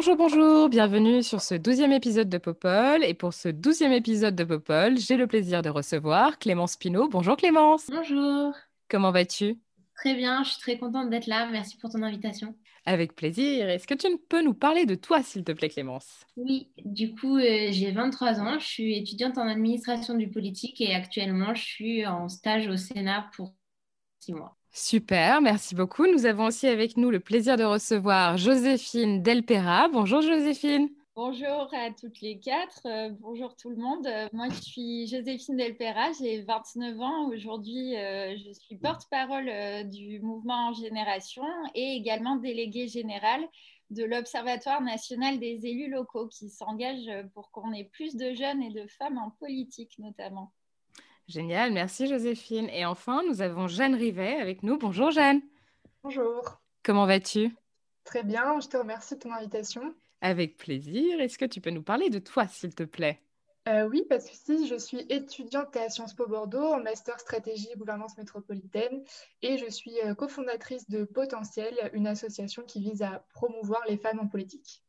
Bonjour, 0.00 0.16
bonjour, 0.16 0.70
bienvenue 0.70 1.22
sur 1.22 1.42
ce 1.42 1.54
douzième 1.54 1.92
épisode 1.92 2.30
de 2.30 2.38
Popol. 2.38 3.04
Et 3.04 3.12
pour 3.12 3.34
ce 3.34 3.50
douzième 3.50 3.92
épisode 3.92 4.34
de 4.34 4.44
Popol, 4.44 4.96
j'ai 4.96 5.18
le 5.18 5.26
plaisir 5.26 5.60
de 5.60 5.68
recevoir 5.68 6.38
Clémence 6.38 6.78
Pinault. 6.78 7.10
Bonjour 7.10 7.36
Clémence, 7.36 7.90
Bonjour, 7.90 8.54
comment 8.88 9.10
vas-tu? 9.10 9.58
Très 9.94 10.14
bien, 10.14 10.42
je 10.42 10.52
suis 10.52 10.58
très 10.58 10.78
contente 10.78 11.10
d'être 11.10 11.26
là. 11.26 11.50
Merci 11.52 11.76
pour 11.76 11.90
ton 11.90 12.02
invitation. 12.02 12.56
Avec 12.86 13.14
plaisir. 13.14 13.68
Est-ce 13.68 13.86
que 13.86 13.92
tu 13.92 14.08
peux 14.30 14.42
nous 14.42 14.54
parler 14.54 14.86
de 14.86 14.94
toi, 14.94 15.22
s'il 15.22 15.44
te 15.44 15.52
plaît, 15.52 15.68
Clémence? 15.68 16.24
Oui, 16.38 16.70
du 16.82 17.14
coup, 17.14 17.36
euh, 17.36 17.68
j'ai 17.70 17.90
23 17.90 18.40
ans, 18.40 18.58
je 18.58 18.66
suis 18.66 18.96
étudiante 18.96 19.36
en 19.36 19.46
administration 19.46 20.14
du 20.14 20.30
politique 20.30 20.80
et 20.80 20.94
actuellement, 20.94 21.54
je 21.54 21.62
suis 21.62 22.06
en 22.06 22.30
stage 22.30 22.68
au 22.68 22.78
Sénat 22.78 23.28
pour 23.36 23.54
six 24.20 24.32
mois. 24.32 24.56
Super, 24.72 25.40
merci 25.40 25.74
beaucoup. 25.74 26.06
Nous 26.06 26.26
avons 26.26 26.46
aussi 26.46 26.68
avec 26.68 26.96
nous 26.96 27.10
le 27.10 27.18
plaisir 27.18 27.56
de 27.56 27.64
recevoir 27.64 28.36
Joséphine 28.36 29.20
Delpera. 29.20 29.88
Bonjour 29.88 30.22
Joséphine. 30.22 30.88
Bonjour 31.16 31.68
à 31.74 31.90
toutes 31.90 32.20
les 32.20 32.38
quatre, 32.38 32.86
euh, 32.86 33.10
bonjour 33.18 33.56
tout 33.56 33.68
le 33.68 33.76
monde. 33.76 34.06
Euh, 34.06 34.28
moi, 34.32 34.48
je 34.48 34.60
suis 34.60 35.06
Joséphine 35.08 35.56
Delpera, 35.56 36.12
j'ai 36.18 36.42
29 36.42 37.00
ans. 37.00 37.28
Aujourd'hui, 37.28 37.96
euh, 37.98 38.36
je 38.38 38.52
suis 38.52 38.76
porte-parole 38.76 39.90
du 39.90 40.20
mouvement 40.20 40.68
en 40.68 40.72
génération 40.72 41.42
et 41.74 41.96
également 41.96 42.36
déléguée 42.36 42.86
générale 42.86 43.44
de 43.90 44.04
l'Observatoire 44.04 44.80
national 44.82 45.40
des 45.40 45.66
élus 45.66 45.90
locaux 45.90 46.28
qui 46.28 46.48
s'engage 46.48 47.10
pour 47.34 47.50
qu'on 47.50 47.72
ait 47.72 47.90
plus 47.92 48.14
de 48.14 48.32
jeunes 48.32 48.62
et 48.62 48.70
de 48.70 48.86
femmes 48.86 49.18
en 49.18 49.30
politique 49.30 49.98
notamment. 49.98 50.52
Génial, 51.30 51.72
merci 51.72 52.08
Joséphine. 52.08 52.68
Et 52.70 52.84
enfin, 52.84 53.22
nous 53.28 53.40
avons 53.40 53.68
Jeanne 53.68 53.94
Rivet 53.94 54.40
avec 54.40 54.64
nous. 54.64 54.78
Bonjour 54.78 55.12
Jeanne. 55.12 55.40
Bonjour, 56.02 56.60
Comment 56.82 57.06
vas-tu? 57.06 57.54
Très 58.02 58.24
bien, 58.24 58.58
je 58.58 58.66
te 58.66 58.76
remercie 58.76 59.14
de 59.14 59.20
ton 59.20 59.32
invitation. 59.32 59.94
Avec 60.22 60.56
plaisir. 60.56 61.20
Est-ce 61.20 61.38
que 61.38 61.44
tu 61.44 61.60
peux 61.60 61.70
nous 61.70 61.84
parler 61.84 62.10
de 62.10 62.18
toi, 62.18 62.48
s'il 62.48 62.74
te 62.74 62.82
plaît? 62.82 63.22
Euh, 63.68 63.88
oui, 63.88 64.02
pas 64.08 64.18
de 64.18 64.24
souci, 64.24 64.66
je 64.66 64.74
suis 64.74 65.06
étudiante 65.08 65.76
à 65.76 65.88
Sciences 65.88 66.14
Po 66.14 66.26
Bordeaux 66.26 66.72
en 66.72 66.82
master 66.82 67.20
stratégie 67.20 67.68
et 67.72 67.78
gouvernance 67.78 68.18
métropolitaine 68.18 69.04
et 69.42 69.56
je 69.56 69.70
suis 69.70 70.00
euh, 70.04 70.16
cofondatrice 70.16 70.90
de 70.90 71.04
Potentiel, 71.04 71.92
une 71.92 72.08
association 72.08 72.64
qui 72.64 72.80
vise 72.80 73.02
à 73.02 73.24
promouvoir 73.34 73.82
les 73.88 73.98
femmes 73.98 74.18
en 74.18 74.26
politique. 74.26 74.82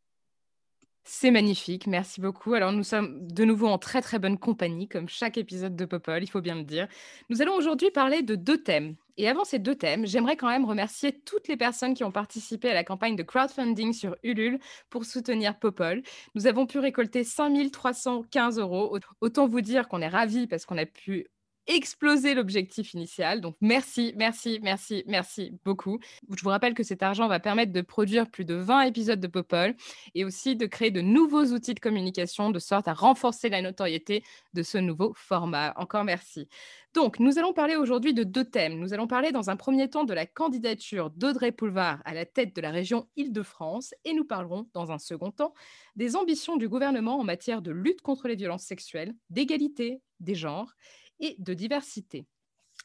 C'est 1.04 1.32
magnifique, 1.32 1.88
merci 1.88 2.22
beaucoup. 2.22 2.54
Alors 2.54 2.72
nous 2.72 2.84
sommes 2.84 3.28
de 3.28 3.44
nouveau 3.44 3.68
en 3.68 3.80
très 3.80 4.02
très 4.02 4.20
bonne 4.20 4.38
compagnie, 4.38 4.88
comme 4.88 5.10
chaque 5.10 5.38
épisode 5.38 5.76
de 5.76 5.86
Popol, 5.86 6.24
il 6.24 6.28
faut 6.28 6.42
bien 6.42 6.56
le 6.56 6.64
dire. 6.64 6.88
Nous 7.30 7.42
allons 7.42 7.56
aujourd'hui 7.56 7.90
parler 7.90 8.22
de 8.22 8.36
deux 8.36 8.62
thèmes. 8.62 8.96
Et 9.18 9.28
avant 9.28 9.44
ces 9.44 9.60
deux 9.60 9.76
thèmes, 9.76 10.06
j'aimerais 10.06 10.38
quand 10.38 10.48
même 10.48 10.66
remercier 10.66 11.12
toutes 11.12 11.48
les 11.48 11.58
personnes 11.58 11.96
qui 11.96 12.04
ont 12.04 12.12
participé 12.12 12.70
à 12.70 12.74
la 12.74 12.84
campagne 12.84 13.16
de 13.16 13.24
crowdfunding 13.24 13.94
sur 13.94 14.16
Ulule 14.24 14.60
pour 14.90 15.06
soutenir 15.06 15.58
Popol. 15.60 16.04
Nous 16.36 16.48
avons 16.48 16.66
pu 16.66 16.80
récolter 16.80 17.24
5315 17.24 18.60
euros. 18.60 18.98
Autant 19.22 19.48
vous 19.48 19.62
dire 19.62 19.88
qu'on 19.88 20.02
est 20.02 20.08
ravis 20.08 20.48
parce 20.48 20.66
qu'on 20.66 20.78
a 20.78 20.86
pu 20.86 21.28
exploser 21.68 22.34
l'objectif 22.34 22.94
initial. 22.94 23.42
Donc 23.42 23.56
merci, 23.62 24.14
merci, 24.16 24.60
merci, 24.62 25.04
merci 25.08 25.54
beaucoup. 25.64 26.00
Je 26.36 26.44
vous 26.44 26.50
rappelle 26.50 26.74
que 26.74 26.84
cet 26.84 27.04
argent 27.04 27.28
va 27.28 27.40
permettre 27.40 27.72
de 27.72 27.82
produire 27.82 28.30
plus 28.30 28.46
de 28.46 28.56
20 28.56 28.82
épisodes 28.82 29.20
de 29.20 29.28
Popol 29.28 29.76
et 30.16 30.26
aussi 30.26 30.56
de 30.56 30.66
créer 30.66 30.92
de 30.92 31.02
nouveaux 31.02 31.46
outils 31.46 31.74
de 31.74 31.80
communication 31.80 32.50
de 32.50 32.60
sorte 32.60 32.88
à 32.88 32.94
renforcer 32.94 33.50
la 33.50 33.62
notoriété 33.62 34.24
de 34.54 34.64
ce 34.64 34.78
nouveau 34.78 35.14
format. 35.16 35.74
Encore 35.78 36.04
merci. 36.04 36.48
Donc, 36.94 37.20
nous 37.20 37.40
allons 37.40 37.54
parler 37.54 37.78
aujourd'hui 37.78 38.14
de 38.14 38.24
deux 38.24 38.44
thèmes. 38.44 38.78
Nous 38.78 38.94
allons 38.94 39.08
parler 39.08 39.32
dans 39.32 39.50
un 39.50 39.56
premier 39.56 39.90
temps 39.90 40.04
de 40.04 40.14
la 40.14 40.26
candidature 40.26 41.10
d'Audrey 41.12 41.54
Poulevard 41.54 42.02
à 42.04 42.14
la 42.14 42.26
tête 42.26 42.54
de 42.54 42.62
la 42.62 42.70
région 42.70 43.08
Île-de-France 43.16 43.94
et 44.04 44.14
nous 44.14 44.26
parlerons 44.26 44.68
dans 44.74 44.92
un 44.92 44.98
second 44.98 45.32
temps 45.32 45.54
des 45.96 46.18
ambitions 46.18 46.58
du 46.58 46.68
gouvernement 46.68 47.18
en 47.18 47.24
matière 47.24 47.62
de 47.62 47.72
lutte 47.72 48.02
contre 48.02 48.28
les 48.28 48.36
violences 48.36 48.64
sexuelles, 48.64 49.14
d'égalité 49.30 50.02
des 50.20 50.36
genres 50.36 50.76
et 51.22 51.36
de 51.40 51.54
diversité. 51.54 52.26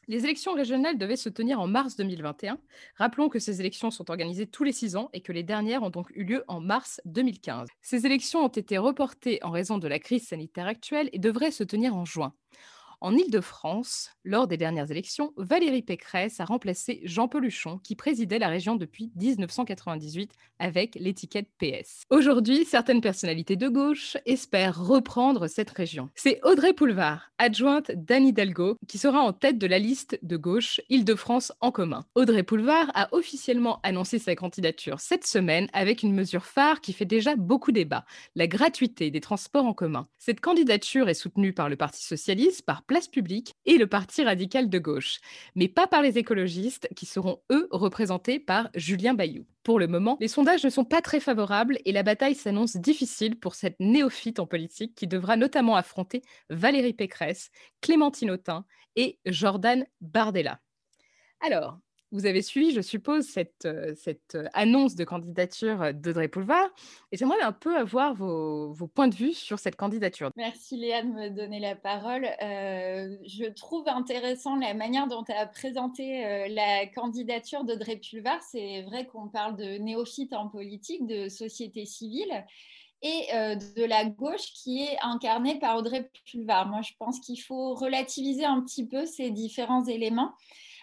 Les 0.07 0.23
élections 0.23 0.53
régionales 0.53 0.97
devaient 0.97 1.17
se 1.17 1.27
tenir 1.27 1.59
en 1.59 1.67
mars 1.67 1.97
2021. 1.97 2.59
Rappelons 2.95 3.27
que 3.27 3.39
ces 3.39 3.59
élections 3.59 3.91
sont 3.91 4.09
organisées 4.09 4.47
tous 4.47 4.63
les 4.63 4.71
six 4.71 4.95
ans 4.95 5.09
et 5.11 5.21
que 5.21 5.33
les 5.33 5.43
dernières 5.43 5.83
ont 5.83 5.89
donc 5.89 6.11
eu 6.15 6.23
lieu 6.23 6.45
en 6.47 6.61
mars 6.61 7.01
2015. 7.05 7.67
Ces 7.81 8.05
élections 8.05 8.45
ont 8.45 8.47
été 8.47 8.77
reportées 8.77 9.39
en 9.43 9.51
raison 9.51 9.77
de 9.77 9.87
la 9.87 9.99
crise 9.99 10.27
sanitaire 10.27 10.67
actuelle 10.67 11.09
et 11.11 11.19
devraient 11.19 11.51
se 11.51 11.63
tenir 11.63 11.95
en 11.95 12.05
juin. 12.05 12.33
En 12.99 13.15
Île-de-France, 13.15 14.09
lors 14.23 14.47
des 14.47 14.57
dernières 14.57 14.89
élections, 14.89 15.31
Valérie 15.37 15.83
Pécresse 15.83 16.39
a 16.39 16.45
remplacé 16.45 16.99
Jean 17.03 17.27
Peluchon, 17.27 17.77
qui 17.77 17.95
présidait 17.95 18.39
la 18.39 18.47
région 18.47 18.75
depuis 18.75 19.11
1998 19.17 20.31
avec 20.57 20.95
l'étiquette 20.95 21.47
PS. 21.59 22.05
Aujourd'hui, 22.09 22.65
certaines 22.65 23.01
personnalités 23.01 23.55
de 23.55 23.67
gauche 23.67 24.17
espèrent 24.25 24.83
reprendre 24.83 25.47
cette 25.47 25.69
région. 25.69 26.09
C'est 26.15 26.39
Audrey 26.43 26.73
Poulevard, 26.73 27.31
adjointe 27.37 27.91
d'Anne 27.91 28.25
Hidalgo, 28.25 28.77
qui 28.87 28.97
sera 28.97 29.19
en 29.19 29.31
tête 29.31 29.59
de 29.59 29.67
la 29.67 29.77
liste 29.77 30.17
de 30.23 30.35
gauche 30.35 30.81
Île-de-France 30.89 31.53
en 31.61 31.71
commun. 31.71 32.03
Audrey 32.15 32.41
Poulevard 32.41 32.89
a 32.95 33.09
officiellement 33.11 33.79
annoncé 33.83 34.17
sa 34.17 34.35
candidature 34.35 35.01
cette 35.01 35.27
semaine 35.27 35.67
avec 35.71 36.01
une 36.01 36.15
mesure 36.15 36.45
phare 36.45 36.81
qui 36.81 36.93
fait 36.93 37.05
déjà 37.05 37.35
beaucoup 37.35 37.71
débat, 37.71 38.05
la 38.35 38.47
gratuité 38.47 39.11
des 39.11 39.21
transports 39.21 39.65
en 39.65 39.73
commun. 39.75 40.07
Cette 40.17 40.41
candidature 40.41 41.09
est 41.09 41.13
soutenue 41.13 41.53
par 41.53 41.69
le 41.69 41.75
Parti 41.75 42.03
socialiste, 42.03 42.63
par 42.63 42.81
Place 42.87 43.07
publique 43.07 43.53
et 43.65 43.77
le 43.77 43.87
Parti 43.87 44.23
radical 44.23 44.69
de 44.69 44.79
gauche, 44.79 45.19
mais 45.55 45.67
pas 45.67 45.87
par 45.87 46.01
les 46.01 46.17
écologistes 46.17 46.87
qui 46.95 47.05
seront, 47.05 47.41
eux, 47.51 47.67
représentés 47.71 48.39
par 48.39 48.69
Julien 48.75 49.13
Bayou. 49.13 49.45
Pour 49.63 49.79
le 49.79 49.87
moment, 49.87 50.17
les 50.21 50.29
sondages 50.29 50.63
ne 50.63 50.69
sont 50.69 50.85
pas 50.85 51.01
très 51.01 51.19
favorables 51.19 51.79
et 51.83 51.91
la 51.91 52.03
bataille 52.03 52.35
s'annonce 52.35 52.77
difficile 52.77 53.37
pour 53.37 53.55
cette 53.55 53.75
néophyte 53.79 54.39
en 54.39 54.47
politique 54.47 54.95
qui 54.95 55.07
devra 55.07 55.35
notamment 55.35 55.75
affronter 55.75 56.21
Valérie 56.49 56.93
Pécresse, 56.93 57.51
Clémentine 57.81 58.31
Autain 58.31 58.65
et 58.95 59.19
Jordan 59.25 59.85
Bardella. 59.99 60.61
Alors, 61.41 61.79
vous 62.11 62.25
avez 62.25 62.41
suivi, 62.41 62.71
je 62.71 62.81
suppose, 62.81 63.25
cette, 63.25 63.65
euh, 63.65 63.93
cette 63.95 64.35
euh, 64.35 64.45
annonce 64.53 64.95
de 64.95 65.03
candidature 65.03 65.81
euh, 65.81 65.91
d'Audrey 65.91 66.29
Poulevard 66.29 66.69
et 67.11 67.17
j'aimerais 67.17 67.41
un 67.41 67.51
peu 67.51 67.75
avoir 67.75 68.13
vos, 68.13 68.73
points 68.95 69.09
de 69.09 69.15
vue 69.15 69.33
sur 69.33 69.59
cette 69.59 69.75
candidature. 69.75 70.31
Merci 70.37 70.77
Léa 70.77 71.03
de 71.03 71.09
me 71.09 71.29
donner 71.29 71.59
la 71.59 71.75
parole. 71.75 72.25
Je 72.39 73.51
trouve 73.51 73.87
intéressant 73.87 74.55
la 74.55 74.73
manière 74.73 75.07
dont 75.07 75.23
tu 75.23 75.33
as 75.33 75.45
présenté 75.45 76.47
la 76.49 76.85
candidature 76.87 77.63
d'Audrey 77.63 77.97
Pulvar. 77.97 78.41
C'est 78.41 78.83
vrai 78.83 79.05
qu'on 79.05 79.27
parle 79.27 79.57
de 79.57 79.77
néophyte 79.77 80.33
en 80.33 80.47
politique, 80.47 81.05
de 81.05 81.27
société 81.27 81.85
civile 81.85 82.45
et 83.01 83.27
de 83.31 83.83
la 83.83 84.05
gauche 84.05 84.53
qui 84.53 84.83
est 84.83 84.97
incarnée 85.01 85.59
par 85.59 85.77
Audrey 85.77 86.09
Pulvar. 86.25 86.67
Moi, 86.67 86.81
je 86.81 86.93
pense 86.97 87.19
qu'il 87.19 87.41
faut 87.41 87.73
relativiser 87.73 88.45
un 88.45 88.61
petit 88.61 88.87
peu 88.87 89.05
ces 89.05 89.31
différents 89.31 89.85
éléments. 89.85 90.33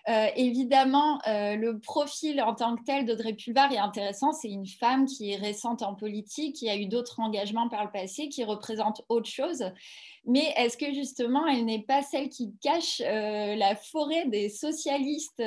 Euh, 0.09 0.27
évidemment, 0.37 1.19
euh, 1.27 1.57
le 1.57 1.79
profil 1.79 2.43
en 2.43 2.55
tant 2.55 2.77
que 2.77 2.85
tel 2.85 3.07
d'Audrey 3.07 3.33
Pulvar 3.33 3.73
est 3.73 3.79
intéressant. 3.79 4.33
C'est 4.33 4.51
une 4.51 4.67
femme 4.67 5.07
qui 5.07 5.33
est 5.33 5.37
récente 5.37 5.83
en 5.83 5.95
politique, 5.95 6.57
qui 6.57 6.69
a 6.69 6.77
eu 6.77 6.87
d'autres 6.87 7.21
engagements 7.21 7.71
par 7.71 7.85
le 7.85 7.91
passé, 7.91 8.29
qui 8.29 8.45
représente 8.45 9.03
autre 9.09 9.31
chose. 9.31 9.65
Mais 10.27 10.53
est-ce 10.57 10.77
que 10.77 10.93
justement, 10.93 11.47
elle 11.47 11.65
n'est 11.65 11.83
pas 11.83 12.03
celle 12.03 12.29
qui 12.29 12.53
cache 12.63 13.01
euh, 13.01 13.55
la 13.57 13.77
forêt 13.77 14.27
des 14.27 14.51
socialistes 14.51 15.43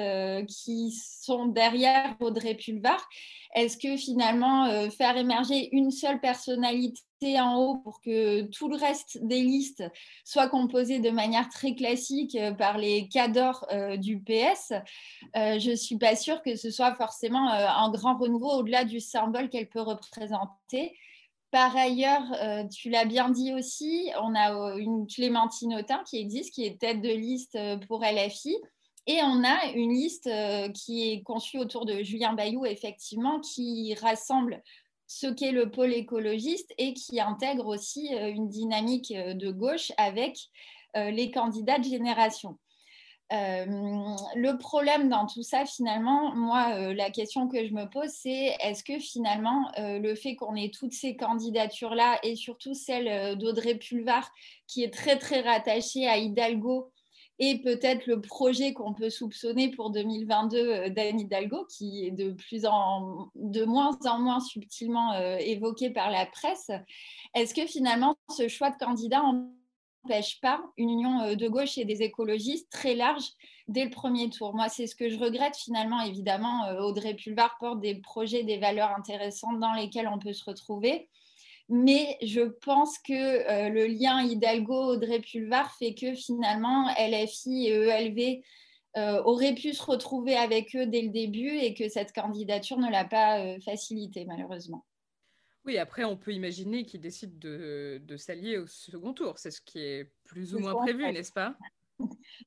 qui 0.47 0.91
sont 0.91 1.45
derrière 1.45 2.15
Audrey 2.19 2.55
Pulvar? 2.55 3.07
Est-ce 3.57 3.75
que 3.75 3.97
finalement, 3.97 4.65
euh, 4.65 4.91
faire 4.91 5.17
émerger 5.17 5.69
une 5.71 5.89
seule 5.89 6.19
personnalité 6.19 7.39
en 7.39 7.55
haut 7.55 7.77
pour 7.77 8.01
que 8.01 8.43
tout 8.43 8.69
le 8.69 8.77
reste 8.77 9.17
des 9.23 9.41
listes 9.41 9.83
soit 10.23 10.47
composé 10.47 10.99
de 10.99 11.09
manière 11.09 11.49
très 11.49 11.73
classique 11.73 12.35
euh, 12.35 12.51
par 12.51 12.77
les 12.77 13.09
cadors 13.09 13.65
euh, 13.71 13.97
du 13.97 14.19
PS, 14.19 14.73
je 15.33 15.71
ne 15.71 15.75
suis 15.75 15.97
pas 15.97 16.15
sûre 16.15 16.43
que 16.43 16.55
ce 16.55 16.69
soit 16.69 16.93
forcément 16.93 17.49
un 17.49 17.89
grand 17.89 18.15
renouveau 18.15 18.59
au-delà 18.59 18.85
du 18.85 18.99
symbole 18.99 19.49
qu'elle 19.49 19.69
peut 19.69 19.81
représenter. 19.81 20.95
Par 21.49 21.75
ailleurs, 21.75 22.25
tu 22.69 22.89
l'as 22.89 23.05
bien 23.05 23.29
dit 23.29 23.53
aussi, 23.53 24.11
on 24.21 24.35
a 24.35 24.75
une 24.75 25.07
Clémentine 25.07 25.75
Autain 25.75 26.03
qui 26.03 26.17
existe, 26.19 26.53
qui 26.53 26.65
est 26.65 26.79
tête 26.79 27.01
de 27.01 27.09
liste 27.09 27.57
pour 27.87 28.03
LFI 28.03 28.55
Et 29.07 29.19
on 29.23 29.43
a 29.43 29.71
une 29.73 29.91
liste 29.91 30.29
qui 30.73 31.11
est 31.11 31.23
conçue 31.23 31.57
autour 31.57 31.85
de 31.85 32.03
Julien 32.03 32.33
Bayou, 32.33 32.65
effectivement, 32.65 33.39
qui 33.39 33.95
rassemble 33.95 34.61
ce 35.07 35.27
qu'est 35.27 35.53
le 35.53 35.71
pôle 35.71 35.93
écologiste 35.93 36.73
et 36.77 36.93
qui 36.93 37.21
intègre 37.21 37.67
aussi 37.67 38.09
une 38.09 38.49
dynamique 38.49 39.13
de 39.13 39.51
gauche 39.51 39.93
avec 39.97 40.37
les 40.95 41.31
candidats 41.31 41.79
de 41.79 41.85
génération. 41.85 42.57
Euh, 43.33 43.65
le 44.35 44.57
problème 44.57 45.09
dans 45.09 45.25
tout 45.25 45.43
ça, 45.43 45.65
finalement, 45.65 46.33
moi, 46.33 46.69
euh, 46.75 46.93
la 46.93 47.09
question 47.09 47.49
que 47.49 47.65
je 47.65 47.73
me 47.73 47.89
pose, 47.89 48.09
c'est 48.09 48.55
est-ce 48.61 48.83
que 48.83 48.99
finalement, 48.99 49.69
euh, 49.79 49.99
le 49.99 50.15
fait 50.15 50.35
qu'on 50.35 50.55
ait 50.55 50.71
toutes 50.71 50.93
ces 50.93 51.17
candidatures-là 51.17 52.19
et 52.23 52.35
surtout 52.35 52.73
celle 52.73 53.37
d'Audrey 53.37 53.75
Pulvar, 53.75 54.31
qui 54.65 54.83
est 54.83 54.93
très, 54.93 55.17
très 55.17 55.41
rattachée 55.41 56.07
à 56.07 56.17
Hidalgo, 56.17 56.89
et 57.39 57.59
peut-être 57.59 58.07
le 58.07 58.19
projet 58.19 58.73
qu'on 58.73 58.93
peut 58.93 59.09
soupçonner 59.09 59.69
pour 59.69 59.91
2022 59.91 60.89
d'Anne 60.89 61.19
Hidalgo, 61.19 61.65
qui 61.65 62.05
est 62.05 62.11
de, 62.11 62.31
plus 62.31 62.65
en, 62.65 63.29
de 63.35 63.63
moins 63.63 63.97
en 64.05 64.19
moins 64.19 64.39
subtilement 64.39 65.13
évoqué 65.37 65.89
par 65.91 66.09
la 66.09 66.25
presse, 66.25 66.71
est-ce 67.35 67.53
que 67.53 67.67
finalement, 67.67 68.15
ce 68.35 68.47
choix 68.47 68.71
de 68.71 68.77
candidat 68.77 69.21
n'empêche 70.07 70.39
pas 70.41 70.61
une 70.77 70.89
union 70.89 71.21
euh, 71.21 71.35
de 71.35 71.47
gauche 71.47 71.77
et 71.77 71.85
des 71.85 72.01
écologistes 72.01 72.69
très 72.71 72.95
large 72.95 73.25
dès 73.67 73.83
le 73.83 73.89
premier 73.89 74.29
tour? 74.29 74.55
Moi, 74.55 74.69
c'est 74.69 74.87
ce 74.87 74.95
que 74.95 75.09
je 75.09 75.19
regrette 75.19 75.55
finalement. 75.55 76.01
Évidemment, 76.01 76.65
euh, 76.65 76.79
Audrey 76.79 77.13
Pulvar 77.13 77.57
porte 77.59 77.81
des 77.81 77.95
projets, 77.95 78.43
des 78.43 78.57
valeurs 78.57 78.91
intéressantes 78.97 79.59
dans 79.59 79.73
lesquelles 79.73 80.07
on 80.07 80.19
peut 80.19 80.33
se 80.33 80.45
retrouver. 80.45 81.09
Mais 81.69 82.17
je 82.21 82.41
pense 82.41 82.97
que 82.99 83.13
euh, 83.13 83.69
le 83.69 83.87
lien 83.87 84.21
Hidalgo-Audrey 84.21 85.19
Pulvar 85.19 85.75
fait 85.77 85.93
que 85.93 86.13
finalement, 86.13 86.87
LFI 86.97 87.67
et 87.67 87.73
ELV 87.73 88.41
auraient 89.25 89.53
pu 89.53 89.73
se 89.73 89.83
retrouver 89.83 90.35
avec 90.35 90.75
eux 90.75 90.87
dès 90.87 91.03
le 91.03 91.09
début 91.09 91.55
et 91.55 91.75
que 91.75 91.87
cette 91.87 92.13
candidature 92.13 92.79
ne 92.79 92.89
l'a 92.89 93.05
pas 93.05 93.59
facilité, 93.59 94.25
malheureusement. 94.25 94.85
Oui, 95.67 95.77
après, 95.77 96.05
on 96.05 96.15
peut 96.15 96.31
imaginer 96.31 96.85
qu'ils 96.85 97.01
décident 97.01 97.37
de, 97.37 98.15
s'allier 98.15 98.57
au 98.57 98.67
second 98.67 99.13
tour. 99.13 99.37
C'est 99.37 99.51
ce 99.51 99.59
qui 99.59 99.79
est 99.79 100.09
plus 100.23 100.55
ou 100.55 100.59
moins 100.59 100.75
prévu, 100.75 101.03
n'est-ce 101.11 101.33
pas? 101.33 101.57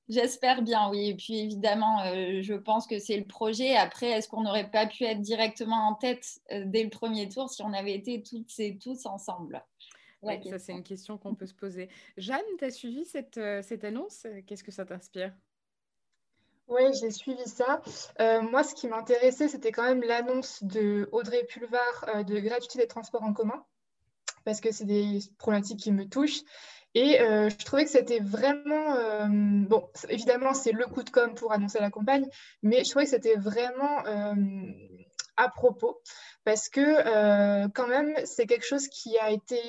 J'espère 0.09 0.63
bien, 0.63 0.89
oui. 0.91 1.11
Et 1.11 1.15
puis 1.15 1.39
évidemment, 1.39 2.03
euh, 2.03 2.43
je 2.43 2.55
pense 2.55 2.87
que 2.87 2.99
c'est 2.99 3.17
le 3.17 3.25
projet. 3.25 3.77
Après, 3.77 4.11
est-ce 4.11 4.29
qu'on 4.29 4.43
n'aurait 4.43 4.71
pas 4.71 4.87
pu 4.87 5.05
être 5.05 5.21
directement 5.21 5.89
en 5.89 5.95
tête 5.95 6.41
euh, 6.53 6.65
dès 6.67 6.83
le 6.83 6.91
premier 6.91 7.29
tour 7.29 7.49
si 7.51 7.63
on 7.63 7.73
avait 7.73 7.95
été 7.95 8.23
toutes 8.23 8.59
et 8.59 8.79
tous 8.79 9.07
ensemble? 9.07 9.65
Oui, 10.23 10.35
ça 10.49 10.59
c'est 10.59 10.73
une 10.73 10.83
question 10.83 11.17
qu'on 11.17 11.35
peut 11.35 11.47
se 11.47 11.55
poser. 11.55 11.89
Jeanne, 12.17 12.41
tu 12.59 12.65
as 12.65 12.71
suivi 12.71 13.05
cette, 13.05 13.39
euh, 13.39 13.63
cette 13.63 13.85
annonce? 13.85 14.27
Qu'est-ce 14.47 14.63
que 14.63 14.73
ça 14.73 14.85
t'inspire? 14.85 15.33
Oui, 16.69 16.83
j'ai 17.01 17.11
suivi 17.11 17.45
ça. 17.47 17.83
Euh, 18.21 18.43
moi, 18.43 18.63
ce 18.63 18.75
qui 18.75 18.87
m'intéressait, 18.87 19.49
c'était 19.49 19.73
quand 19.73 19.83
même 19.83 20.03
l'annonce 20.03 20.63
de 20.63 21.09
Audrey 21.11 21.45
Pulvar 21.45 22.05
euh, 22.15 22.23
de 22.23 22.39
gratuité 22.39 22.79
des 22.79 22.87
transports 22.87 23.25
en 23.25 23.33
commun, 23.33 23.65
parce 24.45 24.61
que 24.61 24.71
c'est 24.71 24.85
des 24.85 25.19
problématiques 25.39 25.81
qui 25.81 25.91
me 25.91 26.09
touchent. 26.09 26.43
Et 26.95 27.21
euh, 27.21 27.49
je 27.49 27.65
trouvais 27.65 27.85
que 27.85 27.91
c'était 27.91 28.19
vraiment, 28.21 29.29
bon, 29.69 29.89
évidemment, 30.09 30.55
c'est 30.55 30.73
le 30.73 30.87
coup 30.87 31.03
de 31.03 31.11
com 31.11 31.35
pour 31.35 31.53
annoncer 31.53 31.79
la 31.79 31.91
campagne, 31.91 32.27
mais 32.63 32.85
je 32.85 32.91
trouvais 32.91 33.05
que 33.05 33.11
c'était 33.11 33.37
vraiment 33.37 34.03
à 35.37 35.49
propos, 35.49 36.01
parce 36.45 36.69
que 36.69 37.69
quand 37.69 37.87
même, 37.87 38.15
c'est 38.25 38.47
quelque 38.47 38.67
chose 38.67 38.89
qui 38.89 39.17
a 39.19 39.31
été 39.31 39.61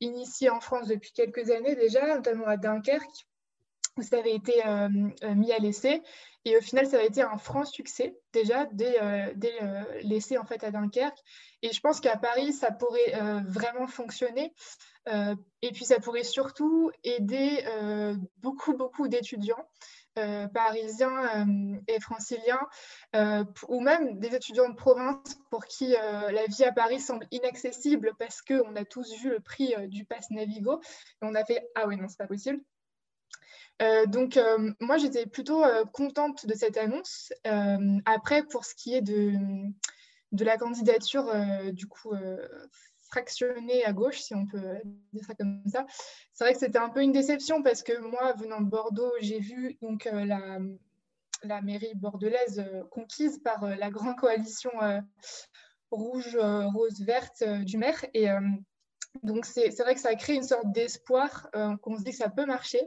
initié 0.00 0.50
en 0.50 0.60
France 0.60 0.88
depuis 0.88 1.12
quelques 1.12 1.50
années 1.50 1.76
déjà, 1.76 2.16
notamment 2.16 2.46
à 2.46 2.56
Dunkerque 2.56 3.26
ça 4.00 4.18
avait 4.18 4.34
été 4.34 4.66
euh, 4.66 4.88
euh, 5.24 5.34
mis 5.34 5.52
à 5.52 5.58
l'essai. 5.58 6.02
Et 6.44 6.56
au 6.56 6.60
final, 6.60 6.86
ça 6.86 6.98
a 6.98 7.02
été 7.02 7.22
un 7.22 7.36
franc 7.36 7.64
succès 7.64 8.16
déjà 8.32 8.66
dès, 8.72 9.00
euh, 9.02 9.84
l'essai 10.02 10.38
en 10.38 10.44
fait 10.44 10.64
à 10.64 10.70
Dunkerque. 10.70 11.18
Et 11.62 11.72
je 11.72 11.80
pense 11.80 12.00
qu'à 12.00 12.16
Paris, 12.16 12.52
ça 12.52 12.72
pourrait 12.72 13.12
vraiment 13.46 13.86
fonctionner. 13.86 14.52
et 15.06 15.72
puis, 15.72 15.84
ça 15.84 16.00
pourrait 16.00 16.24
surtout 16.24 16.90
aider 17.04 17.64
beaucoup, 18.38 18.76
beaucoup 18.76 19.06
d'étudiants. 19.06 19.64
parisiens 20.52 21.46
et 21.86 22.00
franciliens, 22.00 22.66
ou 23.68 23.80
même 23.80 24.18
des 24.18 24.34
étudiants 24.34 24.68
de 24.68 24.74
province 24.74 25.38
pour 25.48 25.64
qui 25.66 25.92
la 25.92 26.46
vie 26.46 26.64
à 26.64 26.72
Paris 26.72 26.98
semble 26.98 27.28
inaccessible 27.30 28.14
parce 28.18 28.42
qu'on 28.42 28.74
a 28.74 28.84
tous 28.84 29.14
vu 29.20 29.30
le 29.30 29.38
prix 29.38 29.74
du 29.86 30.04
pass 30.04 30.28
Navigo. 30.30 30.80
Et 30.80 31.22
on 31.22 31.36
a 31.36 31.44
fait 31.44 31.64
Ah 31.76 31.86
oui, 31.86 31.96
non, 31.96 32.08
c'est 32.08 32.18
pas 32.18 32.26
possible. 32.26 32.60
Euh, 33.82 34.06
donc, 34.06 34.36
euh, 34.36 34.72
moi, 34.80 34.96
j'étais 34.96 35.26
plutôt 35.26 35.64
euh, 35.64 35.84
contente 35.84 36.46
de 36.46 36.54
cette 36.54 36.76
annonce. 36.76 37.32
après, 38.04 38.44
pour 38.44 38.64
ce 38.64 38.74
qui 38.74 38.94
est 38.94 39.02
de, 39.02 39.32
de 40.32 40.44
la 40.44 40.56
candidature, 40.56 41.32
du 41.72 41.86
coup, 41.86 42.12
fractionnée 43.02 43.84
à 43.84 43.92
gauche, 43.92 44.20
si 44.20 44.34
on 44.34 44.46
peut 44.46 44.62
dire 45.12 45.24
ça 45.24 45.34
comme 45.34 45.62
ça, 45.66 45.84
c'est 46.32 46.44
vrai 46.44 46.54
que 46.54 46.60
c'était 46.60 46.78
un 46.78 46.88
peu 46.88 47.02
une 47.02 47.12
déception 47.12 47.62
parce 47.62 47.82
que 47.82 47.98
moi, 47.98 48.32
venant 48.34 48.60
de 48.60 48.70
Bordeaux, 48.70 49.12
j'ai 49.20 49.38
vu 49.38 49.76
donc 49.82 50.08
la, 50.10 50.58
la 51.42 51.60
mairie 51.60 51.94
bordelaise 51.94 52.64
conquise 52.90 53.38
par 53.42 53.66
la 53.76 53.90
grande 53.90 54.16
coalition 54.16 54.70
rouge, 55.90 56.38
rose, 56.38 57.02
verte 57.02 57.44
du 57.44 57.76
maire. 57.76 58.04
Et 58.14 58.28
donc, 59.22 59.44
c'est 59.44 59.76
vrai 59.80 59.94
que 59.94 60.00
ça 60.00 60.10
a 60.10 60.14
créé 60.14 60.36
une 60.36 60.42
sorte 60.42 60.72
d'espoir 60.72 61.50
qu'on 61.82 61.98
se 61.98 62.04
dit 62.04 62.12
que 62.12 62.16
ça 62.16 62.30
peut 62.30 62.46
marcher. 62.46 62.80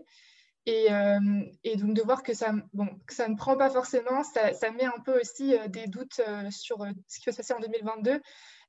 Euh, 0.68 1.44
et, 1.64 1.76
donc 1.76 1.94
de 1.94 2.02
voir 2.02 2.24
que 2.24 2.34
ça, 2.34 2.54
bon, 2.74 2.88
que 3.06 3.14
ça 3.14 3.28
ne 3.28 3.36
prend 3.36 3.56
pas 3.56 3.70
forcément, 3.70 4.24
ça, 4.24 4.54
ça 4.54 4.72
met 4.72 4.86
un 4.86 5.00
peu 5.06 5.20
aussi 5.20 5.56
euh, 5.56 5.68
des 5.68 5.86
doutes 5.86 6.20
euh, 6.28 6.50
sur 6.50 6.80
ce 7.08 7.20
qui 7.20 7.26
va 7.28 7.32
se 7.32 7.38
passer 7.38 7.54
en 7.54 7.60
2022. 7.60 8.20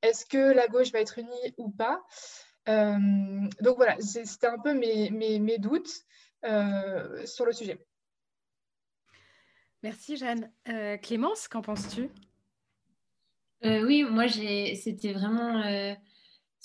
Est-ce 0.02 0.26
que 0.26 0.52
la 0.52 0.68
gauche 0.68 0.92
va 0.92 1.00
être 1.00 1.18
unie 1.18 1.54
ou 1.56 1.70
pas? 1.70 2.02
Donc 2.66 3.76
voilà, 3.76 3.96
c'était 4.00 4.48
un 4.48 4.58
peu 4.58 4.74
mes, 4.74 5.10
mes, 5.10 5.38
mes 5.38 5.58
doutes 5.58 6.02
sur 7.24 7.46
le 7.46 7.52
sujet. 7.52 7.78
Merci 9.84 10.16
Jeanne. 10.16 10.50
Clémence, 11.00 11.46
qu'en 11.46 11.62
penses-tu? 11.62 12.10
Oui, 13.62 14.02
moi 14.02 14.26
c'était 14.28 15.12
vraiment 15.12 15.62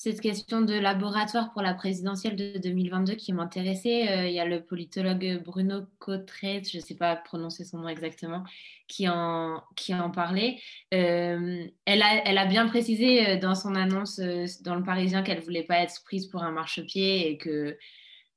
cette 0.03 0.19
question 0.19 0.61
de 0.61 0.73
laboratoire 0.73 1.53
pour 1.53 1.61
la 1.61 1.75
présidentielle 1.75 2.35
de 2.35 2.57
2022 2.57 3.13
qui 3.13 3.33
m'intéressait. 3.33 4.09
Euh, 4.09 4.27
il 4.27 4.33
y 4.33 4.39
a 4.39 4.45
le 4.45 4.63
politologue 4.63 5.43
Bruno 5.45 5.81
Cotret, 5.99 6.63
je 6.67 6.77
ne 6.77 6.81
sais 6.81 6.95
pas 6.95 7.15
prononcer 7.15 7.65
son 7.65 7.77
nom 7.77 7.87
exactement, 7.87 8.43
qui 8.87 9.07
en, 9.07 9.61
qui 9.75 9.93
en 9.93 10.09
parlait. 10.09 10.57
Euh, 10.91 11.67
elle, 11.85 12.01
a, 12.01 12.27
elle 12.27 12.39
a 12.39 12.47
bien 12.47 12.67
précisé 12.67 13.29
euh, 13.29 13.37
dans 13.37 13.53
son 13.53 13.75
annonce 13.75 14.19
dans 14.63 14.73
le 14.73 14.81
Parisien 14.83 15.21
qu'elle 15.21 15.37
ne 15.37 15.43
voulait 15.43 15.65
pas 15.65 15.77
être 15.83 16.01
prise 16.03 16.25
pour 16.25 16.41
un 16.41 16.51
marchepied 16.51 17.29
et 17.29 17.37
qu'elle 17.37 17.75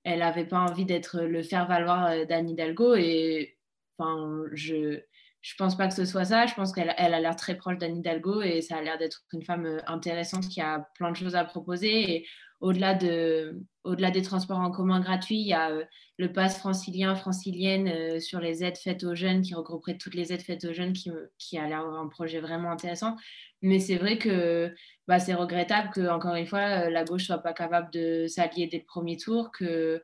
n'avait 0.05 0.45
pas 0.45 0.59
envie 0.59 0.85
d'être 0.85 1.23
le 1.23 1.43
faire-valoir 1.43 2.27
d'Anne 2.27 2.51
Hidalgo. 2.51 2.95
Et 2.95 3.57
enfin, 3.97 4.43
je 4.53 5.01
je 5.45 5.55
pense 5.57 5.77
pas 5.77 5.87
que 5.89 5.95
ce 5.95 6.07
soit 6.07 6.25
ça. 6.25 6.47
Je 6.47 6.55
pense 6.55 6.73
qu'elle 6.73 6.95
elle 6.97 7.13
a 7.13 7.21
l'air 7.21 7.37
très 7.37 7.55
proche 7.55 7.77
d'Anne 7.77 7.99
Hidalgo 7.99 8.41
et 8.41 8.63
ça 8.63 8.79
a 8.79 8.83
l'air 8.83 8.97
d'être 8.97 9.25
une 9.35 9.43
femme 9.43 9.67
euh, 9.67 9.79
intéressante 9.87 10.49
qui 10.49 10.63
a 10.63 10.89
plein 10.95 11.11
de 11.11 11.17
choses 11.17 11.37
à 11.37 11.45
proposer. 11.45 12.15
Et 12.15 12.27
au-delà 12.61 12.95
de, 12.95 13.61
au-delà 13.85 14.11
des 14.11 14.23
transports 14.23 14.59
en 14.59 14.71
commun 14.71 15.01
gratuits, 15.01 15.39
il 15.39 15.47
y 15.47 15.53
a 15.53 15.71
euh, 15.71 15.85
le 16.17 16.33
pass 16.33 16.59
francilien, 16.59 17.15
francilienne 17.15 17.89
euh, 17.89 18.21
sur 18.21 18.41
les 18.41 18.65
aides 18.65 18.79
faites 18.79 19.05
aux 19.05 19.15
jeunes, 19.15 19.43
qui 19.43 19.55
regrouperait 19.55 19.99
toutes 19.99 20.15
les 20.15 20.33
aides 20.33 20.41
faites 20.41 20.65
aux 20.65 20.73
jeunes, 20.73 20.95
qui, 20.95 21.11
qui 21.37 21.59
a 21.59 21.69
l'air 21.69 21.81
un 21.81 22.09
projet 22.09 22.41
vraiment 22.41 22.71
intéressant. 22.71 23.15
Mais 23.61 23.81
c'est 23.81 23.99
vrai 23.99 24.17
que 24.17 24.75
bah, 25.09 25.19
c'est 25.19 25.35
regrettable 25.35 25.91
que, 25.91 26.09
encore 26.09 26.37
une 26.37 26.47
fois, 26.47 26.89
la 26.89 27.05
gauche 27.05 27.25
soit 27.27 27.39
pas 27.39 27.53
capable 27.53 27.91
de 27.93 28.27
s'allier 28.29 28.67
dès 28.67 28.79
le 28.79 28.85
premier 28.85 29.19
tour, 29.19 29.51
que 29.53 30.03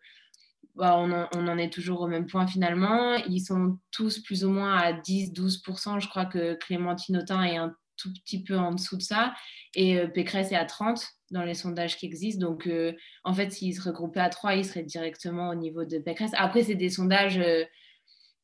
bah, 0.76 0.96
on, 0.98 1.12
en, 1.12 1.58
est 1.58 1.72
toujours 1.72 2.00
au 2.00 2.06
même 2.06 2.26
point 2.26 2.46
finalement. 2.46 3.14
Ils 3.28 3.40
sont 3.40 3.78
tous 3.90 4.20
plus 4.20 4.44
ou 4.44 4.50
moins 4.50 4.76
à 4.76 4.92
10-12%. 4.92 6.00
Je 6.00 6.08
crois 6.08 6.26
que 6.26 6.54
Clémentine 6.54 7.18
Autain 7.18 7.42
est 7.42 7.56
un 7.56 7.74
tout 7.96 8.12
petit 8.12 8.42
peu 8.42 8.56
en 8.56 8.72
dessous 8.72 8.96
de 8.96 9.02
ça. 9.02 9.34
Et 9.74 9.98
euh, 9.98 10.06
Pécresse 10.06 10.52
est 10.52 10.56
à 10.56 10.64
30 10.64 11.04
dans 11.30 11.42
les 11.42 11.54
sondages 11.54 11.96
qui 11.96 12.06
existent. 12.06 12.46
Donc, 12.46 12.66
euh, 12.66 12.92
en 13.24 13.34
fait, 13.34 13.50
s'ils 13.50 13.74
se 13.74 13.82
regroupaient 13.82 14.20
à 14.20 14.30
3, 14.30 14.56
ils 14.56 14.64
seraient 14.64 14.82
directement 14.82 15.50
au 15.50 15.54
niveau 15.54 15.84
de 15.84 15.98
Pécresse. 15.98 16.32
Après, 16.34 16.62
c'est 16.62 16.74
des 16.74 16.88
sondages, 16.88 17.38
euh, 17.38 17.64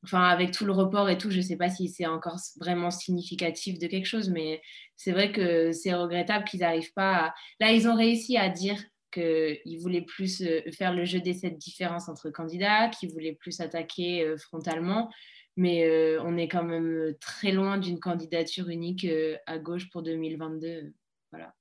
enfin, 0.04 0.22
avec 0.22 0.52
tout 0.52 0.66
le 0.66 0.72
report 0.72 1.08
et 1.08 1.18
tout, 1.18 1.30
je 1.30 1.38
ne 1.38 1.42
sais 1.42 1.56
pas 1.56 1.70
si 1.70 1.88
c'est 1.88 2.06
encore 2.06 2.38
vraiment 2.60 2.90
significatif 2.90 3.78
de 3.78 3.86
quelque 3.86 4.06
chose, 4.06 4.30
mais 4.30 4.60
c'est 4.96 5.12
vrai 5.12 5.32
que 5.32 5.72
c'est 5.72 5.94
regrettable 5.94 6.44
qu'ils 6.44 6.60
n'arrivent 6.60 6.92
pas 6.94 7.26
à... 7.26 7.34
Là, 7.60 7.72
ils 7.72 7.88
ont 7.88 7.96
réussi 7.96 8.36
à 8.36 8.48
dire 8.48 8.78
qu'il 9.16 9.78
voulait 9.80 10.02
plus 10.02 10.42
euh, 10.42 10.60
faire 10.72 10.94
le 10.94 11.04
jeu 11.04 11.20
des 11.20 11.34
sept 11.34 11.56
différences 11.56 12.08
entre 12.08 12.30
candidats, 12.30 12.88
qu'il 12.88 13.10
voulait 13.10 13.34
plus 13.34 13.60
attaquer 13.60 14.24
euh, 14.24 14.36
frontalement. 14.36 15.10
Mais 15.56 15.86
euh, 15.86 16.20
on 16.22 16.36
est 16.36 16.48
quand 16.48 16.64
même 16.64 17.14
très 17.20 17.50
loin 17.52 17.78
d'une 17.78 17.98
candidature 17.98 18.68
unique 18.68 19.06
à 19.46 19.58
gauche 19.58 19.88
pour 19.90 20.02
2022. 20.02 20.92
Voilà. 21.30 21.54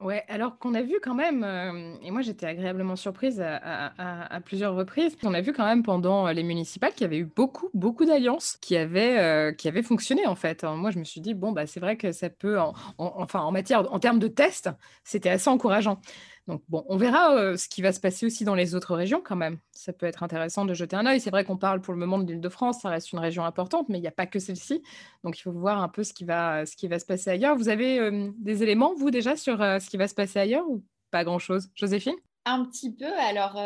Ouais, 0.00 0.24
alors 0.28 0.58
qu'on 0.58 0.74
a 0.74 0.82
vu 0.82 0.96
quand 1.02 1.14
même, 1.14 1.42
euh, 1.42 1.96
et 2.02 2.10
moi 2.10 2.20
j'étais 2.20 2.44
agréablement 2.44 2.96
surprise 2.96 3.40
à, 3.40 4.40
plusieurs 4.44 4.74
reprises, 4.74 5.16
on 5.22 5.32
a 5.32 5.40
vu 5.40 5.54
quand 5.54 5.64
même 5.64 5.82
pendant 5.82 6.28
les 6.28 6.42
municipales 6.42 6.92
qu'il 6.92 7.02
y 7.02 7.04
avait 7.06 7.18
eu 7.18 7.24
beaucoup, 7.24 7.70
beaucoup 7.72 8.04
d'alliances 8.04 8.58
qui 8.60 8.76
avaient, 8.76 9.18
euh, 9.18 9.82
fonctionné 9.82 10.26
en 10.26 10.34
fait. 10.34 10.64
moi 10.64 10.90
je 10.90 10.98
me 10.98 11.04
suis 11.04 11.22
dit, 11.22 11.32
bon, 11.32 11.52
bah, 11.52 11.66
c'est 11.66 11.80
vrai 11.80 11.96
que 11.96 12.12
ça 12.12 12.28
peut, 12.28 12.58
enfin 12.98 13.40
en 13.40 13.52
matière, 13.52 13.90
en 13.90 13.98
termes 13.98 14.18
de 14.18 14.28
tests, 14.28 14.68
c'était 15.02 15.30
assez 15.30 15.48
encourageant. 15.48 15.98
Donc 16.46 16.62
bon, 16.68 16.84
on 16.88 16.96
verra 16.96 17.34
euh, 17.34 17.56
ce 17.56 17.68
qui 17.68 17.82
va 17.82 17.92
se 17.92 17.98
passer 17.98 18.24
aussi 18.24 18.44
dans 18.44 18.54
les 18.54 18.74
autres 18.74 18.94
régions 18.94 19.20
quand 19.22 19.36
même. 19.36 19.58
Ça 19.72 19.92
peut 19.92 20.06
être 20.06 20.22
intéressant 20.22 20.64
de 20.64 20.74
jeter 20.74 20.94
un 20.94 21.04
œil. 21.06 21.20
C'est 21.20 21.30
vrai 21.30 21.44
qu'on 21.44 21.56
parle 21.56 21.80
pour 21.80 21.92
le 21.92 21.98
moment 21.98 22.18
de 22.18 22.30
l'Île-de-France, 22.30 22.80
ça 22.82 22.88
reste 22.88 23.12
une 23.12 23.18
région 23.18 23.44
importante, 23.44 23.88
mais 23.88 23.98
il 23.98 24.02
n'y 24.02 24.06
a 24.06 24.12
pas 24.12 24.26
que 24.26 24.38
celle-ci. 24.38 24.82
Donc 25.24 25.38
il 25.38 25.42
faut 25.42 25.52
voir 25.52 25.82
un 25.82 25.88
peu 25.88 26.04
ce 26.04 26.12
qui 26.12 26.24
va, 26.24 26.64
se 26.64 27.04
passer 27.04 27.30
ailleurs. 27.30 27.56
Vous 27.56 27.68
avez 27.68 27.98
euh, 27.98 28.30
des 28.38 28.62
éléments, 28.62 28.94
vous 28.94 29.10
déjà, 29.10 29.36
sur 29.36 29.60
euh, 29.60 29.80
ce 29.80 29.90
qui 29.90 29.96
va 29.96 30.06
se 30.06 30.14
passer 30.14 30.38
ailleurs 30.38 30.68
ou 30.68 30.84
pas 31.10 31.24
grand-chose? 31.24 31.68
Joséphine? 31.74 32.16
Un 32.44 32.64
petit 32.64 32.94
peu. 32.94 33.12
Alors, 33.18 33.60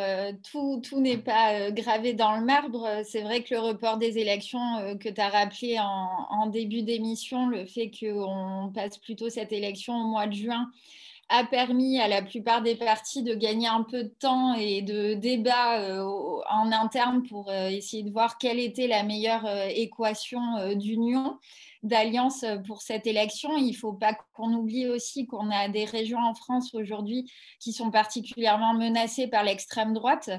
tout, 0.51 0.81
tout 0.83 1.01
n'est 1.01 1.19
pas 1.19 1.71
gravé 1.71 2.15
dans 2.15 2.35
le 2.39 2.47
marbre. 2.47 3.03
C'est 3.05 3.21
vrai 3.21 3.43
que 3.43 3.53
le 3.53 3.61
report 3.61 3.99
des 3.99 4.17
élections 4.17 4.97
que 4.99 5.11
tu 5.11 5.21
as 5.21 5.29
rappelé 5.29 5.79
en, 5.79 6.27
en 6.31 6.47
début 6.47 6.81
d'émission, 6.81 7.47
le 7.51 7.67
fait 7.67 7.91
qu'on 7.91 8.73
passe 8.75 8.97
plutôt 8.97 9.29
cette 9.29 9.53
élection 9.53 9.93
au 9.93 10.07
mois 10.07 10.27
de 10.27 10.33
juin, 10.33 10.71
a 11.31 11.45
permis 11.45 12.01
à 12.01 12.09
la 12.09 12.23
plupart 12.23 12.61
des 12.61 12.75
partis 12.75 13.23
de 13.23 13.35
gagner 13.35 13.69
un 13.69 13.85
peu 13.85 14.03
de 14.03 14.09
temps 14.09 14.55
et 14.55 14.83
de 14.83 15.15
débat 15.15 15.81
euh, 15.81 16.03
en 16.51 16.73
interne 16.73 17.23
pour 17.23 17.49
euh, 17.49 17.69
essayer 17.69 18.03
de 18.03 18.11
voir 18.11 18.37
quelle 18.37 18.59
était 18.59 18.89
la 18.89 19.05
meilleure 19.05 19.47
euh, 19.47 19.69
équation 19.69 20.41
d'union, 20.75 21.39
d'alliance 21.85 22.45
pour 22.67 22.83
cette 22.83 23.07
élection. 23.07 23.57
Il 23.57 23.71
ne 23.71 23.77
faut 23.77 23.93
pas 23.93 24.19
qu'on 24.35 24.53
oublie 24.55 24.89
aussi 24.89 25.29
qu'on 25.29 25.51
a 25.53 25.69
des 25.69 25.85
régions 25.85 26.19
en 26.19 26.35
France 26.35 26.75
aujourd'hui 26.75 27.31
qui 27.61 27.73
sont 27.73 27.93
particulièrement 27.93 28.75
menacées 28.75 29.29
par 29.29 29.45
l'extrême 29.45 29.95
droite. 29.95 30.31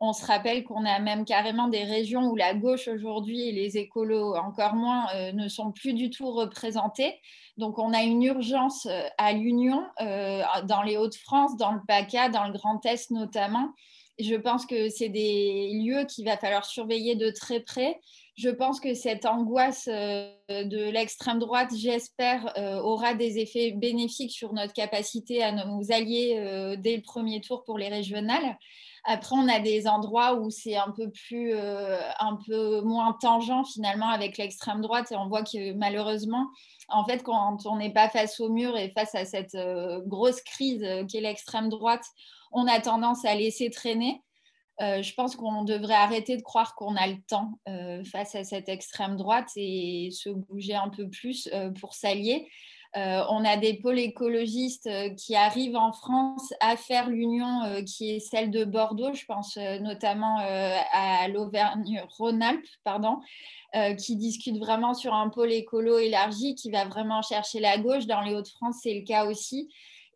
On 0.00 0.14
se 0.14 0.24
rappelle 0.24 0.64
qu'on 0.64 0.86
a 0.86 0.98
même 0.98 1.26
carrément 1.26 1.68
des 1.68 1.84
régions 1.84 2.30
où 2.30 2.36
la 2.36 2.54
gauche 2.54 2.88
aujourd'hui 2.88 3.48
et 3.48 3.52
les 3.52 3.76
écolos 3.76 4.34
encore 4.34 4.74
moins 4.74 5.06
ne 5.32 5.48
sont 5.48 5.72
plus 5.72 5.92
du 5.92 6.08
tout 6.08 6.30
représentés. 6.30 7.20
Donc, 7.58 7.80
on 7.80 7.92
a 7.92 8.02
une 8.02 8.22
urgence 8.22 8.86
euh, 8.86 9.02
à 9.18 9.32
l'union 9.32 9.84
euh, 10.00 10.42
dans 10.64 10.82
les 10.82 10.96
Hauts-de-France, 10.96 11.56
dans 11.56 11.72
le 11.72 11.80
PACA, 11.86 12.28
dans 12.28 12.46
le 12.46 12.52
Grand 12.52 12.84
Est 12.86 13.10
notamment. 13.10 13.70
Je 14.20 14.36
pense 14.36 14.64
que 14.64 14.88
c'est 14.88 15.08
des 15.08 15.70
lieux 15.72 16.04
qu'il 16.04 16.24
va 16.24 16.36
falloir 16.36 16.64
surveiller 16.64 17.16
de 17.16 17.30
très 17.30 17.60
près. 17.60 18.00
Je 18.36 18.48
pense 18.48 18.78
que 18.78 18.94
cette 18.94 19.26
angoisse 19.26 19.88
euh, 19.90 20.32
de 20.48 20.90
l'extrême 20.90 21.40
droite, 21.40 21.70
j'espère, 21.76 22.52
aura 22.84 23.14
des 23.14 23.38
effets 23.38 23.72
bénéfiques 23.72 24.32
sur 24.32 24.52
notre 24.52 24.72
capacité 24.72 25.42
à 25.42 25.52
nous 25.52 25.90
allier 25.90 26.76
dès 26.78 26.96
le 26.96 27.02
premier 27.02 27.40
tour 27.40 27.64
pour 27.64 27.78
les 27.78 27.88
régionales. 27.88 28.56
Après, 29.04 29.36
on 29.36 29.48
a 29.48 29.60
des 29.60 29.86
endroits 29.86 30.34
où 30.34 30.50
c'est 30.50 30.76
un 30.76 30.90
peu 30.90 31.10
plus, 31.10 31.54
un 31.54 32.38
peu 32.46 32.80
moins 32.80 33.16
tangent 33.20 33.66
finalement 33.72 34.08
avec 34.08 34.36
l'extrême 34.36 34.80
droite 34.80 35.12
et 35.12 35.16
on 35.16 35.28
voit 35.28 35.42
que 35.42 35.72
malheureusement, 35.74 36.46
en 36.88 37.04
fait, 37.04 37.22
quand 37.22 37.66
on 37.66 37.76
n'est 37.76 37.92
pas 37.92 38.08
face 38.08 38.40
au 38.40 38.48
mur 38.48 38.76
et 38.76 38.90
face 38.90 39.14
à 39.14 39.24
cette 39.24 39.54
euh, 39.54 40.00
grosse 40.06 40.40
crise 40.40 40.82
euh, 40.82 41.04
qu'est 41.04 41.20
l'extrême 41.20 41.68
droite, 41.68 42.04
on 42.50 42.66
a 42.66 42.80
tendance 42.80 43.24
à 43.24 43.34
laisser 43.34 43.70
traîner. 43.70 44.22
Euh, 44.80 45.02
je 45.02 45.12
pense 45.14 45.36
qu'on 45.36 45.64
devrait 45.64 45.94
arrêter 45.94 46.36
de 46.36 46.42
croire 46.42 46.74
qu'on 46.74 46.96
a 46.96 47.06
le 47.08 47.20
temps 47.28 47.58
face 48.10 48.36
à 48.36 48.44
cette 48.44 48.68
extrême 48.68 49.16
droite 49.16 49.50
et 49.56 50.10
se 50.12 50.30
bouger 50.30 50.76
un 50.76 50.88
peu 50.88 51.10
plus 51.10 51.50
pour 51.80 51.94
s'allier. 51.94 52.48
On 52.94 53.44
a 53.44 53.56
des 53.56 53.74
pôles 53.74 53.98
écologistes 53.98 54.88
qui 55.16 55.36
arrivent 55.36 55.76
en 55.76 55.92
France 55.92 56.52
à 56.60 56.76
faire 56.76 57.08
l'union 57.08 57.82
qui 57.84 58.16
est 58.16 58.20
celle 58.20 58.50
de 58.50 58.64
Bordeaux. 58.64 59.12
Je 59.14 59.24
pense 59.26 59.56
notamment 59.56 60.38
à 60.92 61.28
l'Auvergne-Rhône-Alpes, 61.28 62.66
pardon, 62.84 63.18
euh, 63.76 63.94
qui 63.94 64.16
discute 64.16 64.56
vraiment 64.56 64.94
sur 64.94 65.12
un 65.12 65.28
pôle 65.28 65.52
écolo 65.52 65.98
élargi, 65.98 66.54
qui 66.54 66.70
va 66.70 66.86
vraiment 66.86 67.20
chercher 67.20 67.60
la 67.60 67.76
gauche. 67.76 68.06
Dans 68.06 68.22
les 68.22 68.34
Hauts-de-France, 68.34 68.76
c'est 68.82 68.94
le 68.94 69.04
cas 69.04 69.26
aussi. 69.26 69.68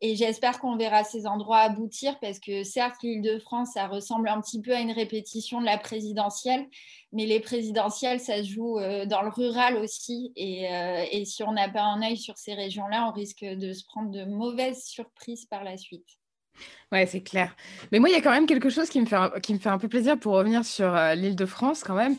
Et 0.02 0.16
j'espère 0.16 0.58
qu'on 0.58 0.76
verra 0.76 1.04
ces 1.04 1.26
endroits 1.26 1.60
aboutir 1.60 2.18
parce 2.20 2.38
que 2.38 2.64
certes, 2.64 2.96
l'Île-de-France, 3.02 3.70
ça 3.74 3.86
ressemble 3.86 4.28
un 4.28 4.40
petit 4.40 4.60
peu 4.60 4.74
à 4.74 4.80
une 4.80 4.90
répétition 4.90 5.60
de 5.60 5.64
la 5.64 5.78
présidentielle, 5.78 6.66
mais 7.12 7.24
les 7.24 7.40
présidentielles, 7.40 8.20
ça 8.20 8.42
se 8.42 8.50
joue 8.50 8.78
euh, 8.78 9.06
dans 9.06 9.22
le 9.22 9.28
rural 9.28 9.76
aussi. 9.76 10.32
Et, 10.36 10.70
euh, 10.70 11.04
et 11.10 11.24
si 11.24 11.42
on 11.42 11.52
n'a 11.52 11.68
pas 11.68 11.84
un 11.84 12.02
œil 12.02 12.16
sur 12.16 12.36
ces 12.36 12.52
régions-là, 12.52 13.08
on 13.08 13.12
risque 13.12 13.44
de 13.44 13.72
se 13.72 13.84
prendre 13.86 14.10
de 14.10 14.24
mauvaises 14.24 14.84
surprises 14.84 15.46
par 15.46 15.64
la 15.64 15.78
suite. 15.78 16.06
Ouais, 16.90 17.06
c'est 17.06 17.22
clair. 17.22 17.56
Mais 17.92 17.98
moi, 17.98 18.10
il 18.10 18.12
y 18.12 18.16
a 18.16 18.20
quand 18.20 18.32
même 18.32 18.46
quelque 18.46 18.68
chose 18.68 18.90
qui 18.90 19.00
me 19.00 19.06
fait 19.06 19.16
un, 19.16 19.30
qui 19.40 19.54
me 19.54 19.58
fait 19.58 19.70
un 19.70 19.78
peu 19.78 19.88
plaisir 19.88 20.18
pour 20.18 20.34
revenir 20.34 20.64
sur 20.64 20.92
l'île 21.14 21.36
de 21.36 21.46
France 21.46 21.82
quand 21.84 21.94
même 21.94 22.16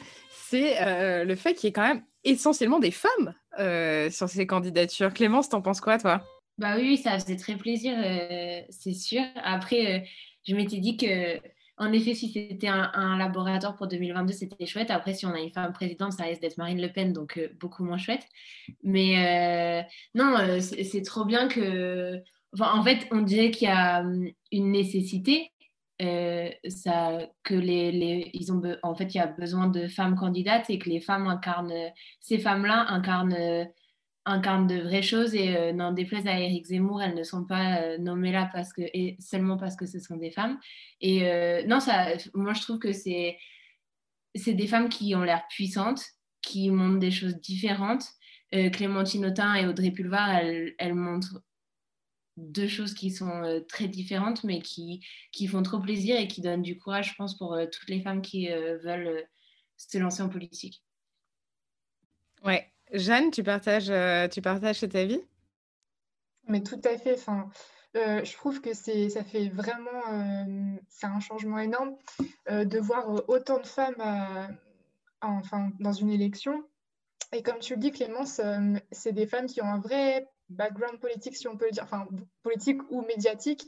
c'est 0.53 0.81
euh, 0.81 1.25
le 1.25 1.35
fait 1.35 1.55
qu'il 1.55 1.67
y 1.67 1.69
ait 1.69 1.73
quand 1.73 1.87
même 1.87 2.03
essentiellement 2.23 2.79
des 2.79 2.91
femmes 2.91 3.33
euh, 3.59 4.11
sur 4.11 4.29
ces 4.29 4.45
candidatures. 4.45 5.11
Clémence, 5.11 5.49
t'en 5.49 5.61
penses 5.63 5.81
quoi, 5.81 5.97
toi? 5.97 6.21
Bah 6.63 6.75
oui, 6.77 6.95
ça 6.95 7.19
faisait 7.19 7.35
très 7.35 7.57
plaisir, 7.57 7.93
euh, 7.97 8.61
c'est 8.69 8.93
sûr. 8.93 9.21
Après, 9.43 10.05
je 10.47 10.55
m'étais 10.55 10.77
dit 10.77 10.95
que, 10.95 11.37
en 11.75 11.91
effet, 11.91 12.13
si 12.13 12.29
c'était 12.31 12.69
un, 12.69 13.17
laboratoire 13.17 13.75
pour 13.75 13.87
2022, 13.87 14.31
c'était 14.31 14.65
chouette. 14.65 14.89
Après, 14.89 15.13
si 15.13 15.25
on 15.25 15.33
a 15.33 15.41
une 15.41 15.51
femme 15.51 15.73
présidente, 15.73 16.13
ça 16.13 16.23
risque 16.23 16.39
d'être 16.39 16.57
Marine 16.57 16.81
Le 16.81 16.87
Pen, 16.87 17.11
donc 17.11 17.37
beaucoup 17.59 17.83
moins 17.83 17.97
chouette. 17.97 18.25
Mais 18.81 19.85
non, 20.15 20.37
c'est 20.61 21.01
trop 21.01 21.25
bien 21.25 21.49
que. 21.49 22.21
en 22.57 22.81
fait, 22.81 23.09
on 23.11 23.23
dirait 23.23 23.51
qu'il 23.51 23.67
y 23.67 23.71
a 23.71 23.99
hum, 23.99 24.29
une 24.53 24.71
nécessité 24.71 25.51
euh, 26.01 26.49
ça, 26.69 27.19
que 27.43 27.53
les, 27.55 27.91
les, 27.91 28.31
ils 28.33 28.51
ont 28.53 28.61
en 28.83 28.95
fait 28.95 29.13
il 29.13 29.17
y 29.17 29.19
a 29.19 29.27
besoin 29.27 29.67
de 29.67 29.87
femmes 29.87 30.15
candidates 30.15 30.69
et 30.69 30.79
que 30.79 30.89
les 30.89 30.99
femmes 30.99 31.27
incarnent 31.27 31.91
ces 32.19 32.39
femmes-là 32.39 32.85
incarnent 32.89 33.67
incarnent 34.25 34.67
de 34.67 34.81
vraies 34.81 35.01
choses 35.01 35.35
et 35.35 35.55
euh, 35.55 35.73
n'en 35.73 35.91
déplaise 35.91 36.27
à 36.27 36.39
Eric 36.39 36.65
Zemmour 36.65 37.01
elles 37.01 37.15
ne 37.15 37.23
sont 37.23 37.45
pas 37.45 37.81
euh, 37.81 37.97
nommées 37.97 38.31
là 38.31 38.49
parce 38.53 38.71
que 38.71 38.81
seulement 39.19 39.57
parce 39.57 39.75
que 39.75 39.85
ce 39.85 39.99
sont 39.99 40.17
des 40.17 40.31
femmes 40.31 40.59
et 41.01 41.21
non 41.67 41.79
ça 41.79 42.07
moi 42.33 42.53
je 42.53 42.61
trouve 42.61 42.79
que 42.79 42.93
c'est 42.93 43.37
c'est 44.35 44.53
des 44.53 44.67
femmes 44.67 44.89
qui 44.89 45.13
ont 45.15 45.23
l'air 45.23 45.43
puissantes 45.49 46.03
qui 46.41 46.69
montrent 46.69 46.99
des 46.99 47.11
choses 47.11 47.35
différentes 47.35 48.05
Clémentine 48.51 49.25
Autain 49.25 49.55
et 49.55 49.65
Audrey 49.65 49.91
Pulvar 49.91 50.29
elles, 50.29 50.75
elles 50.77 50.93
montrent 50.93 51.41
deux 52.37 52.67
choses 52.67 52.93
qui 52.93 53.11
sont 53.11 53.43
euh, 53.43 53.59
très 53.61 53.87
différentes, 53.87 54.43
mais 54.43 54.61
qui, 54.61 55.05
qui 55.31 55.47
font 55.47 55.63
trop 55.63 55.79
plaisir 55.79 56.17
et 56.17 56.27
qui 56.27 56.41
donnent 56.41 56.61
du 56.61 56.77
courage, 56.77 57.11
je 57.11 57.15
pense, 57.15 57.37
pour 57.37 57.53
euh, 57.53 57.65
toutes 57.71 57.89
les 57.89 58.01
femmes 58.01 58.21
qui 58.21 58.51
euh, 58.51 58.77
veulent 58.79 59.27
se 59.77 59.97
lancer 59.97 60.23
en 60.23 60.29
politique. 60.29 60.83
Ouais. 62.43 62.72
Jeanne, 62.93 63.31
tu 63.31 63.43
partages, 63.43 63.91
tu 64.31 64.41
partages 64.41 64.83
avis? 64.93 65.21
Mais 66.47 66.61
tout 66.61 66.79
à 66.83 66.97
fait. 66.97 67.13
Enfin, 67.13 67.49
je 67.95 68.33
trouve 68.33 68.61
que 68.61 68.73
c'est, 68.73 69.09
ça 69.09 69.23
fait 69.23 69.49
vraiment, 69.49 70.45
c'est 70.89 71.07
un 71.07 71.19
changement 71.19 71.59
énorme 71.59 71.95
de 72.49 72.79
voir 72.79 73.27
autant 73.27 73.59
de 73.59 73.67
femmes 73.67 74.55
enfin, 75.21 75.71
dans 75.79 75.93
une 75.93 76.11
élection. 76.11 76.63
Et 77.31 77.41
comme 77.41 77.59
tu 77.59 77.73
le 77.73 77.79
dis, 77.79 77.91
Clémence, 77.91 78.39
c'est 78.91 79.11
des 79.11 79.25
femmes 79.25 79.47
qui 79.47 79.61
ont 79.61 79.65
un 79.65 79.79
vrai 79.79 80.27
background 80.49 80.99
politique, 80.99 81.35
si 81.35 81.47
on 81.47 81.57
peut 81.57 81.65
le 81.65 81.71
dire, 81.71 81.83
enfin 81.83 82.07
politique 82.43 82.81
ou 82.91 83.01
médiatique. 83.01 83.65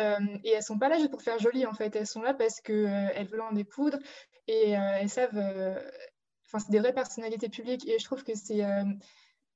Euh, 0.00 0.18
et 0.42 0.50
elles 0.50 0.62
sont 0.62 0.78
pas 0.78 0.88
là 0.88 0.98
juste 0.98 1.10
pour 1.10 1.22
faire 1.22 1.38
joli 1.38 1.66
en 1.66 1.72
fait, 1.72 1.94
elles 1.94 2.06
sont 2.06 2.22
là 2.22 2.34
parce 2.34 2.60
qu'elles 2.60 3.16
euh, 3.16 3.24
veulent 3.30 3.42
en 3.42 3.52
découdre 3.52 3.98
et 4.48 4.76
euh, 4.76 4.98
elles 5.00 5.08
savent, 5.08 5.40
enfin 6.46 6.58
c'est 6.58 6.70
des 6.70 6.78
vraies 6.78 6.92
personnalités 6.92 7.48
publiques 7.48 7.88
et 7.88 7.98
je 7.98 8.04
trouve 8.04 8.24
que 8.24 8.34
c'est, 8.34 8.64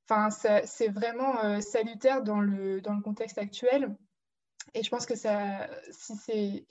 enfin 0.09 0.31
c'est 0.31 0.89
vraiment 0.89 1.61
salutaire 1.61 2.23
dans 2.23 2.41
le, 2.41 2.81
dans 2.81 2.95
le 2.95 3.03
contexte 3.03 3.39
actuel. 3.39 3.97
Et 4.75 4.83
je 4.83 4.91
pense 4.91 5.07
que 5.07 5.17
ça, 5.17 5.69
si 5.91 6.15
c'est 6.17 6.67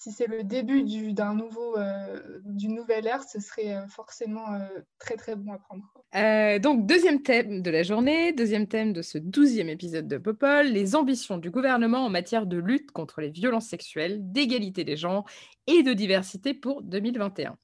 si 0.00 0.12
c'est 0.12 0.26
le 0.26 0.42
début 0.42 1.12
d'un 1.12 1.34
nouveau, 1.34 1.76
euh, 1.78 2.40
d'une 2.44 2.74
nouvelle 2.74 3.06
ère, 3.06 3.22
ce 3.22 3.40
serait 3.40 3.74
euh, 3.74 3.86
forcément 3.86 4.52
euh, 4.52 4.66
très 4.98 5.16
très 5.16 5.36
bon 5.36 5.52
à 5.52 5.58
prendre. 5.58 6.60
donc 6.60 6.86
deuxième 6.86 7.22
thème 7.22 7.62
de 7.62 7.70
la 7.70 7.82
journée, 7.82 8.32
deuxième 8.32 8.66
thème 8.66 8.92
de 8.92 9.02
ce 9.02 9.18
douzième 9.18 9.68
épisode 9.68 10.08
de 10.08 10.18
Popol, 10.18 10.66
les 10.66 10.96
ambitions 10.96 11.38
du 11.38 11.50
gouvernement 11.50 12.04
en 12.04 12.10
matière 12.10 12.46
de 12.46 12.56
lutte 12.56 12.90
contre 12.90 13.20
les 13.20 13.30
violences 13.30 13.68
sexuelles, 13.68 14.18
d'égalité 14.20 14.84
des 14.84 14.96
genres 14.96 15.24
et 15.66 15.82
de 15.82 15.92
diversité 15.92 16.54
pour 16.54 16.82
2021. 16.82 17.56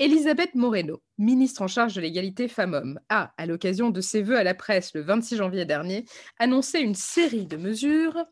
Elisabeth 0.00 0.56
Moreno, 0.56 1.00
ministre 1.18 1.62
en 1.62 1.68
charge 1.68 1.94
de 1.94 2.00
l'égalité 2.00 2.48
femmes-hommes, 2.48 2.98
a, 3.08 3.32
à 3.36 3.46
l'occasion 3.46 3.90
de 3.90 4.00
ses 4.00 4.22
vœux 4.22 4.36
à 4.36 4.42
la 4.42 4.54
presse 4.54 4.92
le 4.92 5.02
26 5.02 5.36
janvier 5.36 5.64
dernier, 5.66 6.04
annoncé 6.40 6.80
une 6.80 6.96
série 6.96 7.46
de 7.46 7.56
mesures 7.56 8.24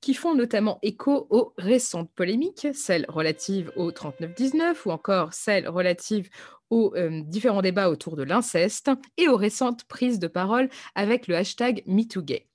qui 0.00 0.14
font 0.14 0.34
notamment 0.34 0.80
écho 0.82 1.28
aux 1.30 1.54
récentes 1.56 2.10
polémiques, 2.14 2.66
celles 2.74 3.06
relatives 3.08 3.70
au 3.76 3.92
39-19 3.92 4.74
ou 4.86 4.90
encore 4.90 5.32
celles 5.34 5.68
relatives 5.68 6.28
aux 6.70 6.92
euh, 6.96 7.22
différents 7.22 7.62
débats 7.62 7.90
autour 7.90 8.16
de 8.16 8.24
l'inceste 8.24 8.90
et 9.16 9.28
aux 9.28 9.36
récentes 9.36 9.84
prises 9.84 10.18
de 10.18 10.26
parole 10.26 10.68
avec 10.96 11.28
le 11.28 11.36
hashtag 11.36 11.84
MeTooGay. 11.86 12.48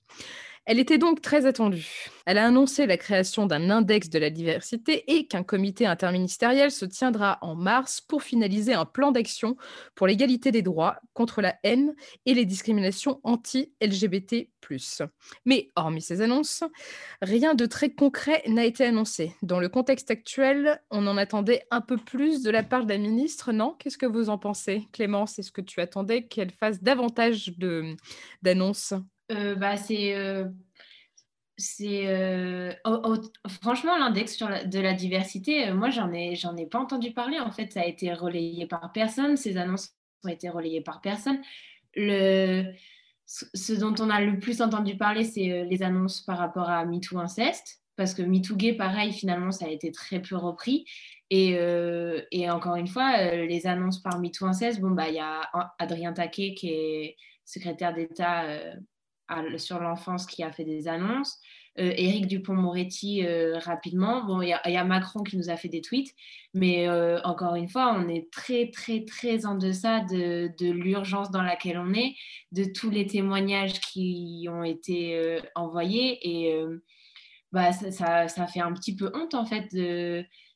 Elle 0.70 0.78
était 0.78 1.00
donc 1.00 1.20
très 1.24 1.48
attendue. 1.48 2.12
Elle 2.28 2.38
a 2.38 2.46
annoncé 2.46 2.86
la 2.86 2.98
création 2.98 3.48
d'un 3.48 3.72
index 3.72 4.08
de 4.08 4.20
la 4.20 4.30
diversité 4.30 5.04
et 5.12 5.26
qu'un 5.26 5.42
comité 5.42 5.88
interministériel 5.88 6.70
se 6.70 6.86
tiendra 6.86 7.40
en 7.42 7.56
mars 7.56 8.02
pour 8.02 8.22
finaliser 8.22 8.76
un 8.76 8.86
plan 8.86 9.12
d'action 9.12 9.58
pour 9.96 10.06
l'égalité 10.06 10.52
des 10.52 10.62
droits 10.62 11.00
contre 11.16 11.42
la 11.42 11.56
haine 11.64 11.96
et 12.28 12.36
les 12.36 12.46
discriminations 12.46 13.20
anti-LGBT. 13.24 14.52
Mais 15.44 15.70
hormis 15.76 16.04
ces 16.04 16.22
annonces, 16.22 16.64
rien 17.24 17.56
de 17.56 17.66
très 17.66 17.90
concret 17.90 18.44
n'a 18.46 18.66
été 18.66 18.86
annoncé. 18.86 19.34
Dans 19.42 19.60
le 19.60 19.70
contexte 19.70 20.12
actuel, 20.12 20.80
on 20.92 21.08
en 21.08 21.18
attendait 21.18 21.64
un 21.72 21.82
peu 21.82 21.98
plus 21.98 22.44
de 22.44 22.52
la 22.52 22.62
part 22.62 22.86
de 22.86 22.94
la 22.94 23.00
ministre, 23.00 23.52
non? 23.52 23.76
Qu'est-ce 23.80 23.98
que 23.98 24.06
vous 24.06 24.30
en 24.30 24.38
pensez? 24.38 24.88
Clémence, 24.92 25.40
est-ce 25.40 25.52
que 25.52 25.62
tu 25.62 25.82
attendais 25.82 26.28
qu'elle 26.28 26.52
fasse 26.52 26.84
davantage 26.84 27.54
d'annonces? 28.44 28.94
Bah, 29.30 29.78
c'est 29.78 30.16
euh, 30.16 30.46
c'est 31.58 32.08
euh, 32.08 32.72
franchement 33.62 33.98
l'index 33.98 34.38
de 34.40 34.80
la 34.80 34.94
diversité. 34.94 35.72
moi, 35.72 35.90
j'en 35.90 36.12
ai 36.14 36.36
j'en 36.36 36.56
ai 36.56 36.66
pas 36.66 36.80
entendu 36.80 37.12
parler. 37.12 37.40
En 37.40 37.52
fait, 37.52 37.74
ça 37.74 37.82
a 37.82 37.86
été 37.86 38.14
relayé 38.14 38.66
par 38.66 38.92
personne. 38.92 39.38
Ces 39.38 39.58
annonces 39.58 39.94
ont 40.24 40.30
été 40.30 40.50
relayées 40.50 40.82
par 40.82 41.02
personne. 41.02 41.40
Le 41.96 42.64
ce 43.26 43.74
dont 43.74 43.94
on 44.00 44.10
a 44.10 44.22
le 44.22 44.40
plus 44.40 44.60
entendu 44.62 44.98
parler, 44.98 45.24
c'est 45.24 45.64
les 45.64 45.84
annonces 45.84 46.22
par 46.22 46.40
rapport 46.40 46.68
à 46.68 46.84
MeToo 46.86 47.20
inceste, 47.20 47.84
parce 47.96 48.16
que 48.16 48.24
MeToo 48.24 48.56
gay, 48.56 48.74
pareil, 48.74 49.14
finalement, 49.14 49.52
ça 49.52 49.66
a 49.66 49.70
été 49.70 49.92
très 49.92 50.20
peu 50.20 50.36
repris. 50.36 50.86
Et, 51.30 51.52
et 52.32 52.50
encore 52.50 52.76
une 52.78 52.88
fois, 52.88 53.36
les 53.36 53.68
annonces 53.68 54.00
par 54.00 54.20
MeToo 54.20 54.48
inceste, 54.48 54.80
bon, 54.82 54.90
bah, 54.92 55.10
il 55.10 55.16
y 55.16 55.20
a 55.20 55.42
Adrien 55.78 56.12
Taquet 56.12 56.56
qui 56.56 56.70
est 56.70 57.18
secrétaire 57.46 57.94
d'État 57.94 58.48
sur 59.58 59.80
l'enfance 59.80 60.26
qui 60.26 60.44
a 60.44 60.52
fait 60.52 60.66
des 60.66 60.88
annonces. 60.88 61.40
Euh, 61.80 61.94
Éric 61.96 62.28
Dupont-Moretti 62.28 63.26
euh, 63.26 63.58
rapidement. 63.60 64.26
Bon, 64.26 64.42
il 64.42 64.50
y, 64.50 64.54
a 64.54 64.84
Macron 64.84 65.24
qui 65.24 65.38
nous 65.38 65.50
a 65.50 65.56
fait 65.56 65.70
des 65.70 65.82
tweets, 65.82 66.14
mais 66.54 66.90
euh, 66.90 67.22
encore 67.24 67.56
une 67.56 67.70
fois, 67.70 67.96
on 67.96 68.10
est 68.10 68.30
très, 68.32 68.70
très, 68.70 69.06
très 69.06 69.46
en 69.46 69.56
deçà 69.56 70.02
de, 70.02 70.52
l'urgence 70.60 71.32
dans 71.32 71.42
laquelle 71.42 71.78
on 71.78 71.94
est, 71.94 72.16
de 72.52 72.66
tous 72.66 72.90
les 72.90 73.06
témoignages 73.06 73.80
qui 73.80 74.48
ont 74.50 74.64
été 74.64 75.40
envoyés. 75.56 76.20
Et 76.28 76.66
bah, 77.52 77.72
ça, 77.72 78.28
ça, 78.28 78.48
fait 78.48 78.62
un 78.62 78.74
petit 78.74 78.96
peu 78.96 79.12
honte, 79.14 79.34
en 79.34 79.46
fait, 79.46 79.74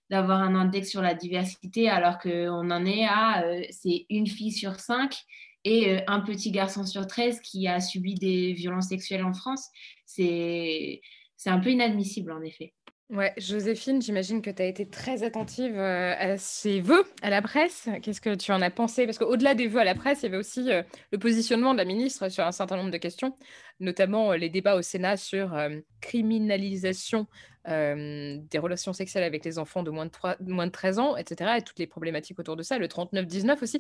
d'avoir 0.10 0.42
un 0.42 0.56
index 0.56 0.89
sur 0.89 1.01
la 1.01 1.13
diversité 1.13 1.89
alors 1.89 2.20
qu'on 2.20 2.70
en 2.70 2.86
est 2.86 3.06
à, 3.06 3.46
c'est 3.70 4.06
une 4.10 4.27
fille 4.27 4.51
sur 4.51 4.80
cinq 4.80 5.24
et 5.63 5.89
euh, 5.89 6.00
un 6.08 6.20
petit 6.22 6.51
garçon 6.51 6.86
sur 6.86 7.08
13 7.08 7.39
qui 7.41 7.67
a 7.67 7.79
subi 7.79 8.15
des 8.15 8.53
violences 8.53 8.89
sexuelles 8.89 9.24
en 9.24 9.34
France. 9.34 9.70
C'est 10.05 11.01
un 11.46 11.60
peu 11.60 11.72
inadmissible, 11.72 12.32
en 12.32 12.41
effet. 12.41 12.74
Ouais, 13.13 13.32
Joséphine, 13.38 14.01
j'imagine 14.01 14.41
que 14.41 14.50
tu 14.50 14.60
as 14.60 14.65
été 14.65 14.88
très 14.89 15.22
attentive 15.22 15.77
euh, 15.77 16.15
à 16.17 16.36
ces 16.39 16.82
vœux 16.82 17.03
à 17.22 17.29
la 17.29 17.43
presse. 17.43 17.88
Qu'est-ce 18.01 18.22
que 18.22 18.34
tu 18.34 18.51
en 18.51 18.60
as 18.60 18.72
pensé? 18.72 19.05
Parce 19.05 19.20
qu'au-delà 19.20 19.53
des 19.53 19.67
vœux 19.67 19.82
à 19.82 19.84
la 19.84 19.93
presse, 19.93 20.22
il 20.22 20.24
y 20.24 20.25
avait 20.29 20.38
aussi 20.38 20.72
euh, 20.72 20.82
le 21.12 21.20
positionnement 21.20 21.74
de 21.74 21.77
la 21.77 21.86
ministre 21.86 22.27
sur 22.29 22.43
un 22.43 22.51
certain 22.51 22.75
nombre 22.75 22.89
de 22.89 22.98
questions, 22.98 23.38
notamment 23.79 24.32
les 24.32 24.50
débats 24.50 24.75
au 24.75 24.82
Sénat 24.82 25.17
sur 25.17 25.55
criminalisation 26.01 27.27
des 27.67 28.60
relations 28.60 28.93
sexuelles 28.93 29.24
avec 29.24 29.46
les 29.46 29.60
enfants 29.60 29.84
de 29.84 29.91
moins 29.91 30.08
de, 30.08 30.12
3, 30.12 30.38
moins 30.48 30.65
de 30.65 30.72
13 30.72 30.98
ans, 30.98 31.15
etc. 31.15 31.51
Et 31.60 31.62
toutes 31.62 31.77
les 31.77 31.88
problématiques 31.88 32.39
autour 32.39 32.55
de 32.55 32.63
ça, 32.63 32.79
le 32.79 32.88
39-19 32.88 33.62
aussi. 33.62 33.79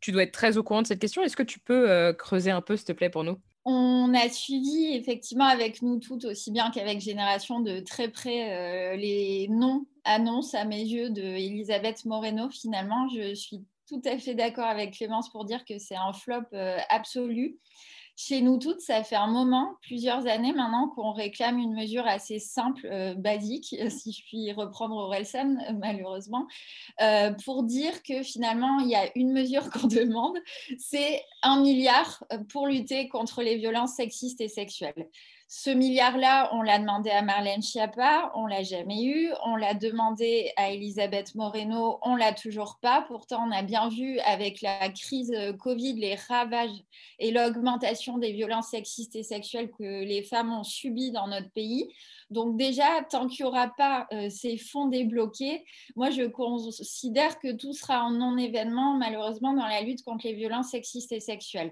Tu 0.00 0.10
dois 0.10 0.24
être 0.24 0.32
très 0.32 0.58
au 0.58 0.64
courant 0.64 0.82
de 0.82 0.88
cette 0.88 1.00
question. 1.00 1.22
Est-ce 1.22 1.36
que 1.36 1.44
tu 1.44 1.60
peux 1.60 2.12
creuser 2.18 2.50
un 2.50 2.60
peu, 2.60 2.76
s'il 2.76 2.86
te 2.86 2.92
plaît, 2.92 3.08
pour 3.08 3.22
nous? 3.22 3.38
On 3.64 4.12
a 4.14 4.28
suivi 4.28 4.94
effectivement 4.94 5.46
avec 5.46 5.82
nous 5.82 5.98
toutes, 5.98 6.24
aussi 6.24 6.50
bien 6.50 6.70
qu'avec 6.70 7.00
Génération, 7.00 7.60
de 7.60 7.80
très 7.80 8.08
près 8.08 8.96
les 8.96 9.48
non-annonces 9.48 10.54
à 10.54 10.64
mes 10.64 10.82
yeux 10.82 11.10
de 11.10 11.22
Elisabeth 11.22 12.04
Moreno. 12.04 12.50
Finalement, 12.50 13.08
je 13.08 13.34
suis 13.34 13.64
tout 13.88 14.02
à 14.04 14.18
fait 14.18 14.34
d'accord 14.34 14.66
avec 14.66 14.94
Clémence 14.94 15.30
pour 15.30 15.44
dire 15.44 15.64
que 15.64 15.78
c'est 15.78 15.96
un 15.96 16.12
flop 16.12 16.46
absolu. 16.90 17.58
Chez 18.16 18.42
nous 18.42 18.58
toutes, 18.58 18.80
ça 18.80 19.02
fait 19.02 19.16
un 19.16 19.26
moment, 19.26 19.74
plusieurs 19.82 20.28
années 20.28 20.52
maintenant, 20.52 20.88
qu'on 20.88 21.12
réclame 21.12 21.58
une 21.58 21.74
mesure 21.74 22.06
assez 22.06 22.38
simple, 22.38 22.86
euh, 22.86 23.14
basique, 23.14 23.74
si 23.90 24.12
je 24.12 24.22
puis 24.24 24.52
reprendre 24.52 24.94
Orelsan, 24.94 25.56
euh, 25.56 25.72
malheureusement, 25.72 26.46
euh, 27.02 27.32
pour 27.44 27.64
dire 27.64 28.04
que 28.04 28.22
finalement, 28.22 28.78
il 28.78 28.88
y 28.88 28.94
a 28.94 29.10
une 29.16 29.32
mesure 29.32 29.68
qu'on 29.70 29.88
demande, 29.88 30.36
c'est 30.78 31.22
un 31.42 31.60
milliard 31.60 32.22
pour 32.50 32.68
lutter 32.68 33.08
contre 33.08 33.42
les 33.42 33.56
violences 33.56 33.94
sexistes 33.94 34.40
et 34.40 34.48
sexuelles. 34.48 35.08
Ce 35.56 35.70
milliard-là, 35.70 36.50
on 36.52 36.62
l'a 36.62 36.80
demandé 36.80 37.10
à 37.10 37.22
Marlène 37.22 37.62
Schiappa, 37.62 38.32
on 38.34 38.46
l'a 38.46 38.64
jamais 38.64 39.04
eu. 39.04 39.30
On 39.46 39.54
l'a 39.54 39.74
demandé 39.74 40.50
à 40.56 40.72
Elisabeth 40.72 41.36
Moreno, 41.36 42.00
on 42.02 42.16
l'a 42.16 42.32
toujours 42.32 42.80
pas. 42.82 43.02
Pourtant, 43.06 43.46
on 43.46 43.52
a 43.52 43.62
bien 43.62 43.88
vu 43.88 44.18
avec 44.26 44.62
la 44.62 44.88
crise 44.88 45.32
Covid 45.60 45.92
les 45.92 46.16
ravages 46.16 46.82
et 47.20 47.30
l'augmentation 47.30 48.18
des 48.18 48.32
violences 48.32 48.70
sexistes 48.70 49.14
et 49.14 49.22
sexuelles 49.22 49.70
que 49.70 50.02
les 50.02 50.24
femmes 50.24 50.52
ont 50.52 50.64
subies 50.64 51.12
dans 51.12 51.28
notre 51.28 51.52
pays. 51.52 51.88
Donc 52.30 52.56
déjà, 52.56 53.04
tant 53.08 53.28
qu'il 53.28 53.44
n'y 53.44 53.48
aura 53.48 53.68
pas 53.68 54.08
euh, 54.12 54.28
ces 54.30 54.56
fonds 54.56 54.88
débloqués, 54.88 55.64
moi 55.94 56.10
je 56.10 56.24
considère 56.24 57.38
que 57.38 57.52
tout 57.52 57.74
sera 57.74 57.98
un 57.98 58.10
non-événement 58.10 58.94
malheureusement 58.94 59.52
dans 59.52 59.68
la 59.68 59.82
lutte 59.82 60.02
contre 60.02 60.26
les 60.26 60.34
violences 60.34 60.70
sexistes 60.70 61.12
et 61.12 61.20
sexuelles 61.20 61.70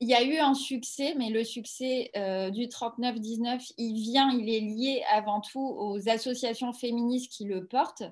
il 0.00 0.08
y 0.08 0.14
a 0.14 0.22
eu 0.22 0.38
un 0.38 0.54
succès, 0.54 1.14
mais 1.16 1.30
le 1.30 1.44
succès 1.44 2.10
euh, 2.16 2.50
du 2.50 2.66
39-19, 2.66 3.72
il 3.78 3.94
vient, 4.02 4.30
il 4.32 4.50
est 4.50 4.60
lié 4.60 5.02
avant 5.10 5.40
tout 5.40 5.60
aux 5.60 6.08
associations 6.08 6.72
féministes 6.72 7.32
qui 7.32 7.44
le 7.44 7.64
portent. 7.64 8.02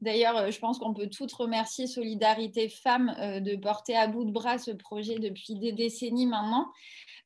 D'ailleurs, 0.00 0.36
euh, 0.36 0.50
je 0.50 0.58
pense 0.58 0.78
qu'on 0.78 0.92
peut 0.92 1.08
toutes 1.08 1.32
remercier 1.32 1.86
Solidarité 1.86 2.68
Femmes 2.68 3.14
euh, 3.18 3.40
de 3.40 3.54
porter 3.54 3.96
à 3.96 4.08
bout 4.08 4.24
de 4.24 4.32
bras 4.32 4.58
ce 4.58 4.72
projet 4.72 5.20
depuis 5.20 5.54
des 5.54 5.72
décennies 5.72 6.26
maintenant. 6.26 6.66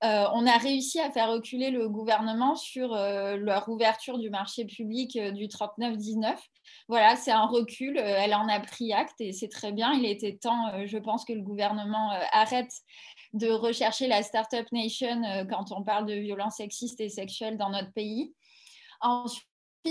on 0.02 0.46
a 0.46 0.58
réussi 0.58 1.00
à 1.00 1.10
faire 1.10 1.30
reculer 1.30 1.70
le 1.70 1.88
gouvernement 1.88 2.56
sur 2.56 2.88
leur 2.94 3.68
ouverture 3.68 4.18
du 4.18 4.30
marché 4.30 4.64
public 4.64 5.16
du 5.32 5.46
39-19. 5.46 6.34
Voilà, 6.88 7.14
c'est 7.14 7.30
un 7.30 7.46
recul. 7.46 7.96
elle 7.98 8.34
en 8.34 8.48
a 8.48 8.58
pris 8.58 8.92
acte 8.92 9.20
et 9.20 9.32
c'est 9.32 9.48
très 9.48 9.70
bien. 9.70 9.92
Il 9.92 10.04
était 10.04 10.36
temps, 10.36 10.86
je 10.86 10.98
pense, 10.98 11.24
que 11.24 11.32
le 11.32 11.42
gouvernement 11.42 12.10
arrête 12.32 12.72
de 13.32 13.48
rechercher 13.50 14.08
la 14.08 14.22
Startup 14.22 14.66
Nation 14.72 15.22
euh, 15.24 15.44
quand 15.44 15.72
on 15.72 15.82
parle 15.82 16.06
de 16.06 16.14
violences 16.14 16.56
sexistes 16.56 17.00
et 17.00 17.08
sexuelles 17.08 17.56
dans 17.56 17.70
notre 17.70 17.92
pays. 17.92 18.34
Ensuite, 19.00 19.46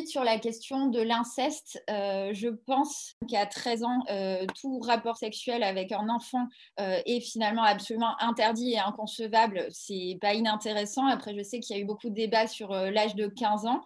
sur 0.07 0.23
la 0.23 0.39
question 0.39 0.87
de 0.87 1.01
l'inceste, 1.01 1.83
euh, 1.89 2.29
je 2.33 2.47
pense 2.47 3.15
qu'à 3.27 3.45
13 3.45 3.83
ans, 3.83 3.99
euh, 4.09 4.45
tout 4.61 4.79
rapport 4.79 5.17
sexuel 5.17 5.63
avec 5.63 5.91
un 5.91 6.07
enfant 6.07 6.47
est 6.77 7.19
finalement 7.19 7.63
absolument 7.63 8.15
interdit 8.21 8.71
et 8.71 8.79
inconcevable. 8.79 9.67
C'est 9.71 10.17
pas 10.21 10.33
inintéressant. 10.33 11.07
Après, 11.07 11.35
je 11.35 11.43
sais 11.43 11.59
qu'il 11.59 11.75
y 11.75 11.79
a 11.79 11.81
eu 11.81 11.85
beaucoup 11.85 12.09
de 12.09 12.15
débats 12.15 12.47
sur 12.47 12.69
l'âge 12.69 13.15
de 13.15 13.27
15 13.27 13.65
ans. 13.65 13.81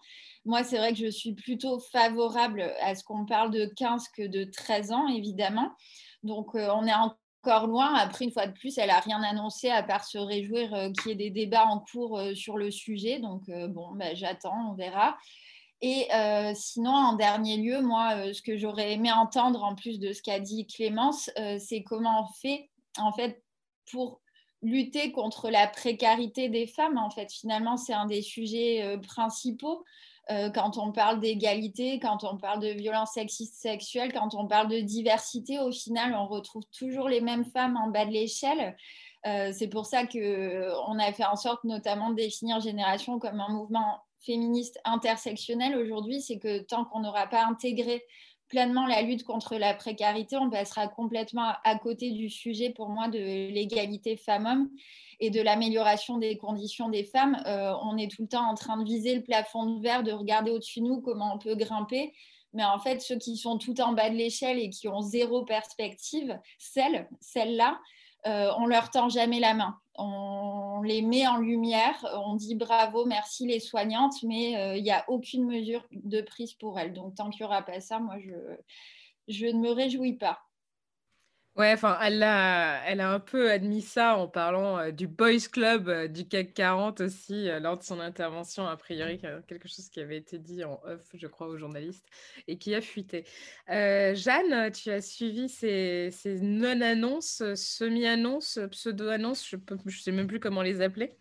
Moi, 0.45 0.63
c'est 0.63 0.77
vrai 0.77 0.93
que 0.93 0.99
je 0.99 1.09
suis 1.09 1.33
plutôt 1.33 1.79
favorable 1.79 2.71
à 2.81 2.93
ce 2.93 3.03
qu'on 3.03 3.25
parle 3.25 3.49
de 3.49 3.65
15 3.65 4.09
que 4.09 4.27
de 4.27 4.43
13 4.43 4.91
ans, 4.91 5.07
évidemment. 5.07 5.71
Donc, 6.21 6.53
on 6.53 6.85
est 6.85 6.93
en 6.93 7.15
loin. 7.67 7.93
Après, 7.95 8.25
une 8.25 8.31
fois 8.31 8.47
de 8.47 8.53
plus, 8.53 8.77
elle 8.77 8.87
n'a 8.87 8.99
rien 8.99 9.21
annoncé 9.23 9.69
à 9.69 9.83
part 9.83 10.03
se 10.03 10.17
réjouir 10.17 10.73
euh, 10.73 10.91
qu'il 10.91 11.09
y 11.09 11.11
ait 11.11 11.15
des 11.15 11.29
débats 11.29 11.65
en 11.65 11.79
cours 11.79 12.17
euh, 12.17 12.35
sur 12.35 12.57
le 12.57 12.71
sujet. 12.71 13.19
Donc, 13.19 13.47
euh, 13.49 13.67
bon, 13.67 13.91
bah, 13.93 14.13
j'attends, 14.13 14.71
on 14.71 14.73
verra. 14.73 15.17
Et 15.81 16.07
sinon, 16.55 16.91
en 16.91 17.13
dernier 17.13 17.57
lieu, 17.57 17.81
moi, 17.81 18.33
ce 18.33 18.41
que 18.41 18.57
j'aurais 18.57 18.93
aimé 18.93 19.11
entendre, 19.11 19.63
en 19.63 19.75
plus 19.75 19.99
de 19.99 20.13
ce 20.13 20.23
qu'a 20.23 20.39
dit 20.39 20.65
Clémence, 20.65 21.29
c'est 21.59 21.83
comment 21.83 22.23
on 22.23 22.33
fait, 22.41 22.71
en 22.97 23.11
fait, 23.11 23.43
pour 23.91 24.21
lutter 24.65 25.11
contre 25.11 25.49
la 25.49 25.67
précarité 25.67 26.49
des 26.49 26.67
femmes. 26.67 26.97
En 26.97 27.09
fait, 27.09 27.31
finalement, 27.31 27.77
c'est 27.77 27.93
un 27.93 28.05
des 28.05 28.21
sujets 28.21 28.97
principaux. 29.01 29.85
Euh, 30.31 30.49
quand 30.49 30.77
on 30.79 30.91
parle 30.91 31.19
d'égalité, 31.19 31.99
quand 31.99 32.23
on 32.23 32.37
parle 32.37 32.59
de 32.59 32.69
violence 32.69 33.13
sexiste 33.13 33.55
sexuelle, 33.55 34.11
quand 34.11 34.33
on 34.33 34.47
parle 34.47 34.69
de 34.69 34.79
diversité, 34.79 35.59
au 35.59 35.71
final, 35.71 36.15
on 36.15 36.25
retrouve 36.25 36.63
toujours 36.75 37.09
les 37.09 37.21
mêmes 37.21 37.45
femmes 37.45 37.77
en 37.77 37.89
bas 37.89 38.05
de 38.05 38.11
l'échelle. 38.11 38.75
Euh, 39.27 39.51
c'est 39.53 39.67
pour 39.67 39.85
ça 39.85 40.05
qu'on 40.05 40.17
euh, 40.19 40.99
a 40.99 41.13
fait 41.13 41.25
en 41.25 41.35
sorte 41.35 41.63
notamment 41.63 42.09
de 42.09 42.15
définir 42.15 42.59
Génération 42.59 43.19
comme 43.19 43.39
un 43.39 43.49
mouvement 43.49 43.99
féministe 44.19 44.79
intersectionnel 44.83 45.77
aujourd'hui, 45.77 46.21
c'est 46.21 46.39
que 46.39 46.59
tant 46.59 46.85
qu'on 46.85 47.01
n'aura 47.01 47.27
pas 47.27 47.45
intégré 47.45 48.03
pleinement 48.47 48.85
la 48.85 49.01
lutte 49.01 49.23
contre 49.23 49.55
la 49.55 49.73
précarité, 49.73 50.37
on 50.37 50.49
passera 50.49 50.87
complètement 50.87 51.53
à 51.63 51.77
côté 51.77 52.11
du 52.11 52.29
sujet 52.29 52.69
pour 52.69 52.89
moi 52.89 53.07
de 53.07 53.17
l'égalité 53.17 54.17
femmes-hommes 54.17 54.69
et 55.19 55.29
de 55.29 55.41
l'amélioration 55.41 56.17
des 56.17 56.37
conditions 56.37 56.89
des 56.89 57.03
femmes. 57.03 57.37
Euh, 57.45 57.73
on 57.83 57.97
est 57.97 58.11
tout 58.11 58.23
le 58.23 58.27
temps 58.27 58.47
en 58.49 58.53
train 58.53 58.77
de 58.77 58.83
viser 58.83 59.15
le 59.15 59.23
plafond 59.23 59.65
de 59.65 59.81
verre, 59.81 60.03
de 60.03 60.11
regarder 60.11 60.51
au-dessus 60.51 60.81
de 60.81 60.85
nous 60.85 61.01
comment 61.01 61.35
on 61.35 61.37
peut 61.39 61.55
grimper. 61.55 62.13
Mais 62.53 62.63
en 62.63 62.79
fait, 62.79 63.01
ceux 63.01 63.17
qui 63.17 63.35
sont 63.35 63.57
tout 63.57 63.81
en 63.81 63.93
bas 63.93 64.09
de 64.09 64.15
l'échelle 64.15 64.59
et 64.59 64.69
qui 64.69 64.87
ont 64.87 65.01
zéro 65.01 65.43
perspective, 65.43 66.39
celles, 66.57 67.09
celles-là, 67.19 67.79
euh, 68.27 68.51
on 68.57 68.65
leur 68.65 68.89
tend 68.89 69.09
jamais 69.09 69.39
la 69.39 69.53
main. 69.53 69.79
On 69.97 70.81
les 70.81 71.01
met 71.01 71.25
en 71.25 71.37
lumière, 71.37 71.95
on 72.25 72.35
dit 72.35 72.55
bravo, 72.55 73.05
merci 73.05 73.47
les 73.47 73.59
soignantes, 73.59 74.21
mais 74.23 74.77
il 74.77 74.83
n'y 74.83 74.91
a 74.91 75.05
aucune 75.07 75.45
mesure 75.45 75.87
de 75.91 76.19
prise 76.21 76.53
pour 76.53 76.77
elles. 76.77 76.91
Donc 76.91 77.15
tant 77.15 77.29
qu'il 77.29 77.45
n'y 77.45 77.45
aura 77.45 77.61
pas 77.61 77.79
ça, 77.79 77.99
moi, 77.99 78.15
je 79.29 79.45
ne 79.45 79.59
me 79.59 79.71
réjouis 79.71 80.13
pas. 80.13 80.39
Ouais, 81.55 81.71
enfin, 81.71 81.97
elle 82.01 82.21
a, 82.21 82.83
elle 82.85 82.99
a 82.99 83.09
un 83.13 83.19
peu 83.21 83.49
admis 83.49 83.81
ça 83.81 84.17
en 84.17 84.27
parlant 84.27 84.77
euh, 84.77 84.91
du 84.91 85.07
Boys 85.07 85.47
Club 85.49 85.87
euh, 85.87 86.07
du 86.09 86.27
CAC 86.27 86.53
40 86.53 86.99
aussi 86.99 87.47
euh, 87.49 87.61
lors 87.61 87.77
de 87.77 87.83
son 87.83 88.01
intervention, 88.01 88.67
a 88.67 88.75
priori, 88.75 89.21
quelque 89.47 89.69
chose 89.69 89.87
qui 89.87 90.01
avait 90.01 90.17
été 90.17 90.37
dit 90.37 90.65
en 90.65 90.81
off, 90.83 90.99
je 91.13 91.27
crois, 91.27 91.47
aux 91.47 91.57
journalistes 91.57 92.05
et 92.49 92.57
qui 92.57 92.75
a 92.75 92.81
fuité. 92.81 93.23
Jeanne, 93.69 94.69
tu 94.73 94.91
as 94.91 95.01
suivi 95.01 95.47
ces, 95.47 96.09
ces 96.11 96.41
non-annonces, 96.41 97.41
semi-annonces, 97.55 98.59
pseudo-annonces, 98.71 99.47
je 99.49 99.55
ne 99.55 99.91
sais 99.91 100.11
même 100.11 100.27
plus 100.27 100.41
comment 100.41 100.61
les 100.61 100.81
appeler. 100.81 101.17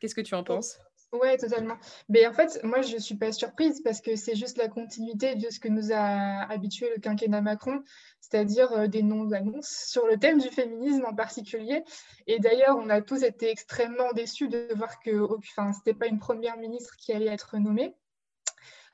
Qu'est-ce 0.00 0.14
que 0.16 0.20
tu 0.22 0.34
en 0.34 0.42
penses? 0.42 0.80
Ouais, 1.12 1.38
totalement. 1.38 1.76
Mais 2.10 2.26
en 2.26 2.34
fait, 2.34 2.60
moi, 2.64 2.82
je 2.82 2.94
ne 2.94 2.98
suis 2.98 3.14
pas 3.14 3.32
surprise 3.32 3.80
parce 3.82 4.02
que 4.02 4.14
c'est 4.14 4.36
juste 4.36 4.58
la 4.58 4.68
continuité 4.68 5.36
de 5.36 5.48
ce 5.48 5.58
que 5.58 5.68
nous 5.68 5.90
a 5.90 6.42
habitué 6.50 6.90
le 6.94 7.00
quinquennat 7.00 7.40
Macron, 7.40 7.82
c'est-à-dire 8.20 8.70
euh, 8.72 8.86
des 8.88 9.02
non-annonces 9.02 9.86
sur 9.88 10.06
le 10.06 10.18
thème 10.18 10.38
du 10.38 10.48
féminisme 10.48 11.06
en 11.06 11.14
particulier. 11.14 11.82
Et 12.26 12.38
d'ailleurs, 12.40 12.76
on 12.76 12.90
a 12.90 13.00
tous 13.00 13.22
été 13.22 13.50
extrêmement 13.50 14.12
déçus 14.12 14.48
de 14.48 14.68
voir 14.76 15.00
que 15.00 15.10
ce 15.10 15.60
n'était 15.78 15.94
pas 15.98 16.08
une 16.08 16.18
première 16.18 16.58
ministre 16.58 16.94
qui 16.98 17.14
allait 17.14 17.32
être 17.32 17.56
nommée. 17.56 17.94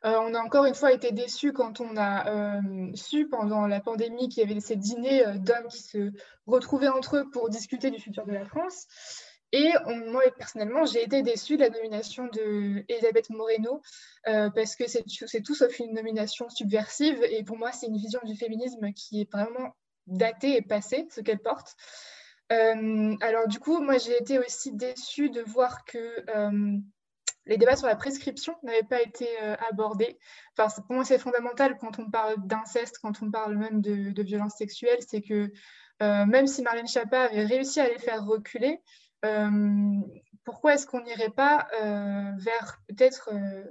Euh, 0.04 0.16
on 0.20 0.34
a 0.34 0.40
encore 0.40 0.66
une 0.66 0.74
fois 0.74 0.92
été 0.92 1.10
déçus 1.10 1.52
quand 1.52 1.80
on 1.80 1.96
a 1.96 2.28
euh, 2.28 2.90
su 2.94 3.26
pendant 3.28 3.66
la 3.66 3.80
pandémie 3.80 4.28
qu'il 4.28 4.46
y 4.48 4.50
avait 4.50 4.60
ces 4.60 4.76
dîners 4.76 5.24
d'hommes 5.38 5.66
qui 5.68 5.82
se 5.82 6.12
retrouvaient 6.46 6.88
entre 6.88 7.16
eux 7.16 7.30
pour 7.32 7.48
discuter 7.48 7.90
du 7.90 7.98
futur 7.98 8.24
de 8.24 8.32
la 8.32 8.44
France. 8.44 8.86
Et 9.56 9.72
moi, 10.08 10.22
personnellement, 10.36 10.84
j'ai 10.84 11.04
été 11.04 11.22
déçue 11.22 11.56
de 11.56 11.62
la 11.62 11.70
nomination 11.70 12.26
d'Elisabeth 12.26 13.30
Moreno 13.30 13.80
euh, 14.26 14.50
parce 14.50 14.74
que 14.74 14.88
c'est 14.88 15.42
tout 15.42 15.54
sauf 15.54 15.78
une 15.78 15.94
nomination 15.94 16.48
subversive. 16.48 17.22
Et 17.22 17.44
pour 17.44 17.56
moi, 17.56 17.70
c'est 17.70 17.86
une 17.86 17.96
vision 17.96 18.18
du 18.24 18.34
féminisme 18.34 18.92
qui 18.94 19.20
est 19.20 19.30
vraiment 19.30 19.76
datée 20.08 20.56
et 20.56 20.62
passée, 20.62 21.06
ce 21.08 21.20
qu'elle 21.20 21.38
porte. 21.38 21.76
Euh, 22.50 23.14
alors 23.20 23.46
du 23.46 23.60
coup, 23.60 23.80
moi, 23.80 23.96
j'ai 23.96 24.20
été 24.20 24.40
aussi 24.40 24.72
déçue 24.72 25.30
de 25.30 25.42
voir 25.42 25.84
que 25.84 26.24
euh, 26.34 26.76
les 27.46 27.56
débats 27.56 27.76
sur 27.76 27.86
la 27.86 27.94
prescription 27.94 28.56
n'avaient 28.64 28.82
pas 28.82 29.02
été 29.02 29.28
abordés. 29.70 30.18
Enfin, 30.58 30.82
pour 30.82 30.96
moi, 30.96 31.04
c'est 31.04 31.18
fondamental 31.20 31.78
quand 31.78 32.00
on 32.00 32.10
parle 32.10 32.44
d'inceste, 32.44 32.98
quand 33.00 33.22
on 33.22 33.30
parle 33.30 33.56
même 33.56 33.80
de, 33.80 34.10
de 34.10 34.22
violence 34.24 34.56
sexuelle, 34.56 34.98
c'est 35.08 35.22
que 35.22 35.52
même 36.00 36.48
si 36.48 36.62
Marlène 36.62 36.88
Schiappa 36.88 37.20
avait 37.20 37.44
réussi 37.44 37.78
à 37.78 37.88
les 37.88 37.98
faire 37.98 38.26
reculer, 38.26 38.80
pourquoi 40.44 40.74
est-ce 40.74 40.86
qu'on 40.86 41.02
n'irait 41.02 41.30
pas 41.30 41.66
euh, 41.82 42.30
vers 42.38 42.80
peut-être 42.88 43.30
euh, 43.32 43.64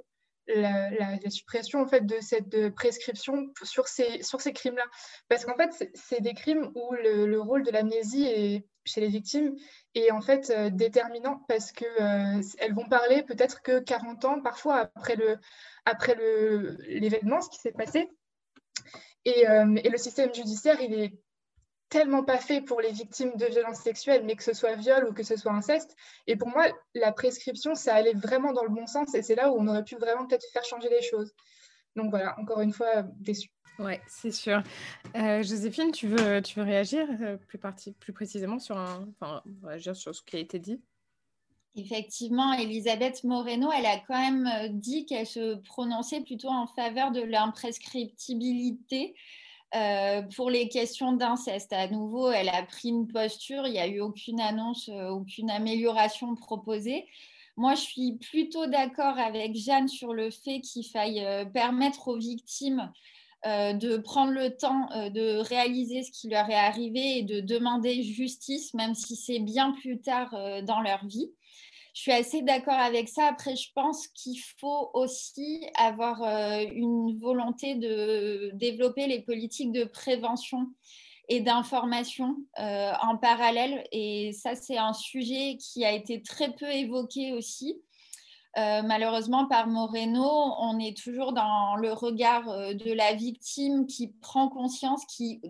la, 0.47 1.29
suppression 1.29 1.81
en 1.81 1.87
fait 1.87 2.05
de 2.05 2.19
cette 2.19 2.69
prescription 2.69 3.53
sur 3.63 3.87
ces, 3.87 4.23
sur 4.23 4.41
ces 4.41 4.53
crimes-là? 4.53 4.85
Parce 5.29 5.45
qu'en 5.45 5.55
fait, 5.55 5.89
c'est 5.93 6.21
des 6.21 6.33
crimes 6.33 6.71
où 6.75 6.93
le, 6.93 7.39
rôle 7.39 7.63
de 7.63 7.71
l'amnésie 7.71 8.63
chez 8.85 9.01
les 9.01 9.07
victimes 9.07 9.55
est 9.95 10.11
en 10.11 10.19
fait 10.19 10.51
déterminant 10.75 11.45
parce 11.47 11.71
qu'elles 11.71 12.43
elles 12.57 12.73
vont 12.73 12.89
parler 12.89 13.23
peut-être 13.23 13.61
que 13.61 13.79
40 13.79 14.25
ans, 14.25 14.41
parfois 14.41 14.91
après 14.95 15.15
le 15.15 15.37
après 15.85 16.15
l'événement, 16.87 17.41
ce 17.41 17.49
qui 17.49 17.59
s'est 17.59 17.71
passé. 17.71 18.09
Et, 19.25 19.45
et, 19.45 19.89
le 19.89 19.97
système 19.97 20.33
judiciaire, 20.33 20.81
il 20.81 20.93
est 20.95 21.13
tellement 21.89 22.23
pas 22.23 22.37
fait 22.37 22.61
pour 22.61 22.81
les 22.81 22.91
victimes 22.91 23.35
de 23.35 23.45
violences 23.45 23.81
sexuelles, 23.81 24.23
mais 24.25 24.35
que 24.35 24.43
ce 24.43 24.53
soit 24.53 24.75
viol 24.75 25.07
ou 25.07 25.13
que 25.13 25.23
ce 25.23 25.35
soit 25.35 25.51
inceste. 25.51 25.95
Et 26.27 26.35
pour 26.35 26.47
moi, 26.47 26.67
la 26.95 27.11
prescription, 27.11 27.75
ça 27.75 27.93
allait 27.93 28.13
vraiment 28.13 28.51
dans 28.51 28.63
le 28.63 28.69
bon 28.69 28.87
sens 28.87 29.13
et 29.13 29.21
c'est 29.21 29.35
là 29.35 29.51
où 29.51 29.55
on 29.59 29.67
aurait 29.67 29.83
pu 29.83 29.95
vraiment 29.95 30.25
peut-être 30.25 30.45
faire 30.51 30.65
changer 30.65 30.89
les 30.89 31.01
choses. 31.01 31.33
Donc 31.95 32.09
voilà, 32.09 32.35
encore 32.39 32.61
une 32.61 32.73
fois, 32.73 33.03
déçu. 33.19 33.49
Ouais, 33.79 34.01
c'est 34.07 34.31
sûr. 34.31 34.61
Euh, 35.15 35.41
Joséphine, 35.41 35.91
tu 35.91 36.07
veux, 36.07 36.41
tu 36.41 36.59
veux 36.59 36.65
réagir 36.65 37.07
euh, 37.21 37.37
plus, 37.37 37.59
plus 37.99 38.13
précisément 38.13 38.59
sur, 38.59 38.77
un, 38.77 39.07
enfin, 39.19 39.41
réagir 39.63 39.95
sur 39.95 40.13
ce 40.13 40.21
qui 40.21 40.35
a 40.35 40.39
été 40.39 40.59
dit? 40.59 40.79
Effectivement, 41.75 42.53
Elisabeth 42.53 43.23
Moreno, 43.23 43.71
elle 43.71 43.87
a 43.87 43.97
quand 44.07 44.19
même 44.19 44.45
euh, 44.45 44.67
dit 44.69 45.07
qu'elle 45.07 45.25
se 45.25 45.55
prononçait 45.55 46.21
plutôt 46.21 46.49
en 46.49 46.67
faveur 46.67 47.11
de 47.11 47.21
l'imprescriptibilité 47.21 49.15
euh, 49.75 50.21
pour 50.35 50.49
les 50.49 50.69
questions 50.69 51.13
d'inceste, 51.13 51.73
à 51.73 51.87
nouveau, 51.87 52.29
elle 52.29 52.49
a 52.49 52.63
pris 52.63 52.89
une 52.89 53.07
posture, 53.07 53.65
il 53.65 53.73
n'y 53.73 53.79
a 53.79 53.87
eu 53.87 54.01
aucune 54.01 54.39
annonce, 54.39 54.89
euh, 54.89 55.09
aucune 55.09 55.49
amélioration 55.49 56.35
proposée. 56.35 57.07
Moi, 57.57 57.73
je 57.75 57.81
suis 57.81 58.13
plutôt 58.13 58.67
d'accord 58.67 59.17
avec 59.17 59.55
Jeanne 59.55 59.87
sur 59.87 60.13
le 60.13 60.29
fait 60.29 60.61
qu'il 60.61 60.85
faille 60.85 61.25
euh, 61.25 61.45
permettre 61.45 62.07
aux 62.07 62.17
victimes 62.17 62.91
de 63.45 63.97
prendre 63.97 64.31
le 64.31 64.55
temps 64.55 64.87
de 65.09 65.39
réaliser 65.39 66.01
ce 66.03 66.11
qui 66.11 66.29
leur 66.29 66.49
est 66.49 66.55
arrivé 66.55 67.17
et 67.17 67.23
de 67.23 67.41
demander 67.41 68.01
justice, 68.01 68.73
même 68.73 68.95
si 68.95 69.17
c'est 69.17 69.39
bien 69.39 69.73
plus 69.73 69.99
tard 69.99 70.33
dans 70.63 70.79
leur 70.79 71.05
vie 71.05 71.29
je 71.93 72.01
suis 72.01 72.11
assez 72.11 72.41
d'accord 72.41 72.73
avec 72.73 73.07
ça. 73.07 73.27
Après, 73.27 73.55
je 73.55 73.69
pense 73.75 74.07
qu'il 74.07 74.39
faut 74.59 74.89
aussi 74.93 75.65
avoir 75.75 76.23
euh, 76.23 76.65
une 76.73 77.19
volonté 77.19 77.75
de 77.75 78.51
développer 78.55 79.07
les 79.07 79.21
politiques 79.21 79.71
de 79.71 79.83
prévention 79.83 80.67
et 81.29 81.39
d'information 81.39 82.35
euh, 82.59 82.91
en 83.01 83.17
parallèle. 83.17 83.83
Et 83.91 84.33
ça, 84.33 84.55
c'est 84.55 84.77
un 84.77 84.93
sujet 84.93 85.57
qui 85.57 85.85
a 85.85 85.91
été 85.91 86.21
très 86.21 86.53
peu 86.53 86.69
évoqué 86.69 87.31
aussi. 87.33 87.79
Euh, 88.57 88.83
malheureusement, 88.83 89.47
par 89.47 89.67
Moreno, 89.67 90.23
on 90.59 90.77
est 90.79 90.95
toujours 90.95 91.33
dans 91.33 91.75
le 91.75 91.91
regard 91.91 92.45
de 92.45 92.93
la 92.93 93.13
victime 93.13 93.87
qui 93.87 94.09
prend 94.21 94.47
conscience, 94.47 95.03
qui 95.05 95.41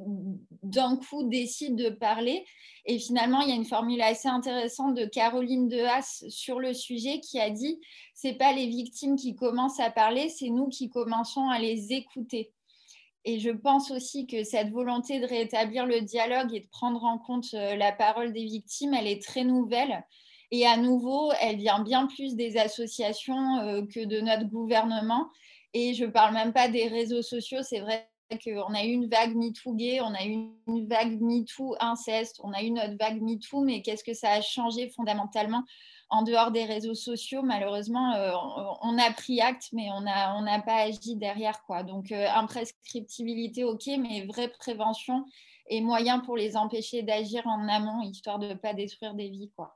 d'un 0.63 0.95
coup 0.95 1.23
décide 1.23 1.75
de 1.75 1.89
parler 1.89 2.45
et 2.85 2.99
finalement, 2.99 3.41
il 3.41 3.49
y 3.49 3.51
a 3.53 3.55
une 3.55 3.65
formule 3.65 4.01
assez 4.01 4.27
intéressante 4.27 4.95
de 4.95 5.05
Caroline 5.05 5.69
Dehas 5.69 6.25
sur 6.29 6.59
le 6.59 6.73
sujet 6.73 7.19
qui 7.21 7.39
a 7.39 7.49
dit 7.49 7.79
c'est 8.13 8.33
pas 8.33 8.53
les 8.53 8.67
victimes 8.67 9.15
qui 9.15 9.35
commencent 9.35 9.79
à 9.79 9.89
parler, 9.89 10.29
c'est 10.29 10.49
nous 10.49 10.67
qui 10.67 10.89
commençons 10.89 11.47
à 11.49 11.59
les 11.59 11.93
écouter. 11.93 12.51
Et 13.25 13.39
je 13.39 13.51
pense 13.51 13.89
aussi 13.89 14.27
que 14.27 14.43
cette 14.43 14.69
volonté 14.71 15.21
de 15.21 15.25
rétablir 15.25 15.85
le 15.85 16.01
dialogue 16.01 16.53
et 16.53 16.59
de 16.59 16.67
prendre 16.67 17.05
en 17.05 17.17
compte 17.17 17.53
euh, 17.53 17.77
la 17.77 17.93
parole 17.93 18.33
des 18.33 18.43
victimes, 18.43 18.93
elle 18.93 19.07
est 19.07 19.23
très 19.23 19.45
nouvelle. 19.45 20.03
Et 20.55 20.67
à 20.67 20.77
nouveau, 20.77 21.31
elle 21.41 21.57
vient 21.57 21.79
bien 21.79 22.05
plus 22.05 22.35
des 22.35 22.57
associations 22.57 23.57
euh, 23.57 23.81
que 23.87 24.05
de 24.05 24.21
notre 24.21 24.43
gouvernement. 24.43 25.27
Et 25.73 25.95
je 25.95 26.05
ne 26.05 26.11
parle 26.11 26.35
même 26.35 26.53
pas 26.53 26.67
des 26.67 26.87
réseaux 26.87 27.23
sociaux. 27.23 27.63
C'est 27.63 27.79
vrai 27.79 28.07
qu'on 28.45 28.71
a 28.75 28.83
eu 28.83 28.89
une 28.89 29.09
vague 29.09 29.35
MeToo 29.35 29.73
gay, 29.73 29.99
on 30.01 30.13
a 30.13 30.23
eu 30.23 30.51
une 30.67 30.87
vague 30.87 31.19
MeToo 31.19 31.75
inceste, 31.79 32.39
on 32.43 32.53
a 32.53 32.61
eu 32.61 32.69
notre 32.69 32.95
vague 32.99 33.19
MeToo, 33.19 33.61
mais 33.61 33.81
qu'est-ce 33.81 34.03
que 34.03 34.13
ça 34.13 34.29
a 34.29 34.41
changé 34.41 34.89
fondamentalement 34.89 35.63
en 36.11 36.21
dehors 36.21 36.51
des 36.51 36.65
réseaux 36.65 36.93
sociaux? 36.93 37.41
Malheureusement, 37.41 38.13
euh, 38.13 38.31
on 38.83 38.95
a 38.99 39.11
pris 39.11 39.41
acte, 39.41 39.69
mais 39.73 39.89
on 39.89 40.01
n'a 40.01 40.61
pas 40.61 40.83
agi 40.83 41.15
derrière. 41.15 41.63
Donc, 41.87 42.11
euh, 42.11 42.27
imprescriptibilité, 42.29 43.63
ok, 43.63 43.87
mais 43.97 44.27
vraie 44.27 44.49
prévention 44.49 45.25
et 45.67 45.81
moyen 45.81 46.19
pour 46.19 46.37
les 46.37 46.55
empêcher 46.55 47.01
d'agir 47.01 47.41
en 47.47 47.67
amont, 47.67 48.03
histoire 48.03 48.37
de 48.37 48.49
ne 48.49 48.53
pas 48.53 48.75
détruire 48.75 49.15
des 49.15 49.29
vies. 49.29 49.51
Quoi. 49.55 49.75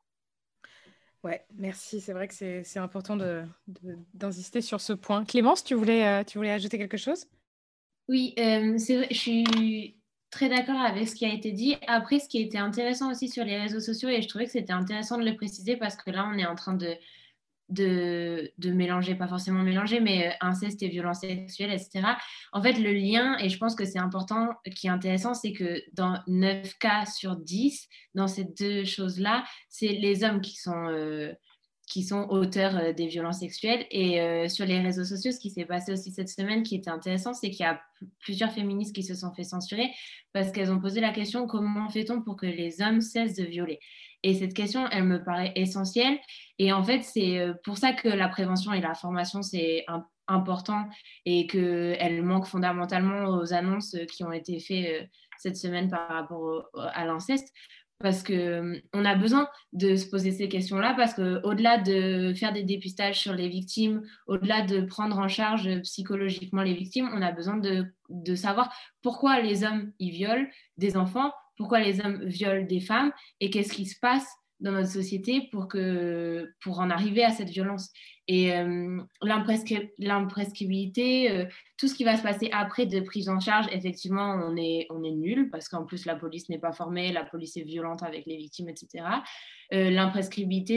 Ouais, 1.27 1.43
merci. 1.57 1.99
C'est 1.99 2.13
vrai 2.13 2.29
que 2.29 2.33
c'est 2.33 2.79
important 2.79 3.17
d'insister 4.13 4.61
sur 4.61 4.79
ce 4.79 4.93
point. 4.93 5.25
Clémence, 5.25 5.61
tu 5.61 5.75
voulais, 5.75 6.07
euh, 6.07 6.53
ajouter 6.53 6.77
quelque 6.77 6.95
chose? 6.95 7.25
Oui, 8.07 8.33
euh, 8.39 8.77
je 8.77 9.13
suis 9.13 9.99
très 10.31 10.47
d'accord 10.47 10.79
avec 10.79 11.05
ce 11.05 11.15
qui 11.15 11.25
a 11.25 11.33
été 11.33 11.51
dit. 11.51 11.75
Après, 11.87 12.19
ce 12.19 12.29
qui 12.29 12.41
était 12.41 12.57
intéressant 12.57 13.11
aussi 13.11 13.27
sur 13.27 13.43
les 13.43 13.57
réseaux 13.57 13.81
sociaux, 13.81 14.07
et 14.07 14.21
je 14.21 14.29
trouvais 14.29 14.45
que 14.45 14.51
c'était 14.51 14.71
intéressant 14.71 15.17
de 15.17 15.25
le 15.25 15.35
préciser 15.35 15.75
parce 15.75 15.97
que 15.97 16.09
là, 16.11 16.31
on 16.33 16.37
est 16.37 16.45
en 16.45 16.55
train 16.55 16.75
de, 16.75 16.95
de, 17.69 18.51
de 18.57 18.71
mélanger, 18.71 19.15
pas 19.15 19.27
forcément 19.27 19.61
mélanger, 19.61 19.99
mais 19.99 20.27
euh, 20.27 20.31
inceste 20.41 20.81
et 20.83 20.87
violence 20.87 21.19
sexuelle, 21.19 21.71
etc. 21.71 22.01
En 22.53 22.61
fait, 22.61 22.73
le 22.73 22.93
lien, 22.93 23.37
et 23.39 23.49
je 23.49 23.57
pense 23.57 23.75
que 23.75 23.85
c'est 23.85 23.99
important, 23.99 24.49
qui 24.75 24.87
est 24.87 24.91
intéressant, 24.91 25.33
c'est 25.33 25.53
que 25.53 25.81
dans 25.93 26.19
9 26.27 26.77
cas 26.79 27.05
sur 27.05 27.35
10, 27.35 27.87
dans 28.15 28.27
ces 28.27 28.45
deux 28.45 28.85
choses-là, 28.85 29.43
c'est 29.69 29.87
les 29.87 30.23
hommes 30.23 30.41
qui 30.41 30.55
sont... 30.55 30.87
Euh, 30.89 31.33
qui 31.89 32.03
sont 32.03 32.27
auteurs 32.31 32.75
euh, 32.75 32.91
des 32.91 33.07
violences 33.07 33.39
sexuelles. 33.39 33.85
Et 33.91 34.19
sur 34.49 34.65
les 34.65 34.81
réseaux 34.81 35.05
sociaux, 35.05 35.31
ce 35.31 35.39
qui 35.39 35.51
s'est 35.51 35.63
passé 35.63 35.93
aussi 35.93 36.11
cette 36.11 36.27
semaine 36.27 36.61
qui 36.61 36.75
était 36.75 36.89
intéressant, 36.89 37.33
c'est 37.33 37.49
qu'il 37.49 37.61
y 37.61 37.69
a 37.69 37.81
plusieurs 38.19 38.51
féministes 38.51 38.93
qui 38.93 39.03
se 39.03 39.15
sont 39.15 39.33
fait 39.33 39.45
censurer 39.45 39.89
parce 40.33 40.51
qu'elles 40.51 40.69
ont 40.69 40.81
posé 40.81 40.99
la 40.99 41.13
question 41.13 41.47
comment 41.47 41.87
fait-on 41.87 42.21
pour 42.21 42.35
que 42.35 42.45
les 42.45 42.81
hommes 42.81 42.99
cessent 42.99 43.35
de 43.35 43.45
violer? 43.45 43.79
Et 44.23 44.33
cette 44.33 44.53
question, 44.53 44.87
elle 44.91 45.05
me 45.05 45.23
paraît 45.23 45.53
essentielle. 45.55 46.17
Et 46.59 46.73
en 46.73 46.83
fait, 46.83 47.01
c'est 47.01 47.39
euh, 47.39 47.53
pour 47.63 47.77
ça 47.77 47.93
que 47.93 48.09
la 48.09 48.27
prévention 48.27 48.73
et 48.73 48.81
la 48.81 48.93
formation, 48.93 49.41
c'est 49.41 49.85
important 50.27 50.89
et 51.25 51.47
qu'elle 51.47 52.21
manque 52.23 52.47
fondamentalement 52.47 53.29
aux 53.29 53.53
annonces 53.53 53.95
qui 54.11 54.23
ont 54.23 54.31
été 54.31 54.59
faites 54.59 55.09
cette 55.37 55.55
semaine 55.55 55.89
par 55.89 56.09
rapport 56.09 56.69
à 56.73 57.05
l'inceste 57.05 57.53
parce 57.99 58.21
que 58.21 58.79
on 58.93 59.05
a 59.05 59.15
besoin 59.15 59.49
de 59.73 59.95
se 59.95 60.07
poser 60.07 60.31
ces 60.31 60.47
questions-là 60.47 60.93
parce 60.95 61.13
que 61.13 61.41
au-delà 61.43 61.77
de 61.79 62.33
faire 62.35 62.53
des 62.53 62.63
dépistages 62.63 63.19
sur 63.19 63.33
les 63.33 63.49
victimes, 63.49 64.03
au-delà 64.27 64.61
de 64.61 64.81
prendre 64.81 65.17
en 65.17 65.27
charge 65.27 65.81
psychologiquement 65.81 66.61
les 66.61 66.73
victimes, 66.73 67.09
on 67.13 67.21
a 67.21 67.31
besoin 67.31 67.57
de, 67.57 67.85
de 68.09 68.35
savoir 68.35 68.71
pourquoi 69.01 69.41
les 69.41 69.63
hommes 69.63 69.91
y 69.99 70.11
violent 70.11 70.47
des 70.77 70.95
enfants, 70.95 71.31
pourquoi 71.57 71.79
les 71.79 71.99
hommes 71.99 72.23
violent 72.25 72.65
des 72.65 72.79
femmes 72.79 73.11
et 73.39 73.49
qu'est-ce 73.49 73.73
qui 73.73 73.85
se 73.85 73.99
passe 73.99 74.27
dans 74.59 74.71
notre 74.71 74.89
société 74.89 75.47
pour, 75.51 75.67
que, 75.67 76.51
pour 76.61 76.79
en 76.79 76.89
arriver 76.89 77.23
à 77.23 77.29
cette 77.31 77.49
violence. 77.49 77.91
Et 78.27 78.51
euh, 78.53 78.99
l'imprescriptibilité, 79.21 81.29
euh, 81.31 81.45
tout 81.77 81.87
ce 81.87 81.93
qui 81.93 82.03
va 82.03 82.17
se 82.17 82.23
passer 82.23 82.49
après 82.51 82.87
de 82.87 82.99
prise 82.99 83.29
en 83.29 83.39
charge, 83.39 83.67
effectivement, 83.71 84.41
on 84.43 84.57
est, 84.57 84.87
on 84.89 85.03
est 85.03 85.11
nul 85.11 85.51
parce 85.51 85.69
qu'en 85.69 85.85
plus, 85.85 86.05
la 86.05 86.15
police 86.15 86.49
n'est 86.49 86.57
pas 86.57 86.71
formée, 86.71 87.11
la 87.11 87.23
police 87.23 87.55
est 87.57 87.63
violente 87.63 88.01
avec 88.03 88.25
les 88.25 88.37
victimes, 88.37 88.69
etc. 88.69 89.05
Euh, 89.73 89.95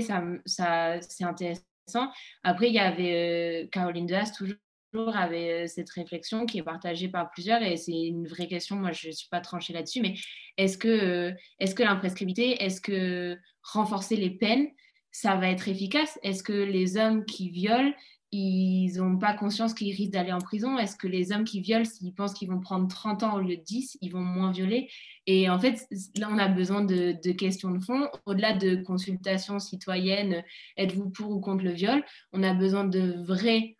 ça, 0.02 0.22
ça, 0.44 1.00
c'est 1.00 1.24
intéressant. 1.24 2.10
Après, 2.44 2.68
il 2.68 2.74
y 2.74 2.78
avait 2.78 3.70
Caroline 3.72 4.04
Deas, 4.06 4.32
toujours 4.36 4.56
avait 4.98 5.66
cette 5.68 5.90
réflexion 5.90 6.46
qui 6.46 6.58
est 6.58 6.62
partagée 6.62 7.08
par 7.08 7.30
plusieurs 7.30 7.62
et 7.62 7.76
c'est 7.76 7.92
une 7.92 8.26
vraie 8.26 8.48
question. 8.48 8.76
Moi, 8.76 8.92
je 8.92 9.08
ne 9.08 9.12
suis 9.12 9.28
pas 9.28 9.40
tranchée 9.40 9.72
là-dessus, 9.72 10.00
mais 10.00 10.14
est-ce 10.56 10.76
que, 10.78 11.32
est-ce 11.58 11.74
que 11.74 11.82
l'imprescriptibilité, 11.82 12.62
est-ce 12.62 12.80
que 12.80 13.38
renforcer 13.62 14.16
les 14.16 14.30
peines, 14.30 14.68
ça 15.12 15.36
va 15.36 15.48
être 15.48 15.68
efficace? 15.68 16.18
Est-ce 16.22 16.42
que 16.42 16.52
les 16.52 16.96
hommes 16.96 17.24
qui 17.24 17.50
violent, 17.50 17.92
ils 18.32 18.92
n'ont 18.96 19.18
pas 19.18 19.34
conscience 19.34 19.74
qu'ils 19.74 19.94
risquent 19.94 20.12
d'aller 20.12 20.32
en 20.32 20.38
prison? 20.38 20.78
Est-ce 20.78 20.96
que 20.96 21.08
les 21.08 21.32
hommes 21.32 21.44
qui 21.44 21.60
violent, 21.60 21.84
s'ils 21.84 22.14
pensent 22.14 22.34
qu'ils 22.34 22.48
vont 22.48 22.60
prendre 22.60 22.86
30 22.88 23.22
ans 23.24 23.34
au 23.34 23.40
lieu 23.40 23.56
de 23.56 23.62
10, 23.62 23.98
ils 24.00 24.12
vont 24.12 24.20
moins 24.20 24.52
violer? 24.52 24.88
Et 25.26 25.50
en 25.50 25.58
fait, 25.58 25.86
là, 26.16 26.28
on 26.30 26.38
a 26.38 26.48
besoin 26.48 26.84
de, 26.84 27.16
de 27.24 27.32
questions 27.32 27.70
de 27.70 27.82
fond. 27.82 28.08
Au-delà 28.26 28.52
de 28.52 28.76
consultations 28.76 29.58
citoyennes, 29.58 30.44
êtes-vous 30.76 31.10
pour 31.10 31.30
ou 31.30 31.40
contre 31.40 31.64
le 31.64 31.72
viol? 31.72 32.04
On 32.32 32.42
a 32.42 32.54
besoin 32.54 32.84
de 32.84 33.20
vrais 33.24 33.76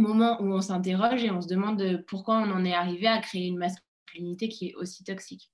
moments 0.00 0.40
où 0.40 0.52
on 0.52 0.60
s'interroge 0.60 1.22
et 1.22 1.30
on 1.30 1.40
se 1.40 1.48
demande 1.48 2.04
pourquoi 2.06 2.38
on 2.38 2.50
en 2.50 2.64
est 2.64 2.74
arrivé 2.74 3.06
à 3.06 3.18
créer 3.18 3.46
une 3.46 3.58
masculinité 3.58 4.48
qui 4.48 4.68
est 4.68 4.74
aussi 4.74 5.04
toxique. 5.04 5.50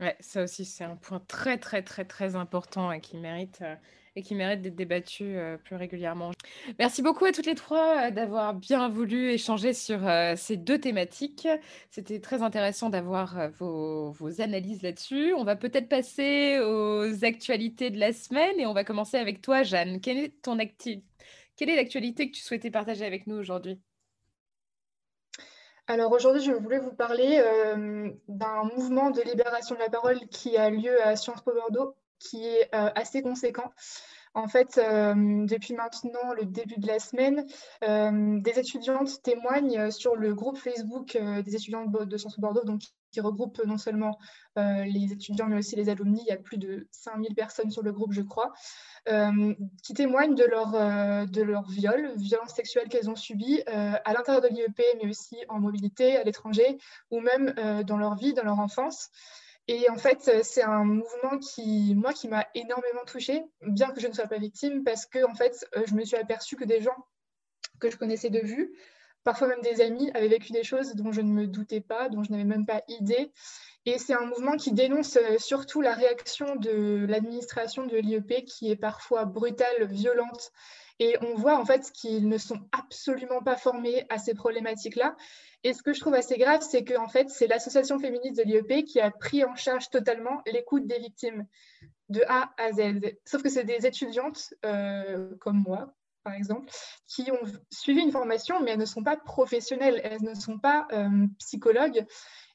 Ouais, 0.00 0.16
ça 0.20 0.44
aussi, 0.44 0.64
c'est 0.64 0.84
un 0.84 0.96
point 0.96 1.20
très, 1.28 1.58
très, 1.58 1.82
très, 1.82 2.06
très 2.06 2.34
important 2.34 2.90
et 2.90 3.02
qui 3.02 3.18
mérite, 3.18 3.60
euh, 3.60 3.76
mérite 4.30 4.62
d'être 4.62 4.74
débattu 4.74 5.36
euh, 5.36 5.58
plus 5.58 5.76
régulièrement. 5.76 6.30
Merci 6.78 7.02
beaucoup 7.02 7.26
à 7.26 7.32
toutes 7.32 7.44
les 7.44 7.54
trois 7.54 8.06
euh, 8.06 8.10
d'avoir 8.10 8.54
bien 8.54 8.88
voulu 8.88 9.28
échanger 9.28 9.74
sur 9.74 10.00
ces 10.38 10.56
deux 10.56 10.78
thématiques. 10.78 11.46
C'était 11.90 12.18
très 12.18 12.40
intéressant 12.40 12.88
d'avoir 12.88 13.50
vos, 13.58 14.10
vos 14.12 14.40
analyses 14.40 14.80
là-dessus. 14.80 15.34
On 15.34 15.44
va 15.44 15.54
peut-être 15.54 15.90
passer 15.90 16.58
aux 16.60 17.22
actualités 17.22 17.90
de 17.90 17.98
la 17.98 18.14
semaine 18.14 18.58
et 18.58 18.64
on 18.64 18.72
va 18.72 18.84
commencer 18.84 19.18
avec 19.18 19.42
toi, 19.42 19.64
Jeanne. 19.64 20.00
Quelle 20.00 20.16
est 20.16 20.40
ton 20.40 20.56
acti- 20.56 21.02
Quelle 21.60 21.68
est 21.68 21.76
l'actualité 21.76 22.30
que 22.30 22.34
tu 22.34 22.42
souhaitais 22.42 22.70
partager 22.70 23.04
avec 23.04 23.26
nous 23.26 23.36
aujourd'hui? 23.36 23.78
Alors 25.88 26.10
aujourd'hui, 26.10 26.42
je 26.42 26.52
voulais 26.52 26.78
vous 26.78 26.94
parler 26.94 27.38
euh, 27.44 28.08
d'un 28.28 28.64
mouvement 28.74 29.10
de 29.10 29.20
libération 29.20 29.74
de 29.74 29.80
la 29.80 29.90
parole 29.90 30.20
qui 30.30 30.56
a 30.56 30.70
lieu 30.70 31.02
à 31.02 31.16
Sciences 31.16 31.42
Po 31.42 31.52
Bordeaux, 31.52 31.96
qui 32.18 32.46
est 32.46 32.74
euh, 32.74 32.88
assez 32.94 33.20
conséquent. 33.20 33.70
En 34.32 34.48
fait, 34.48 34.78
euh, 34.78 35.44
depuis 35.44 35.74
maintenant 35.74 36.32
le 36.32 36.46
début 36.46 36.78
de 36.78 36.86
la 36.86 36.98
semaine, 36.98 37.44
des 37.82 38.58
étudiantes 38.58 39.20
témoignent 39.22 39.90
sur 39.90 40.16
le 40.16 40.34
groupe 40.34 40.56
Facebook 40.56 41.18
des 41.18 41.54
étudiants 41.54 41.84
de 41.84 42.16
Sciences 42.16 42.36
Po 42.36 42.40
Bordeaux, 42.40 42.64
qui 43.10 43.20
regroupe 43.20 43.60
non 43.64 43.78
seulement 43.78 44.18
les 44.56 45.12
étudiants 45.12 45.46
mais 45.46 45.56
aussi 45.56 45.76
les 45.76 45.88
alumni. 45.88 46.22
Il 46.26 46.28
y 46.28 46.32
a 46.32 46.36
plus 46.36 46.58
de 46.58 46.86
5000 46.90 47.34
personnes 47.34 47.70
sur 47.70 47.82
le 47.82 47.92
groupe, 47.92 48.12
je 48.12 48.22
crois. 48.22 48.52
Euh, 49.08 49.54
qui 49.82 49.94
témoignent 49.94 50.34
de 50.34 50.44
leur, 50.44 50.74
euh, 50.74 51.24
de 51.24 51.42
leur 51.42 51.68
viol, 51.68 52.12
violences 52.16 52.54
sexuelles 52.54 52.88
qu'elles 52.88 53.08
ont 53.08 53.16
subies 53.16 53.62
euh, 53.68 53.94
à 54.04 54.12
l'intérieur 54.12 54.42
de 54.42 54.48
l'IEP, 54.48 54.82
mais 55.02 55.08
aussi 55.08 55.36
en 55.48 55.58
mobilité, 55.58 56.16
à 56.16 56.24
l'étranger, 56.24 56.78
ou 57.10 57.20
même 57.20 57.54
dans 57.84 57.96
leur 57.96 58.16
vie, 58.16 58.34
dans 58.34 58.44
leur 58.44 58.60
enfance. 58.60 59.08
Et 59.68 59.88
en 59.88 59.96
fait, 59.96 60.42
c'est 60.42 60.62
un 60.62 60.84
mouvement 60.84 61.38
qui, 61.38 61.94
moi, 61.94 62.12
qui 62.12 62.28
m'a 62.28 62.46
énormément 62.54 63.04
touchée, 63.06 63.42
bien 63.62 63.90
que 63.90 64.00
je 64.00 64.08
ne 64.08 64.12
sois 64.12 64.26
pas 64.26 64.38
victime, 64.38 64.84
parce 64.84 65.06
que 65.06 65.24
en 65.24 65.34
fait, 65.34 65.64
je 65.86 65.94
me 65.94 66.04
suis 66.04 66.16
aperçue 66.16 66.56
que 66.56 66.64
des 66.64 66.82
gens 66.82 66.96
que 67.78 67.90
je 67.90 67.96
connaissais 67.96 68.30
de 68.30 68.40
vue, 68.40 68.74
parfois 69.24 69.48
même 69.48 69.60
des 69.62 69.80
amis, 69.80 70.10
avaient 70.14 70.28
vécu 70.28 70.52
des 70.52 70.64
choses 70.64 70.94
dont 70.94 71.12
je 71.12 71.20
ne 71.20 71.32
me 71.32 71.46
doutais 71.46 71.80
pas, 71.80 72.08
dont 72.08 72.22
je 72.22 72.30
n'avais 72.30 72.44
même 72.44 72.66
pas 72.66 72.82
idée. 72.88 73.32
Et 73.86 73.98
c'est 73.98 74.14
un 74.14 74.26
mouvement 74.26 74.56
qui 74.56 74.72
dénonce 74.72 75.16
euh, 75.16 75.38
surtout 75.38 75.80
la 75.80 75.94
réaction 75.94 76.56
de 76.56 77.06
l'administration 77.08 77.86
de 77.86 77.96
l'IEP 77.96 78.44
qui 78.44 78.70
est 78.70 78.76
parfois 78.76 79.24
brutale, 79.24 79.86
violente. 79.86 80.52
Et 80.98 81.16
on 81.22 81.34
voit 81.34 81.58
en 81.58 81.64
fait 81.64 81.90
qu'ils 81.92 82.28
ne 82.28 82.36
sont 82.36 82.60
absolument 82.72 83.42
pas 83.42 83.56
formés 83.56 84.04
à 84.10 84.18
ces 84.18 84.34
problématiques-là. 84.34 85.16
Et 85.64 85.72
ce 85.72 85.82
que 85.82 85.94
je 85.94 86.00
trouve 86.00 86.14
assez 86.14 86.36
grave, 86.36 86.60
c'est 86.60 86.84
que 86.84 86.94
en 86.98 87.08
fait, 87.08 87.30
c'est 87.30 87.46
l'association 87.46 87.98
féministe 87.98 88.36
de 88.36 88.42
l'IEP 88.42 88.84
qui 88.84 89.00
a 89.00 89.10
pris 89.10 89.44
en 89.44 89.54
charge 89.54 89.88
totalement 89.88 90.42
l'écoute 90.46 90.86
des 90.86 90.98
victimes 90.98 91.46
de 92.10 92.22
A 92.28 92.52
à 92.58 92.72
Z. 92.72 93.00
Sauf 93.24 93.42
que 93.42 93.48
c'est 93.48 93.64
des 93.64 93.86
étudiantes 93.86 94.52
euh, 94.66 95.34
comme 95.40 95.62
moi, 95.66 95.94
par 96.22 96.34
exemple, 96.34 96.70
qui 97.06 97.30
ont 97.30 97.40
suivi 97.70 98.00
une 98.00 98.12
formation, 98.12 98.60
mais 98.60 98.72
elles 98.72 98.78
ne 98.78 98.84
sont 98.84 99.02
pas 99.02 99.16
professionnelles, 99.16 100.00
elles 100.04 100.22
ne 100.22 100.34
sont 100.34 100.58
pas 100.58 100.86
euh, 100.92 101.26
psychologues. 101.38 102.04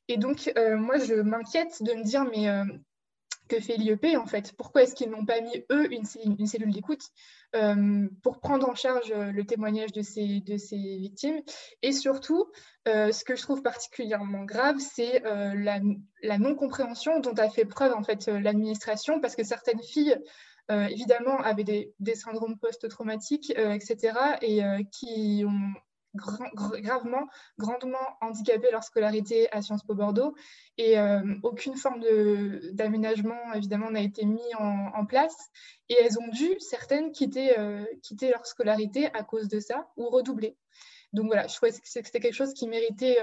Et 0.08 0.18
donc, 0.18 0.52
euh, 0.58 0.78
moi, 0.78 0.98
je 0.98 1.16
m'inquiète 1.16 1.82
de 1.82 1.94
me 1.94 2.04
dire, 2.04 2.26
mais 2.26 2.48
euh, 2.48 2.64
que 3.48 3.60
fait 3.60 3.78
l'IEP 3.78 4.18
en 4.18 4.26
fait? 4.26 4.54
Pourquoi 4.58 4.84
est-ce 4.84 4.96
qu'ils 4.96 5.10
n'ont 5.10 5.26
pas 5.26 5.40
mis, 5.40 5.64
eux, 5.72 5.92
une, 5.92 6.48
cellule 6.48 6.74
d'écoute 6.74 7.04
pour 8.24 8.40
prendre 8.40 8.68
en 8.68 8.74
charge 8.74 9.14
le 9.14 9.46
témoignage 9.46 9.92
de 9.92 10.02
ces, 10.02 10.42
de 10.42 10.58
ces 10.58 10.76
victimes? 10.78 11.42
Et 11.84 11.92
surtout, 11.92 12.52
ce 12.88 13.24
que 13.24 13.36
je 13.36 13.44
trouve 13.44 13.62
particulièrement 13.62 14.46
grave, 14.46 14.78
c'est 14.80 15.22
la, 15.22 16.38
non-compréhension 16.40 17.20
dont 17.20 17.36
a 17.36 17.48
fait 17.52 17.66
preuve 17.66 17.94
en 17.94 18.02
fait 18.02 18.26
l'administration, 18.28 19.22
parce 19.22 19.36
que 19.36 19.44
certaines 19.44 19.84
filles 19.84 20.18
évidemment, 20.70 21.38
avaient 21.42 21.64
des, 21.64 22.16
syndromes 22.16 22.58
post-traumatiques, 22.58 23.52
etc., 23.52 24.14
et 24.42 24.62
qui 24.92 25.44
ont 25.48 25.74
gravement, 26.16 27.28
grandement 27.58 28.18
handicapées 28.22 28.72
leur 28.72 28.84
scolarité 28.84 29.52
à 29.52 29.62
Sciences 29.62 29.84
Po 29.84 29.94
Bordeaux 29.94 30.36
et 30.78 30.98
euh, 30.98 31.22
aucune 31.44 31.76
forme 31.76 32.04
d'aménagement 32.72 33.54
évidemment 33.54 33.92
n'a 33.92 34.02
été 34.02 34.26
mis 34.26 34.56
en, 34.58 35.06
place 35.06 35.36
et 35.90 35.96
elles 36.02 36.18
ont 36.20 36.28
dû, 36.30 36.56
certaines, 36.60 37.12
quitter, 37.12 37.60
euh, 37.60 37.86
quitter 38.02 38.30
leur 38.30 38.46
scolarité 38.46 39.08
à 39.14 39.24
cause 39.24 39.48
de 39.48 39.60
ça 39.60 39.88
ou 39.98 40.10
redoubler. 40.10 40.58
Donc 41.14 41.28
voilà, 41.28 41.48
je 41.48 41.56
trouvais 41.56 41.72
que 41.72 41.78
c'était 41.84 42.20
quelque 42.20 42.34
chose 42.34 42.54
qui 42.54 42.68
méritait 42.68 43.20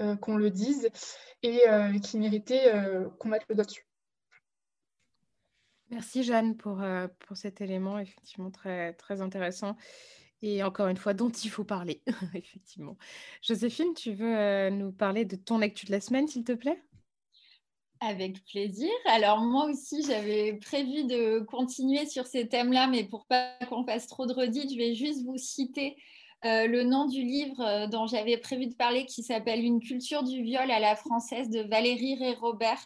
euh, 0.00 0.16
qu'on 0.16 0.36
le 0.36 0.50
dise 0.50 0.90
et 1.42 1.62
qui 2.02 2.18
méritait 2.18 2.72
qu'on 3.18 3.28
mette 3.28 3.48
le 3.48 3.54
doigt 3.54 3.64
dessus. 3.64 3.86
Merci 5.92 6.24
Jeanne 6.24 6.56
pour, 6.56 6.82
pour 7.20 7.36
cet 7.36 7.60
élément 7.60 7.98
effectivement 7.98 8.50
très, 8.50 9.20
intéressant 9.20 9.76
et 10.42 10.62
encore 10.64 10.88
une 10.88 10.96
fois, 10.96 11.14
dont 11.14 11.30
il 11.30 11.50
faut 11.50 11.64
parler, 11.64 12.02
effectivement. 12.34 12.96
Joséphine, 13.42 13.94
tu 13.94 14.12
veux 14.12 14.36
euh, 14.36 14.70
nous 14.70 14.92
parler 14.92 15.24
de 15.24 15.36
ton 15.36 15.62
actu 15.62 15.86
de 15.86 15.92
la 15.92 16.00
semaine, 16.00 16.26
s'il 16.26 16.44
te 16.44 16.52
plaît? 16.52 16.82
Avec 18.00 18.44
plaisir. 18.46 18.90
Alors 19.06 19.40
moi 19.40 19.66
aussi, 19.66 20.02
j'avais 20.04 20.54
prévu 20.54 21.04
de 21.04 21.38
continuer 21.40 22.06
sur 22.06 22.26
ces 22.26 22.48
thèmes-là, 22.48 22.88
mais 22.88 23.04
pour 23.04 23.26
pas 23.26 23.52
qu'on 23.68 23.84
fasse 23.84 24.08
trop 24.08 24.26
de 24.26 24.32
redites, 24.32 24.72
je 24.72 24.76
vais 24.76 24.94
juste 24.96 25.24
vous 25.24 25.38
citer 25.38 25.96
euh, 26.44 26.66
le 26.66 26.82
nom 26.82 27.06
du 27.06 27.22
livre 27.22 27.60
euh, 27.60 27.86
dont 27.86 28.08
j'avais 28.08 28.36
prévu 28.36 28.66
de 28.66 28.74
parler, 28.74 29.06
qui 29.06 29.22
s'appelle 29.22 29.64
Une 29.64 29.78
culture 29.78 30.24
du 30.24 30.42
viol 30.42 30.68
à 30.72 30.80
la 30.80 30.96
française 30.96 31.48
de 31.50 31.60
Valérie 31.60 32.16
Ré-Robert, 32.16 32.84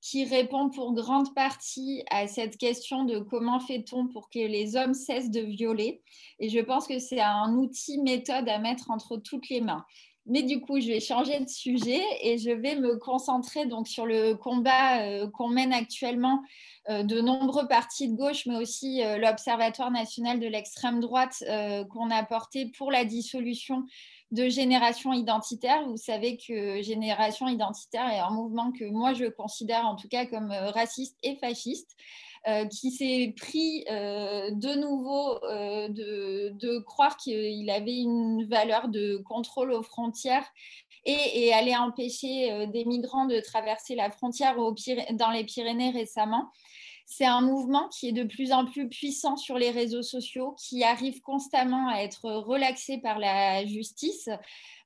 qui 0.00 0.24
répond 0.24 0.70
pour 0.70 0.94
grande 0.94 1.34
partie 1.34 2.04
à 2.10 2.28
cette 2.28 2.58
question 2.58 3.04
de 3.04 3.18
comment 3.18 3.60
fait-on 3.60 4.06
pour 4.08 4.30
que 4.30 4.38
les 4.38 4.76
hommes 4.76 4.94
cessent 4.94 5.30
de 5.30 5.40
violer. 5.40 6.02
Et 6.38 6.48
je 6.48 6.60
pense 6.60 6.86
que 6.86 6.98
c'est 6.98 7.20
un 7.20 7.54
outil 7.54 7.98
méthode 7.98 8.48
à 8.48 8.58
mettre 8.58 8.90
entre 8.90 9.16
toutes 9.16 9.48
les 9.48 9.60
mains. 9.60 9.84
Mais 10.28 10.42
du 10.42 10.60
coup, 10.60 10.80
je 10.80 10.88
vais 10.88 10.98
changer 10.98 11.38
de 11.38 11.48
sujet 11.48 12.02
et 12.20 12.36
je 12.36 12.50
vais 12.50 12.74
me 12.74 12.96
concentrer 12.96 13.66
donc 13.66 13.86
sur 13.86 14.06
le 14.06 14.34
combat 14.34 15.02
euh, 15.02 15.30
qu'on 15.30 15.48
mène 15.48 15.72
actuellement 15.72 16.42
euh, 16.88 17.04
de 17.04 17.20
nombreux 17.20 17.68
partis 17.68 18.08
de 18.08 18.16
gauche, 18.16 18.44
mais 18.46 18.56
aussi 18.56 19.04
euh, 19.04 19.18
l'Observatoire 19.18 19.92
national 19.92 20.40
de 20.40 20.48
l'extrême 20.48 20.98
droite 20.98 21.44
qu'on 21.90 22.10
a 22.10 22.24
porté 22.24 22.72
pour 22.76 22.90
la 22.90 23.04
dissolution 23.04 23.84
de 24.32 24.48
Génération 24.48 25.12
Identitaire. 25.12 25.86
Vous 25.86 25.96
savez 25.96 26.36
que 26.36 26.82
Génération 26.82 27.48
Identitaire 27.48 28.08
est 28.08 28.18
un 28.18 28.30
mouvement 28.30 28.72
que 28.72 28.84
moi 28.84 29.12
je 29.12 29.26
considère 29.26 29.86
en 29.86 29.96
tout 29.96 30.08
cas 30.08 30.26
comme 30.26 30.50
euh, 30.50 30.70
raciste 30.70 31.16
et 31.22 31.36
fasciste. 31.36 31.90
Euh, 32.48 32.64
qui 32.66 32.92
s'est 32.92 33.34
pris 33.36 33.84
euh, 33.90 34.52
de 34.52 34.78
nouveau 34.78 35.40
de, 35.40 36.78
croire 36.84 37.16
qu'il 37.16 37.68
avait 37.70 37.96
une 37.96 38.46
valeur 38.48 38.86
de 38.86 39.16
contrôle 39.16 39.72
aux 39.72 39.82
frontières 39.82 40.46
et, 41.04 41.52
aller 41.52 41.74
empêcher 41.74 42.68
des 42.68 42.84
migrants 42.84 43.26
de 43.26 43.40
traverser 43.40 43.96
la 43.96 44.10
frontière 44.10 44.54
dans 45.14 45.30
les 45.30 45.42
Pyrénées 45.42 45.90
récemment. 45.90 46.52
C'est 47.08 47.24
un 47.24 47.40
mouvement 47.40 47.88
qui 47.88 48.08
est 48.08 48.12
de 48.12 48.24
plus 48.24 48.50
en 48.50 48.64
plus 48.66 48.88
puissant 48.88 49.36
sur 49.36 49.58
les 49.58 49.70
réseaux 49.70 50.02
sociaux, 50.02 50.56
qui 50.58 50.82
arrive 50.82 51.20
constamment 51.20 51.88
à 51.88 52.02
être 52.02 52.28
relaxé 52.28 52.98
par 52.98 53.20
la 53.20 53.64
justice, 53.64 54.28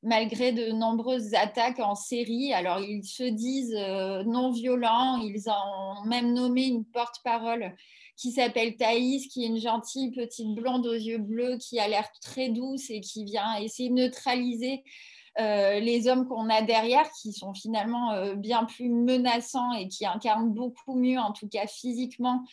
malgré 0.03 0.53
de 0.53 0.71
nombreuses 0.71 1.33
attaques 1.33 1.81
en 1.81 1.95
série. 1.95 2.53
Alors, 2.53 2.79
ils 2.81 3.05
se 3.05 3.25
disent 3.25 3.75
euh, 3.75 4.23
non 4.25 4.51
violents, 4.51 5.17
ils 5.23 5.49
ont 5.49 6.05
même 6.05 6.35
nommé 6.35 6.67
une 6.67 6.85
porte-parole 6.85 7.75
qui 8.17 8.33
s'appelle 8.33 8.77
Thaïs, 8.77 9.27
qui 9.29 9.45
est 9.45 9.49
une 9.49 9.59
gentille 9.59 10.11
petite 10.11 10.55
blonde 10.55 10.87
aux 10.87 10.93
yeux 10.93 11.19
bleus, 11.19 11.57
qui 11.57 11.81
a 11.81 11.89
l'air 11.89 12.07
très 12.21 12.51
douce 12.51 12.91
et 12.91 13.01
qui 13.01 13.25
vient 13.25 13.57
essayer 13.57 13.89
de 13.89 13.95
neutraliser 13.95 14.85
euh, 15.41 15.81
les 15.81 16.07
hommes 16.09 16.27
qu'on 16.27 16.51
a 16.51 16.61
derrière, 16.61 17.11
qui 17.13 17.33
sont 17.33 17.55
finalement 17.55 18.13
euh, 18.13 18.35
bien 18.35 18.65
plus 18.65 18.91
menaçants 18.91 19.73
et 19.73 19.89
qui 19.89 20.05
incarnent 20.05 20.53
beaucoup 20.53 20.95
mieux, 20.95 21.19
en 21.19 21.33
tout 21.33 21.49
cas 21.49 21.67
physiquement, 21.67 22.45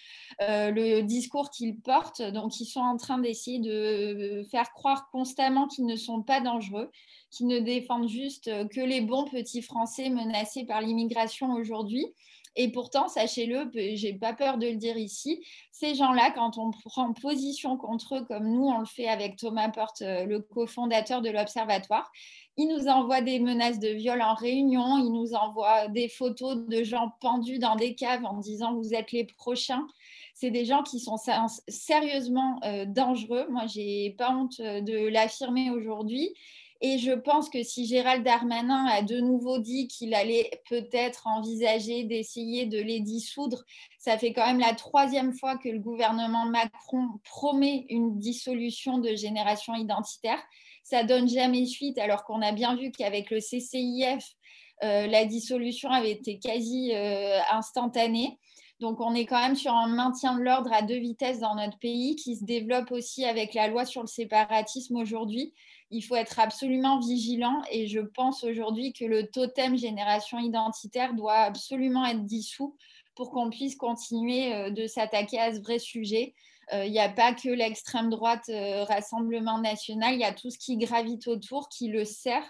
euh, 0.41 0.71
le 0.71 1.02
discours 1.02 1.50
qu'ils 1.50 1.78
portent. 1.80 2.21
Donc, 2.21 2.60
ils 2.60 2.65
sont 2.65 2.80
en 2.80 2.97
train 2.97 3.17
d'essayer 3.17 3.60
de 3.60 4.43
faire 4.50 4.71
croire 4.71 5.10
constamment 5.12 5.67
qu'ils 5.67 5.86
ne 5.86 5.95
sont 5.95 6.21
pas 6.21 6.39
dangereux, 6.39 6.89
qu'ils 7.30 7.47
ne 7.47 7.60
défendent 7.60 8.10
juste 8.10 8.45
que 8.69 8.82
les 8.82 9.02
bons 9.02 9.26
petits 9.26 9.62
Français 9.62 10.10
menacés 10.10 10.65
par 10.65 10.82
l'immigration 10.82 11.54
aujourd'hui. 11.54 12.06
Et 12.60 12.71
pourtant, 12.71 13.08
sachez-le, 13.08 13.69
j'ai 13.95 14.13
pas 14.13 14.34
peur 14.34 14.58
de 14.58 14.65
le 14.65 14.78
dire 14.78 14.97
ici, 14.97 15.45
ces 15.71 15.93
gens-là, 15.93 16.32
quand 16.32 16.58
on 16.58 16.71
prend 16.71 17.13
position 17.13 17.78
contre 17.78 18.15
eux, 18.15 18.26
comme 18.26 18.52
nous 18.52 18.65
on 18.65 18.80
le 18.80 18.86
fait 18.86 19.08
avec 19.08 19.36
Thomas 19.36 19.69
Porte, 19.69 20.02
le 20.02 20.39
cofondateur 20.39 21.21
de 21.21 21.30
l'Observatoire, 21.30 22.12
il 22.58 22.67
nous 22.67 22.88
envoie 22.88 23.22
des 23.22 23.39
menaces 23.39 23.80
de 23.80 23.89
viol 23.89 24.22
en 24.22 24.34
réunion, 24.34 24.98
il 24.98 25.12
nous 25.12 25.34
envoie 25.34 25.88
des 25.89 26.10
photos 26.10 26.58
de 26.58 26.84
gens 26.84 27.13
pendus 27.22 27.60
dans 27.60 27.76
des 27.76 27.93
caves 27.93 28.26
en 28.26 28.38
disant 28.38 28.74
vous 28.74 28.96
êtes 28.96 29.12
les 29.12 29.26
prochains. 29.26 29.88
C'est 30.34 30.52
des 30.52 30.65
gens 30.65 30.84
qui 30.84 31.00
sont 31.00 31.17
sérieusement 31.67 32.60
euh, 32.63 32.86
dangereux. 32.86 33.48
Moi, 33.50 33.65
j'ai 33.67 34.15
pas 34.17 34.32
honte 34.32 34.60
euh, 34.60 34.82
de 34.82 35.08
l'affirmer 35.08 35.72
aujourd'hui. 35.72 36.34
Et 36.82 36.98
je 37.00 37.12
pense 37.12 37.50
que 37.50 37.63
si 37.63 37.86
Gérald 37.86 38.24
Darmanin 38.24 38.86
a 38.86 39.02
de 39.02 39.20
nouveau 39.20 39.58
dit 39.60 39.88
qu'il 39.88 40.13
allait 40.13 40.50
peut-être 40.70 41.28
envisager 41.28 42.04
d'essayer 42.04 42.66
de 42.66 42.80
les 42.80 43.00
dissoudre, 43.00 43.63
ça 43.98 44.18
fait 44.18 44.34
quand 44.34 44.46
même 44.46 44.60
la 44.60 44.74
troisième 44.74 45.34
fois 45.34 45.58
que 45.58 45.70
le 45.70 45.80
gouvernement 45.80 46.46
Macron 46.46 47.08
promet 47.24 47.86
une 47.90 48.20
dissolution 48.20 49.00
de 49.00 49.16
génération 49.16 49.74
identitaire 49.76 50.40
ça 50.88 51.04
donne 51.04 51.28
jamais 51.28 51.66
suite, 51.66 51.98
alors 51.98 52.24
qu'on 52.24 52.42
a 52.42 52.54
bien 52.54 52.78
vu 52.78 52.92
qu'avec 52.92 53.30
le 53.30 53.40
CCIF, 53.40 54.24
euh, 54.84 55.06
la 55.08 55.26
dissolution 55.26 55.90
avait 55.90 56.12
été 56.12 56.40
quasi 56.40 56.94
euh, 56.94 57.40
instantanée. 57.52 58.40
Donc, 58.80 59.02
on 59.02 59.13
est 59.13 59.26
quand 59.26 59.42
même 59.42 59.58
sur 59.58 59.74
un 59.74 59.88
maintien 59.88 60.38
de 60.38 60.44
l'ordre 60.44 60.72
à 60.72 60.84
deux 60.84 61.00
vitesses 61.00 61.40
dans 61.40 61.56
notre 61.56 61.78
pays 61.80 62.16
qui 62.16 62.38
se 62.38 62.46
développe 62.46 62.92
aussi 62.92 63.26
avec 63.26 63.54
la 63.54 63.68
loi 63.68 63.84
sur 63.84 64.02
le 64.02 64.08
séparatisme 64.08 64.96
aujourd'hui. 64.96 65.54
Il 65.89 66.02
faut 66.02 66.15
être 66.15 66.39
absolument 66.39 67.00
vigilant 67.00 67.62
et 67.71 67.88
je 67.88 68.00
pense 68.00 68.43
aujourd'hui 68.43 68.93
que 68.93 69.06
le 69.06 69.28
totem 69.28 69.78
génération 69.78 70.38
identitaire 70.38 71.13
doit 71.13 71.38
absolument 71.38 72.06
être 72.06 72.26
dissous 72.26 72.76
pour 73.15 73.32
qu'on 73.32 73.50
puisse 73.50 73.76
continuer 73.76 74.54
euh, 74.54 74.69
de 74.69 74.88
s'attaquer 74.88 75.39
à 75.39 75.54
ce 75.54 75.60
vrai 75.60 75.80
sujet. 75.80 76.36
Il 76.71 76.78
euh, 76.78 76.89
n'y 76.89 77.00
a 77.00 77.10
pas 77.10 77.34
que 77.34 77.50
l'extrême 77.50 78.10
droite 78.10 78.50
euh, 78.50 78.84
Rassemblement 78.84 79.60
national, 79.60 80.13
il 80.13 80.19
y 80.19 80.26
a 80.26 80.34
tout 80.34 80.50
ce 80.50 80.58
qui 80.58 80.78
gravite 80.78 81.28
autour 81.28 81.67
qui 81.69 81.88
le 81.88 82.06
sert. 82.06 82.43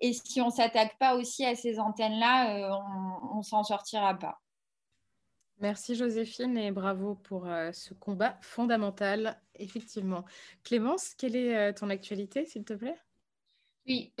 Et 0.00 0.12
si 0.12 0.40
on 0.40 0.46
ne 0.46 0.52
s'attaque 0.52 0.98
pas 0.98 1.14
aussi 1.14 1.44
à 1.44 1.54
ces 1.54 1.78
antennes-là, 1.78 2.70
on 3.34 3.38
ne 3.38 3.42
s'en 3.42 3.62
sortira 3.62 4.14
pas. 4.14 4.38
Merci 5.60 5.94
Joséphine 5.94 6.56
et 6.56 6.70
bravo 6.70 7.16
pour 7.16 7.46
ce 7.72 7.92
combat 7.94 8.38
fondamental, 8.40 9.38
effectivement. 9.56 10.24
Clémence, 10.64 11.14
quelle 11.14 11.36
est 11.36 11.74
ton 11.74 11.90
actualité, 11.90 12.46
s'il 12.46 12.64
te 12.64 12.72
plaît? 12.72 12.96
Oui, 13.86 14.12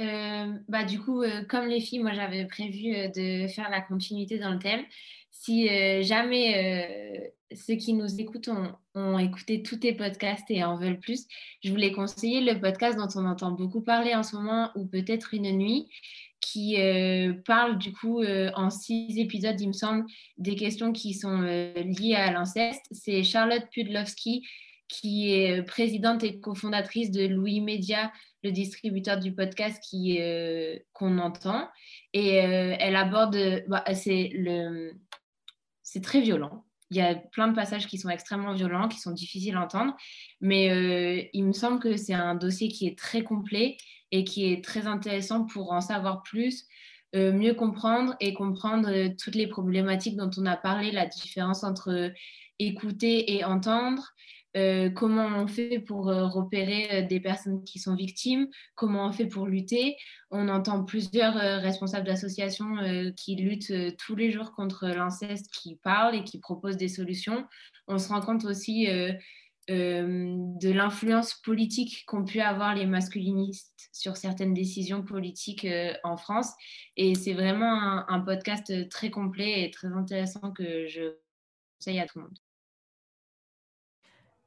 bah 0.68 0.84
du 0.84 1.00
coup, 1.00 1.22
comme 1.48 1.66
les 1.66 1.80
filles, 1.80 2.00
moi 2.00 2.12
j'avais 2.12 2.46
prévu 2.46 2.92
de 3.14 3.46
faire 3.48 3.70
la 3.70 3.80
continuité 3.80 4.38
dans 4.38 4.52
le 4.52 4.58
thème. 4.58 4.84
Si 5.30 5.66
jamais 6.02 7.32
ceux 7.54 7.76
qui 7.76 7.94
nous 7.94 8.20
écoutent 8.20 8.50
ont, 8.94 9.18
écouté 9.18 9.62
tous 9.62 9.76
tes 9.76 9.94
podcasts 9.94 10.50
et 10.50 10.62
en 10.64 10.76
veulent 10.76 11.00
plus, 11.00 11.26
je 11.62 11.70
voulais 11.70 11.92
conseiller 11.92 12.40
le 12.40 12.60
podcast 12.60 12.98
dont 12.98 13.08
on 13.14 13.26
entend 13.26 13.52
beaucoup 13.52 13.80
parler 13.80 14.14
en 14.14 14.22
ce 14.22 14.36
moment, 14.36 14.70
ou 14.74 14.86
peut-être 14.86 15.34
Une 15.34 15.56
nuit, 15.56 15.88
qui 16.40 16.80
euh, 16.80 17.34
parle 17.44 17.78
du 17.78 17.92
coup 17.92 18.20
euh, 18.20 18.50
en 18.54 18.70
six 18.70 19.18
épisodes, 19.18 19.60
il 19.60 19.68
me 19.68 19.72
semble, 19.72 20.04
des 20.38 20.56
questions 20.56 20.92
qui 20.92 21.14
sont 21.14 21.42
euh, 21.42 21.72
liées 21.74 22.14
à 22.14 22.32
l'inceste. 22.32 22.84
C'est 22.90 23.22
Charlotte 23.22 23.64
Pudlowski, 23.70 24.46
qui 24.88 25.32
est 25.32 25.62
présidente 25.62 26.24
et 26.24 26.40
cofondatrice 26.40 27.10
de 27.10 27.26
Louis 27.26 27.60
Media, 27.60 28.10
le 28.42 28.50
distributeur 28.50 29.18
du 29.18 29.34
podcast 29.34 29.80
qui 29.88 30.18
qu'on 30.92 31.18
entend. 31.18 31.68
Et 32.12 32.34
elle 32.34 32.96
aborde, 32.96 33.62
bah, 33.68 33.84
c'est 33.94 34.30
le, 34.34 34.94
c'est 35.82 36.02
très 36.02 36.20
violent 36.20 36.64
il 36.92 36.96
y 36.96 37.00
a 37.00 37.14
plein 37.14 37.46
de 37.46 37.54
passages 37.54 37.86
qui 37.86 37.98
sont 37.98 38.08
extrêmement 38.08 38.52
violents, 38.52 38.88
qui 38.88 38.98
sont 38.98 39.12
difficiles 39.12 39.54
à 39.54 39.62
entendre, 39.62 39.94
mais 40.40 41.30
il 41.32 41.44
me 41.44 41.52
semble 41.52 41.78
que 41.78 41.96
c'est 41.96 42.14
un 42.14 42.34
dossier 42.34 42.66
qui 42.66 42.88
est 42.88 42.98
très 42.98 43.22
complet 43.22 43.76
et 44.12 44.24
qui 44.24 44.52
est 44.52 44.64
très 44.64 44.86
intéressant 44.86 45.44
pour 45.44 45.72
en 45.72 45.80
savoir 45.80 46.22
plus, 46.22 46.66
euh, 47.16 47.32
mieux 47.32 47.54
comprendre 47.54 48.14
et 48.20 48.34
comprendre 48.34 48.88
euh, 48.88 49.08
toutes 49.18 49.34
les 49.34 49.48
problématiques 49.48 50.16
dont 50.16 50.30
on 50.36 50.46
a 50.46 50.56
parlé, 50.56 50.92
la 50.92 51.06
différence 51.06 51.64
entre 51.64 52.12
écouter 52.58 53.36
et 53.36 53.44
entendre, 53.44 54.14
euh, 54.56 54.90
comment 54.90 55.26
on 55.26 55.46
fait 55.46 55.78
pour 55.78 56.08
euh, 56.08 56.26
repérer 56.26 56.88
euh, 56.90 57.06
des 57.06 57.20
personnes 57.20 57.62
qui 57.62 57.78
sont 57.78 57.94
victimes, 57.94 58.48
comment 58.74 59.06
on 59.06 59.12
fait 59.12 59.26
pour 59.26 59.46
lutter. 59.46 59.96
On 60.30 60.48
entend 60.48 60.84
plusieurs 60.84 61.34
responsables 61.34 62.06
d'associations 62.06 62.76
qui 63.16 63.36
luttent 63.36 63.96
tous 63.96 64.14
les 64.14 64.30
jours 64.30 64.52
contre 64.52 64.86
l'inceste, 64.86 65.52
qui 65.52 65.76
parlent 65.82 66.14
et 66.14 66.24
qui 66.24 66.38
proposent 66.38 66.76
des 66.76 66.88
solutions. 66.88 67.46
On 67.88 67.98
se 67.98 68.08
rend 68.08 68.20
compte 68.20 68.44
aussi 68.44 68.86
de 69.70 70.70
l'influence 70.70 71.34
politique 71.34 72.04
qu'ont 72.06 72.24
pu 72.24 72.40
avoir 72.40 72.74
les 72.74 72.86
masculinistes 72.86 73.90
sur 73.92 74.16
certaines 74.16 74.54
décisions 74.54 75.02
politiques 75.02 75.66
en 76.04 76.16
France. 76.16 76.52
Et 76.96 77.14
c'est 77.14 77.34
vraiment 77.34 77.72
un, 77.72 78.06
un 78.08 78.20
podcast 78.20 78.88
très 78.88 79.10
complet 79.10 79.62
et 79.64 79.70
très 79.70 79.88
intéressant 79.88 80.52
que 80.52 80.86
je 80.86 81.16
conseille 81.78 82.00
à 82.00 82.06
tout 82.06 82.18
le 82.18 82.24
monde. 82.24 82.38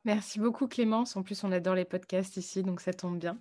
Merci 0.05 0.39
beaucoup 0.39 0.67
Clémence. 0.67 1.15
En 1.15 1.23
plus, 1.23 1.43
on 1.43 1.51
adore 1.51 1.75
les 1.75 1.85
podcasts 1.85 2.35
ici, 2.35 2.61
donc 2.61 2.81
ça 2.81 2.91
tombe 2.91 3.17
bien. 3.17 3.37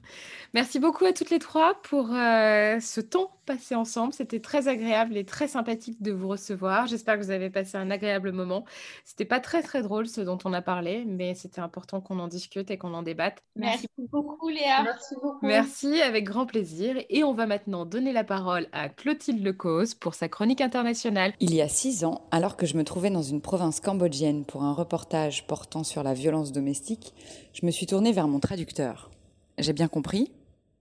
Merci 0.54 0.78
beaucoup 0.78 1.04
à 1.04 1.12
toutes 1.12 1.30
les 1.30 1.40
trois 1.40 1.80
pour 1.82 2.12
euh, 2.12 2.78
ce 2.78 3.00
temps 3.00 3.32
passé 3.46 3.74
ensemble. 3.74 4.12
C'était 4.12 4.38
très 4.38 4.68
agréable 4.68 5.16
et 5.16 5.24
très 5.24 5.48
sympathique 5.48 6.00
de 6.00 6.12
vous 6.12 6.28
recevoir. 6.28 6.86
J'espère 6.86 7.18
que 7.18 7.24
vous 7.24 7.30
avez 7.30 7.50
passé 7.50 7.76
un 7.76 7.90
agréable 7.90 8.30
moment. 8.30 8.64
C'était 9.04 9.24
pas 9.24 9.40
très 9.40 9.62
très 9.62 9.82
drôle 9.82 10.06
ce 10.06 10.20
dont 10.20 10.38
on 10.44 10.52
a 10.52 10.62
parlé, 10.62 11.04
mais 11.04 11.34
c'était 11.34 11.60
important 11.60 12.00
qu'on 12.00 12.20
en 12.20 12.28
discute 12.28 12.70
et 12.70 12.78
qu'on 12.78 12.94
en 12.94 13.02
débatte. 13.02 13.42
Merci 13.56 13.88
beaucoup 13.98 14.48
Léa. 14.48 14.84
Merci 14.84 15.14
beaucoup. 15.20 15.44
Merci, 15.44 16.00
avec 16.00 16.24
grand 16.24 16.46
plaisir. 16.46 16.96
Et 17.10 17.24
on 17.24 17.34
va 17.34 17.46
maintenant 17.46 17.84
donner 17.84 18.12
la 18.12 18.22
parole 18.22 18.68
à 18.72 18.88
Clotilde 18.88 19.42
Lecause 19.42 19.94
pour 19.94 20.14
sa 20.14 20.28
chronique 20.28 20.60
internationale. 20.60 21.32
Il 21.40 21.54
y 21.54 21.60
a 21.60 21.68
six 21.68 22.04
ans, 22.04 22.28
alors 22.30 22.56
que 22.56 22.66
je 22.66 22.76
me 22.76 22.84
trouvais 22.84 23.10
dans 23.10 23.22
une 23.22 23.40
province 23.40 23.80
cambodgienne 23.80 24.44
pour 24.44 24.62
un 24.62 24.72
reportage 24.72 25.46
portant 25.48 25.82
sur 25.82 26.04
la 26.04 26.14
violence 26.14 26.51
domestique, 26.52 27.14
je 27.52 27.66
me 27.66 27.70
suis 27.70 27.86
tournée 27.86 28.12
vers 28.12 28.28
mon 28.28 28.40
traducteur. 28.40 29.10
J'ai 29.58 29.72
bien 29.72 29.88
compris 29.88 30.30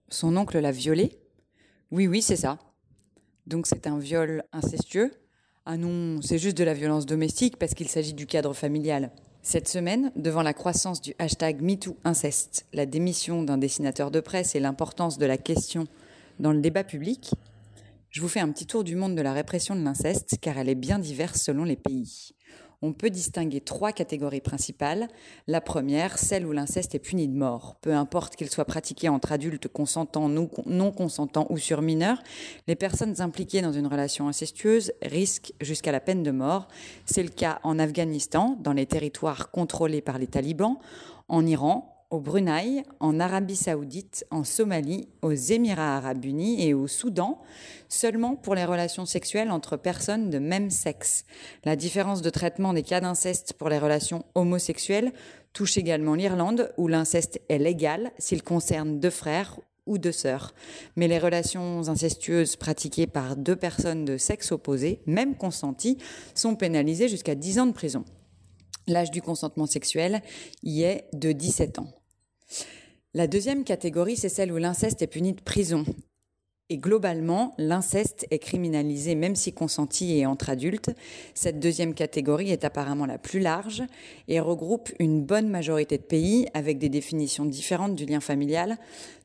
Son 0.08 0.36
oncle 0.36 0.58
l'a 0.58 0.70
violée 0.72 1.18
Oui, 1.90 2.06
oui, 2.06 2.22
c'est 2.22 2.36
ça. 2.36 2.58
Donc 3.46 3.66
c'est 3.66 3.86
un 3.86 3.98
viol 3.98 4.44
incestueux 4.52 5.12
Ah 5.66 5.76
non, 5.76 6.20
c'est 6.22 6.38
juste 6.38 6.56
de 6.56 6.64
la 6.64 6.74
violence 6.74 7.06
domestique 7.06 7.58
parce 7.58 7.74
qu'il 7.74 7.88
s'agit 7.88 8.14
du 8.14 8.26
cadre 8.26 8.54
familial. 8.54 9.10
Cette 9.42 9.68
semaine, 9.68 10.12
devant 10.14 10.42
la 10.42 10.54
croissance 10.54 11.00
du 11.00 11.14
hashtag 11.18 11.60
MeTooInceste, 11.60 12.66
la 12.72 12.86
démission 12.86 13.42
d'un 13.42 13.58
dessinateur 13.58 14.12
de 14.12 14.20
presse 14.20 14.54
et 14.54 14.60
l'importance 14.60 15.18
de 15.18 15.26
la 15.26 15.36
question 15.36 15.88
dans 16.38 16.52
le 16.52 16.60
débat 16.60 16.84
public, 16.84 17.32
je 18.10 18.20
vous 18.20 18.28
fais 18.28 18.40
un 18.40 18.50
petit 18.52 18.66
tour 18.66 18.84
du 18.84 18.94
monde 18.94 19.16
de 19.16 19.22
la 19.22 19.32
répression 19.32 19.74
de 19.74 19.82
l'inceste 19.82 20.36
car 20.40 20.58
elle 20.58 20.68
est 20.68 20.76
bien 20.76 20.98
diverse 20.98 21.42
selon 21.42 21.64
les 21.64 21.76
pays 21.76 22.34
on 22.82 22.92
peut 22.92 23.10
distinguer 23.10 23.60
trois 23.60 23.92
catégories 23.92 24.40
principales. 24.40 25.08
La 25.46 25.60
première, 25.60 26.18
celle 26.18 26.46
où 26.46 26.52
l'inceste 26.52 26.94
est 26.94 26.98
puni 26.98 27.28
de 27.28 27.36
mort. 27.36 27.76
Peu 27.80 27.94
importe 27.94 28.36
qu'il 28.36 28.50
soit 28.50 28.64
pratiqué 28.64 29.08
entre 29.08 29.32
adultes 29.32 29.68
consentants, 29.68 30.28
non 30.28 30.90
consentants 30.92 31.46
ou 31.48 31.58
sur 31.58 31.80
mineurs, 31.80 32.22
les 32.66 32.76
personnes 32.76 33.20
impliquées 33.20 33.62
dans 33.62 33.72
une 33.72 33.86
relation 33.86 34.28
incestueuse 34.28 34.92
risquent 35.02 35.52
jusqu'à 35.60 35.92
la 35.92 36.00
peine 36.00 36.22
de 36.22 36.32
mort. 36.32 36.68
C'est 37.06 37.22
le 37.22 37.28
cas 37.28 37.60
en 37.62 37.78
Afghanistan, 37.78 38.58
dans 38.60 38.72
les 38.72 38.86
territoires 38.86 39.50
contrôlés 39.50 40.02
par 40.02 40.18
les 40.18 40.26
talibans, 40.26 40.76
en 41.28 41.46
Iran, 41.46 41.91
au 42.12 42.20
Brunei, 42.20 42.82
en 43.00 43.18
Arabie 43.20 43.56
saoudite, 43.56 44.26
en 44.30 44.44
Somalie, 44.44 45.08
aux 45.22 45.32
Émirats 45.32 45.96
arabes 45.96 46.26
unis 46.26 46.62
et 46.62 46.74
au 46.74 46.86
Soudan, 46.86 47.40
seulement 47.88 48.36
pour 48.36 48.54
les 48.54 48.66
relations 48.66 49.06
sexuelles 49.06 49.50
entre 49.50 49.78
personnes 49.78 50.28
de 50.28 50.38
même 50.38 50.68
sexe. 50.68 51.24
La 51.64 51.74
différence 51.74 52.20
de 52.20 52.28
traitement 52.28 52.74
des 52.74 52.82
cas 52.82 53.00
d'inceste 53.00 53.54
pour 53.54 53.70
les 53.70 53.78
relations 53.78 54.26
homosexuelles 54.34 55.12
touche 55.54 55.78
également 55.78 56.14
l'Irlande, 56.14 56.74
où 56.76 56.86
l'inceste 56.86 57.40
est 57.48 57.58
légal 57.58 58.12
s'il 58.18 58.42
concerne 58.42 59.00
deux 59.00 59.10
frères 59.10 59.58
ou 59.86 59.96
deux 59.96 60.12
sœurs. 60.12 60.54
Mais 60.96 61.08
les 61.08 61.18
relations 61.18 61.88
incestueuses 61.88 62.56
pratiquées 62.56 63.06
par 63.06 63.36
deux 63.36 63.56
personnes 63.56 64.04
de 64.04 64.18
sexe 64.18 64.52
opposé, 64.52 65.00
même 65.06 65.34
consenties, 65.34 65.96
sont 66.34 66.56
pénalisées 66.56 67.08
jusqu'à 67.08 67.34
10 67.34 67.58
ans 67.58 67.66
de 67.66 67.72
prison. 67.72 68.04
L'âge 68.86 69.10
du 69.10 69.22
consentement 69.22 69.66
sexuel 69.66 70.20
y 70.62 70.82
est 70.82 71.06
de 71.14 71.32
17 71.32 71.78
ans. 71.78 72.01
La 73.14 73.26
deuxième 73.26 73.64
catégorie, 73.64 74.16
c'est 74.16 74.28
celle 74.28 74.52
où 74.52 74.56
l'inceste 74.56 75.02
est 75.02 75.06
puni 75.06 75.32
de 75.32 75.40
prison. 75.40 75.84
Et 76.72 76.78
globalement, 76.78 77.52
l'inceste 77.58 78.26
est 78.30 78.38
criminalisé 78.38 79.14
même 79.14 79.36
si 79.36 79.52
consenti 79.52 80.16
et 80.16 80.24
entre 80.24 80.48
adultes. 80.48 80.90
Cette 81.34 81.60
deuxième 81.60 81.92
catégorie 81.92 82.50
est 82.50 82.64
apparemment 82.64 83.04
la 83.04 83.18
plus 83.18 83.40
large 83.40 83.82
et 84.26 84.40
regroupe 84.40 84.90
une 84.98 85.22
bonne 85.22 85.50
majorité 85.50 85.98
de 85.98 86.02
pays 86.02 86.46
avec 86.54 86.78
des 86.78 86.88
définitions 86.88 87.44
différentes 87.44 87.94
du 87.94 88.06
lien 88.06 88.20
familial, 88.20 88.78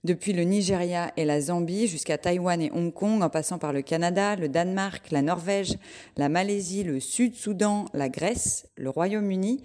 depuis 0.03 0.33
le 0.33 0.43
Nigeria 0.43 1.13
et 1.15 1.23
la 1.23 1.39
Zambie 1.39 1.87
jusqu'à 1.87 2.17
Taïwan 2.17 2.61
et 2.61 2.71
Hong 2.73 2.93
Kong, 2.93 3.23
en 3.23 3.29
passant 3.29 3.59
par 3.59 3.71
le 3.71 3.81
Canada, 3.81 4.35
le 4.35 4.49
Danemark, 4.49 5.09
la 5.11 5.21
Norvège, 5.21 5.77
la 6.17 6.27
Malaisie, 6.27 6.83
le 6.83 6.99
Sud-Soudan, 6.99 7.85
la 7.93 8.09
Grèce, 8.09 8.67
le 8.75 8.89
Royaume-Uni 8.89 9.61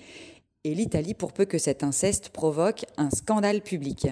et 0.64 0.74
l'Italie 0.74 1.14
pour 1.14 1.32
peu 1.32 1.44
que 1.44 1.58
cet 1.58 1.82
inceste 1.82 2.28
provoque 2.28 2.84
un 2.96 3.10
scandale 3.10 3.62
public. 3.62 4.08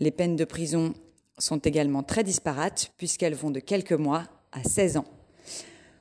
Les 0.00 0.10
peines 0.10 0.36
de 0.36 0.44
prison 0.44 0.94
sont 1.38 1.58
également 1.58 2.02
très 2.02 2.24
disparates 2.24 2.92
puisqu'elles 2.96 3.34
vont 3.34 3.50
de 3.50 3.60
quelques 3.60 3.92
mois 3.92 4.24
à 4.52 4.64
16 4.64 4.96
ans. 4.96 5.04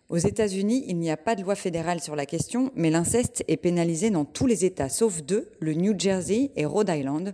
Aux 0.09 0.17
États-Unis, 0.17 0.83
il 0.87 0.97
n'y 0.97 1.11
a 1.11 1.17
pas 1.17 1.35
de 1.35 1.41
loi 1.41 1.55
fédérale 1.55 2.01
sur 2.01 2.15
la 2.15 2.25
question, 2.25 2.71
mais 2.75 2.89
l'inceste 2.89 3.43
est 3.47 3.57
pénalisé 3.57 4.09
dans 4.09 4.25
tous 4.25 4.47
les 4.47 4.65
États 4.65 4.89
sauf 4.89 5.23
deux, 5.23 5.49
le 5.59 5.73
New 5.73 5.97
Jersey 5.97 6.51
et 6.55 6.65
Rhode 6.65 6.89
Island, 6.89 7.33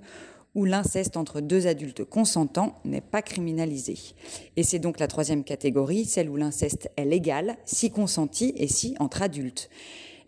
où 0.55 0.65
l'inceste 0.65 1.17
entre 1.17 1.41
deux 1.41 1.67
adultes 1.67 2.03
consentants 2.03 2.79
n'est 2.83 3.01
pas 3.01 3.21
criminalisé. 3.21 3.95
Et 4.55 4.63
c'est 4.63 4.79
donc 4.79 4.99
la 4.99 5.07
troisième 5.07 5.43
catégorie, 5.43 6.05
celle 6.05 6.29
où 6.29 6.35
l'inceste 6.35 6.89
est 6.97 7.05
légal, 7.05 7.57
si 7.65 7.91
consenti 7.91 8.53
et 8.57 8.67
si 8.67 8.95
entre 8.99 9.21
adultes. 9.21 9.69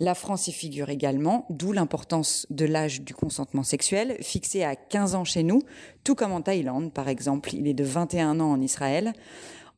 La 0.01 0.15
France 0.15 0.47
y 0.47 0.51
figure 0.51 0.89
également, 0.89 1.45
d'où 1.51 1.73
l'importance 1.73 2.47
de 2.49 2.65
l'âge 2.65 3.03
du 3.03 3.13
consentement 3.13 3.61
sexuel, 3.61 4.17
fixé 4.21 4.63
à 4.63 4.75
15 4.75 5.13
ans 5.13 5.25
chez 5.25 5.43
nous, 5.43 5.61
tout 6.03 6.15
comme 6.15 6.31
en 6.31 6.41
Thaïlande 6.41 6.91
par 6.91 7.07
exemple, 7.07 7.53
il 7.53 7.67
est 7.67 7.75
de 7.75 7.83
21 7.83 8.39
ans 8.39 8.49
en 8.49 8.59
Israël. 8.59 9.13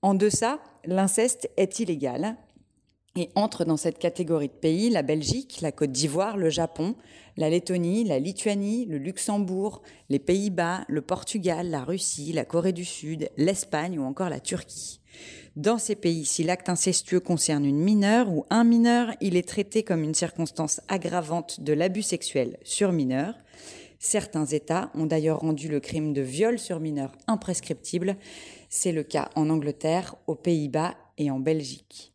En 0.02 0.14
deçà, 0.14 0.62
l'inceste 0.86 1.52
est 1.58 1.82
illégal 1.82 2.38
et 3.18 3.32
entre 3.36 3.66
dans 3.66 3.76
cette 3.76 4.00
catégorie 4.00 4.48
de 4.48 4.54
pays 4.54 4.90
la 4.90 5.02
Belgique, 5.02 5.60
la 5.60 5.74
Côte 5.74 5.92
d'Ivoire, 5.92 6.38
le 6.38 6.50
Japon, 6.50 6.96
la 7.36 7.50
Lettonie, 7.50 8.06
la 8.06 8.18
Lituanie, 8.18 8.86
le 8.86 9.00
Luxembourg, 9.00 9.82
les 10.08 10.20
Pays-Bas, 10.20 10.86
le 10.88 11.02
Portugal, 11.02 11.70
la 11.70 11.84
Russie, 11.84 12.32
la 12.32 12.46
Corée 12.46 12.72
du 12.72 12.86
Sud, 12.86 13.30
l'Espagne 13.36 14.00
ou 14.00 14.04
encore 14.06 14.30
la 14.30 14.40
Turquie. 14.40 15.02
Dans 15.56 15.78
ces 15.78 15.96
pays, 15.96 16.26
si 16.26 16.44
l'acte 16.44 16.68
incestueux 16.68 17.20
concerne 17.20 17.64
une 17.64 17.78
mineure 17.78 18.28
ou 18.32 18.44
un 18.50 18.64
mineur, 18.64 19.14
il 19.22 19.36
est 19.36 19.48
traité 19.48 19.84
comme 19.84 20.04
une 20.04 20.16
circonstance 20.16 20.82
aggravante 20.88 21.62
de 21.62 21.74
l'abus 21.74 22.02
sexuel 22.02 22.58
sur 22.64 22.92
mineur. 22.92 23.36
Certains 24.00 24.48
États 24.48 24.90
ont 24.96 25.06
d'ailleurs 25.06 25.42
rendu 25.42 25.68
le 25.68 25.80
crime 25.80 26.12
de 26.12 26.22
viol 26.22 26.58
sur 26.58 26.80
mineur 26.80 27.12
imprescriptible. 27.28 28.18
C'est 28.70 28.92
le 28.92 29.04
cas 29.04 29.30
en 29.36 29.52
Angleterre, 29.52 30.16
aux 30.26 30.34
Pays-Bas 30.34 30.96
et 31.20 31.30
en 31.30 31.40
Belgique. 31.40 32.14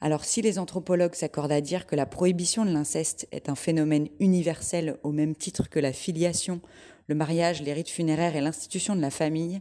Alors 0.00 0.24
si 0.24 0.40
les 0.40 0.60
anthropologues 0.60 1.16
s'accordent 1.16 1.50
à 1.50 1.60
dire 1.60 1.86
que 1.86 1.96
la 1.96 2.06
prohibition 2.06 2.64
de 2.64 2.70
l'inceste 2.70 3.26
est 3.32 3.48
un 3.48 3.56
phénomène 3.56 4.08
universel 4.20 4.98
au 5.02 5.10
même 5.10 5.34
titre 5.34 5.68
que 5.68 5.80
la 5.80 5.92
filiation, 5.92 6.60
le 7.08 7.16
mariage, 7.16 7.62
les 7.62 7.72
rites 7.72 7.90
funéraires 7.90 8.36
et 8.36 8.40
l'institution 8.40 8.94
de 8.94 9.00
la 9.00 9.10
famille, 9.10 9.58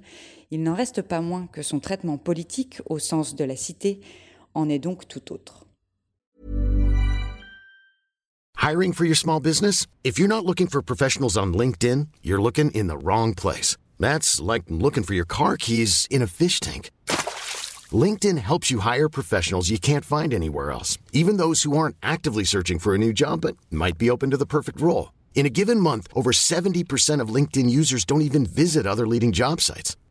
il 0.52 0.64
n'en 0.64 0.76
reste 0.76 1.02
pas 1.02 1.22
moins 1.22 1.48
que 1.48 1.62
son 1.62 1.80
traitement 1.80 2.18
politique 2.18 2.82
au 2.88 3.00
sens 3.00 3.36
de 3.36 3.44
la 3.44 3.56
cité 3.56 4.02
en 4.54 4.70
est 4.70 4.80
donc 4.80 5.08
tout 5.08 5.32
autre. 5.32 5.66
Hiring 8.58 8.94
for 8.94 9.06
your 9.06 9.16
small 9.16 9.40
business? 9.40 9.86
If 10.04 10.18
you're 10.18 10.28
not 10.28 10.44
looking 10.44 10.68
for 10.68 10.82
professionals 10.82 11.38
on 11.38 11.54
LinkedIn, 11.54 12.08
you're 12.24 12.42
looking 12.42 12.72
in 12.72 12.88
the 12.88 12.98
wrong 12.98 13.36
place. 13.36 13.78
That's 14.00 14.42
like 14.42 14.64
looking 14.70 15.04
for 15.04 15.14
your 15.14 15.28
car 15.28 15.56
keys 15.56 16.08
in 16.10 16.24
a 16.24 16.28
fish 16.28 16.60
tank. 16.60 16.90
LinkedIn 17.92 18.40
helps 18.40 18.72
you 18.72 18.80
hire 18.80 19.08
professionals 19.08 19.70
you 19.70 19.78
can't 19.78 20.04
find 20.04 20.34
anywhere 20.34 20.72
else, 20.72 20.98
even 21.14 21.38
those 21.38 21.62
who 21.62 21.78
aren't 21.78 21.96
actively 22.02 22.44
searching 22.44 22.80
for 22.80 22.96
a 22.96 22.98
new 22.98 23.14
job 23.14 23.42
but 23.42 23.56
might 23.70 24.00
be 24.00 24.10
open 24.10 24.32
to 24.32 24.38
the 24.38 24.48
perfect 24.48 24.82
role. 24.82 25.14
In 25.36 25.46
a 25.46 25.50
given 25.52 25.80
month, 25.80 26.08
over 26.16 26.32
70% 26.32 27.22
of 27.22 27.30
LinkedIn 27.30 27.70
users 27.70 28.04
don't 28.04 28.22
even 28.24 28.48
visit 28.48 28.88
other 28.88 29.06
leading 29.06 29.32
job 29.32 29.62
sites. 29.62 29.96